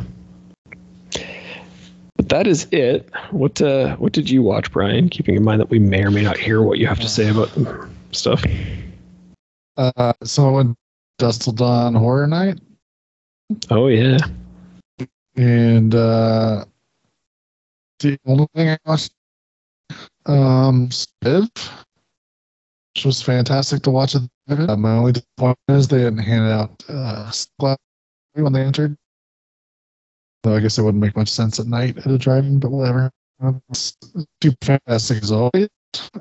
[2.16, 3.10] But that is it.
[3.30, 5.08] What uh, what did you watch, Brian?
[5.10, 7.28] Keeping in mind that we may or may not hear what you have to say
[7.28, 7.50] about
[8.12, 8.42] stuff.
[9.76, 10.85] Uh, so when Dust
[11.18, 12.60] Dawn Horror Night,
[13.70, 14.18] Oh yeah,
[15.36, 16.64] and uh,
[18.00, 19.12] the only thing I watched,
[20.26, 21.48] um, Spiv,
[22.94, 24.16] which was fantastic to watch.
[24.16, 24.22] At.
[24.48, 27.32] Uh, my only disappointment is they didn't hand out uh,
[28.34, 28.96] when they entered.
[30.44, 33.10] So I guess it wouldn't make much sense at night at a drive-in, but whatever.
[33.40, 33.96] Um, it's
[34.42, 35.68] super fantastic as always.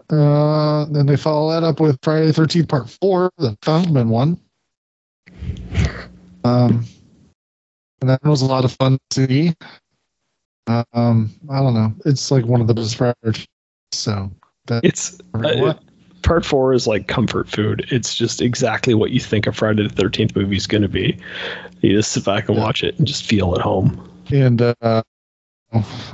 [0.09, 4.39] Uh, then they follow that up with Friday the 13th Part 4, the Feldman one.
[6.43, 6.85] Um,
[8.01, 9.53] and that was a lot of fun to see.
[10.67, 11.93] Um, I don't know.
[12.05, 13.45] It's like one of the best Friday.
[13.91, 14.31] So
[14.67, 15.73] that it's uh,
[16.23, 17.85] part four is like comfort food.
[17.91, 21.17] It's just exactly what you think a Friday the Thirteenth movie is going to be.
[21.81, 22.63] You just sit back and Yeah.
[22.63, 24.09] watch it and just feel at home.
[24.31, 25.03] and uh, I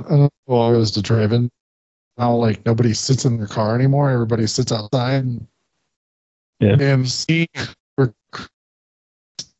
[0.08, 1.50] don't know, well, I was to.
[2.18, 4.10] Now, like nobody sits in their car anymore.
[4.10, 5.24] Everybody sits outside.
[5.24, 5.46] And,
[6.60, 6.76] Yeah.
[6.78, 7.48] And see,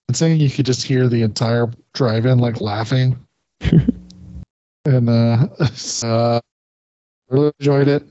[0.09, 3.19] we're saying you could just hear the entire drive-in like laughing.
[4.85, 5.47] and uh,
[6.05, 6.41] uh,
[7.29, 8.05] really enjoyed it.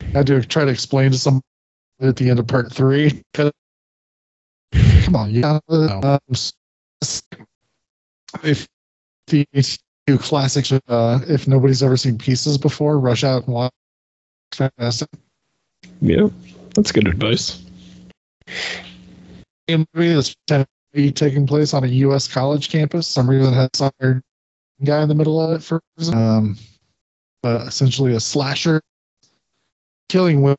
[0.00, 1.40] I had to try to explain to some
[2.00, 3.22] at the end of part three.
[3.34, 3.52] Come
[5.16, 6.18] on, you got um,
[8.42, 8.68] if
[9.26, 9.46] the
[10.06, 10.72] two classics.
[10.72, 13.72] Uh, if nobody's ever seen Pieces before, rush out and watch.
[14.52, 15.08] Fantastic.
[16.00, 16.28] Yeah,
[16.74, 17.62] that's good advice.
[19.68, 20.68] A movie that's tend to
[20.98, 22.26] be taking place on a U.S.
[22.26, 23.06] college campus.
[23.06, 23.92] Some reason has some
[24.82, 25.80] guy in the middle of it for
[26.12, 26.58] um,
[27.40, 28.80] but essentially a slasher,
[30.08, 30.56] killing women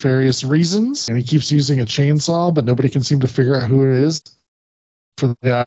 [0.00, 3.68] various reasons, and he keeps using a chainsaw, but nobody can seem to figure out
[3.68, 4.22] who it is.
[5.18, 5.66] For the guy,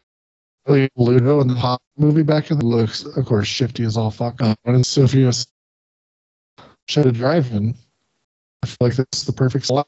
[0.96, 4.42] Ludo in the hot movie back in the looks, of course, Shifty is all fucked
[4.42, 4.58] up.
[4.66, 5.32] And so if you
[6.88, 7.76] shut a drive-in,
[8.64, 9.88] I feel like that's the perfect slot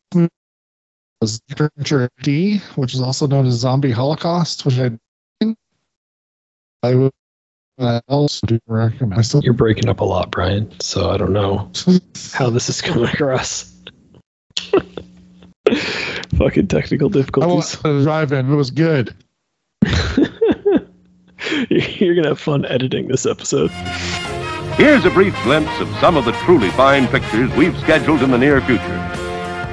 [1.22, 4.92] was Temperature D, which is also known as Zombie Holocaust, which I
[6.84, 7.12] I would
[7.80, 9.20] I also do recommend.
[9.20, 10.72] I still You're breaking up a lot, Brian.
[10.80, 11.72] So I don't know
[12.34, 13.74] how this is coming across.
[16.38, 17.84] Fucking technical I difficulties.
[17.84, 18.52] went to drive in.
[18.52, 19.16] It was good.
[21.70, 23.72] You're gonna have fun editing this episode.
[24.78, 28.38] Here's a brief glimpse of some of the truly fine pictures we've scheduled in the
[28.38, 29.02] near future.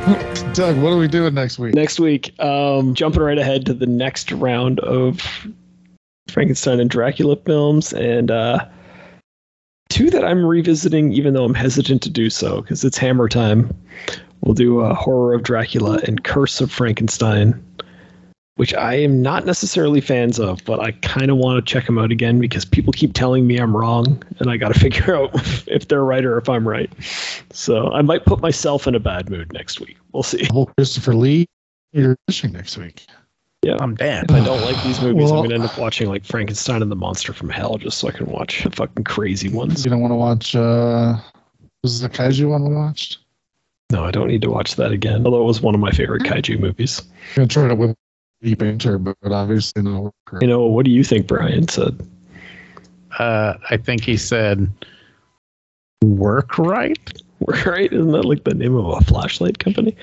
[0.54, 1.74] Doug, what are we doing next week?
[1.74, 5.20] Next week, um, jumping right ahead to the next round of
[6.28, 8.66] Frankenstein and Dracula films, and uh,
[9.88, 13.74] two that I'm revisiting, even though I'm hesitant to do so because it's Hammer time.
[14.42, 17.62] We'll do uh, Horror of Dracula and Curse of Frankenstein.
[18.56, 21.98] Which I am not necessarily fans of, but I kind of want to check them
[21.98, 25.30] out again because people keep telling me I'm wrong, and I got to figure out
[25.68, 26.90] if they're right or if I'm right.
[27.52, 29.96] So I might put myself in a bad mood next week.
[30.12, 30.46] We'll see.
[30.52, 31.46] Well, Christopher Lee,
[31.92, 33.06] you're fishing next week.
[33.62, 33.76] Yeah.
[33.80, 34.24] I'm dead.
[34.28, 36.90] If I don't like these movies, Well- I'm gonna end up watching like Frankenstein and
[36.90, 39.84] the Monster from Hell just so I can watch the fucking crazy ones.
[39.84, 40.56] You don't want to watch.
[40.56, 41.16] uh
[41.84, 43.18] Was it the kaiju one we watched?
[43.92, 45.24] No, I don't need to watch that again.
[45.24, 47.02] Although it was one of my favorite kaiju movies.
[47.02, 47.94] I'm gonna try it with
[48.42, 50.12] deep enter, but obviously no.
[50.40, 52.06] You know, what do you think Brian said?
[53.18, 54.70] Uh, I think he said,
[56.02, 56.98] "Work right."
[57.40, 57.92] Work right?
[57.92, 59.96] Isn't that like the name of a flashlight company?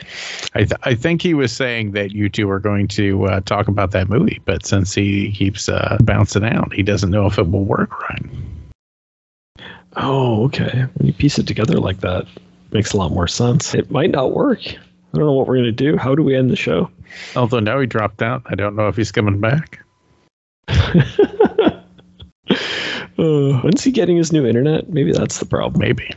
[0.55, 3.69] I, th- I think he was saying that you two are going to uh, talk
[3.69, 7.49] about that movie, but since he keeps uh, bouncing out, he doesn't know if it
[7.49, 8.25] will work right.
[9.95, 10.85] Oh, okay.
[10.95, 12.27] When you piece it together like that,
[12.71, 13.73] makes a lot more sense.
[13.73, 14.59] It might not work.
[14.67, 15.95] I don't know what we're gonna do.
[15.95, 16.91] How do we end the show?
[17.35, 19.85] Although now he dropped out, I don't know if he's coming back.
[23.19, 24.87] Uh, when's he getting his new internet?
[24.89, 25.77] Maybe that's the problem.
[25.81, 26.09] Maybe.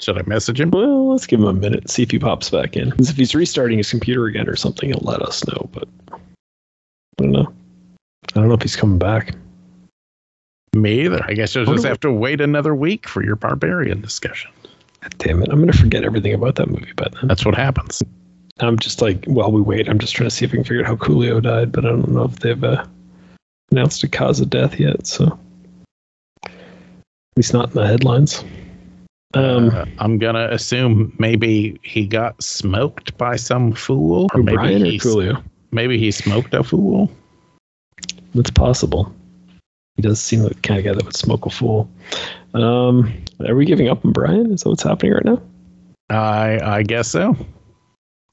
[0.00, 0.70] Should I message him?
[0.70, 2.90] Well, let's give him a minute, see if he pops back in.
[2.98, 5.68] if he's restarting his computer again or something, he'll let us know.
[5.72, 6.16] But I
[7.18, 7.52] don't know.
[8.34, 9.34] I don't know if he's coming back.
[10.74, 11.22] Me either.
[11.28, 14.50] I guess you'll just have to wait another week for your barbarian discussion.
[15.02, 15.50] God damn it!
[15.50, 17.28] I'm gonna forget everything about that movie by then.
[17.28, 18.02] That's what happens.
[18.68, 20.82] I'm just like, while we wait, I'm just trying to see if we can figure
[20.82, 22.84] out how Coolio died, but I don't know if they've uh,
[23.70, 25.06] announced a cause of death yet.
[25.06, 25.38] So
[26.44, 26.52] at
[27.36, 28.44] least not in the headlines.
[29.34, 34.56] Um, Uh, I'm gonna assume maybe he got smoked by some fool, or or maybe
[34.56, 35.42] Brian or he Coolio?
[35.70, 37.10] maybe he smoked a fool.
[38.34, 39.14] That's possible.
[39.96, 41.88] He does seem like the kind of guy that would smoke a fool.
[42.54, 43.12] Um,
[43.46, 44.52] are we giving up on Brian?
[44.52, 45.42] Is that what's happening right now?
[46.10, 47.36] I I guess so.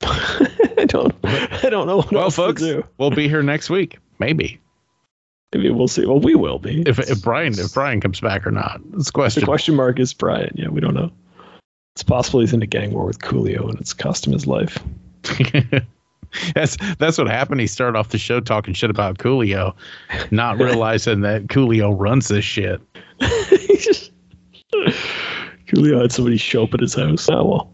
[0.04, 1.14] I don't.
[1.24, 2.84] I don't know what Well, folks, to do.
[2.98, 3.98] we'll be here next week.
[4.20, 4.60] Maybe
[5.54, 6.06] Maybe we'll see.
[6.06, 6.84] Well, we will be.
[6.86, 8.80] if if Brian if Brian comes back or not.
[8.94, 9.44] It's a the question.
[9.46, 10.52] question mark is Brian.
[10.56, 11.12] Yeah, we don't know.
[11.96, 14.78] It's possible he's in a gang war with Coolio, and it's cost him his life.
[16.54, 17.60] that's that's what happened.
[17.62, 19.74] He started off the show talking shit about Coolio,
[20.32, 22.80] not realizing that Coolio runs this shit.
[25.68, 27.28] Coolio had somebody show up at his house.
[27.30, 27.74] Oh well.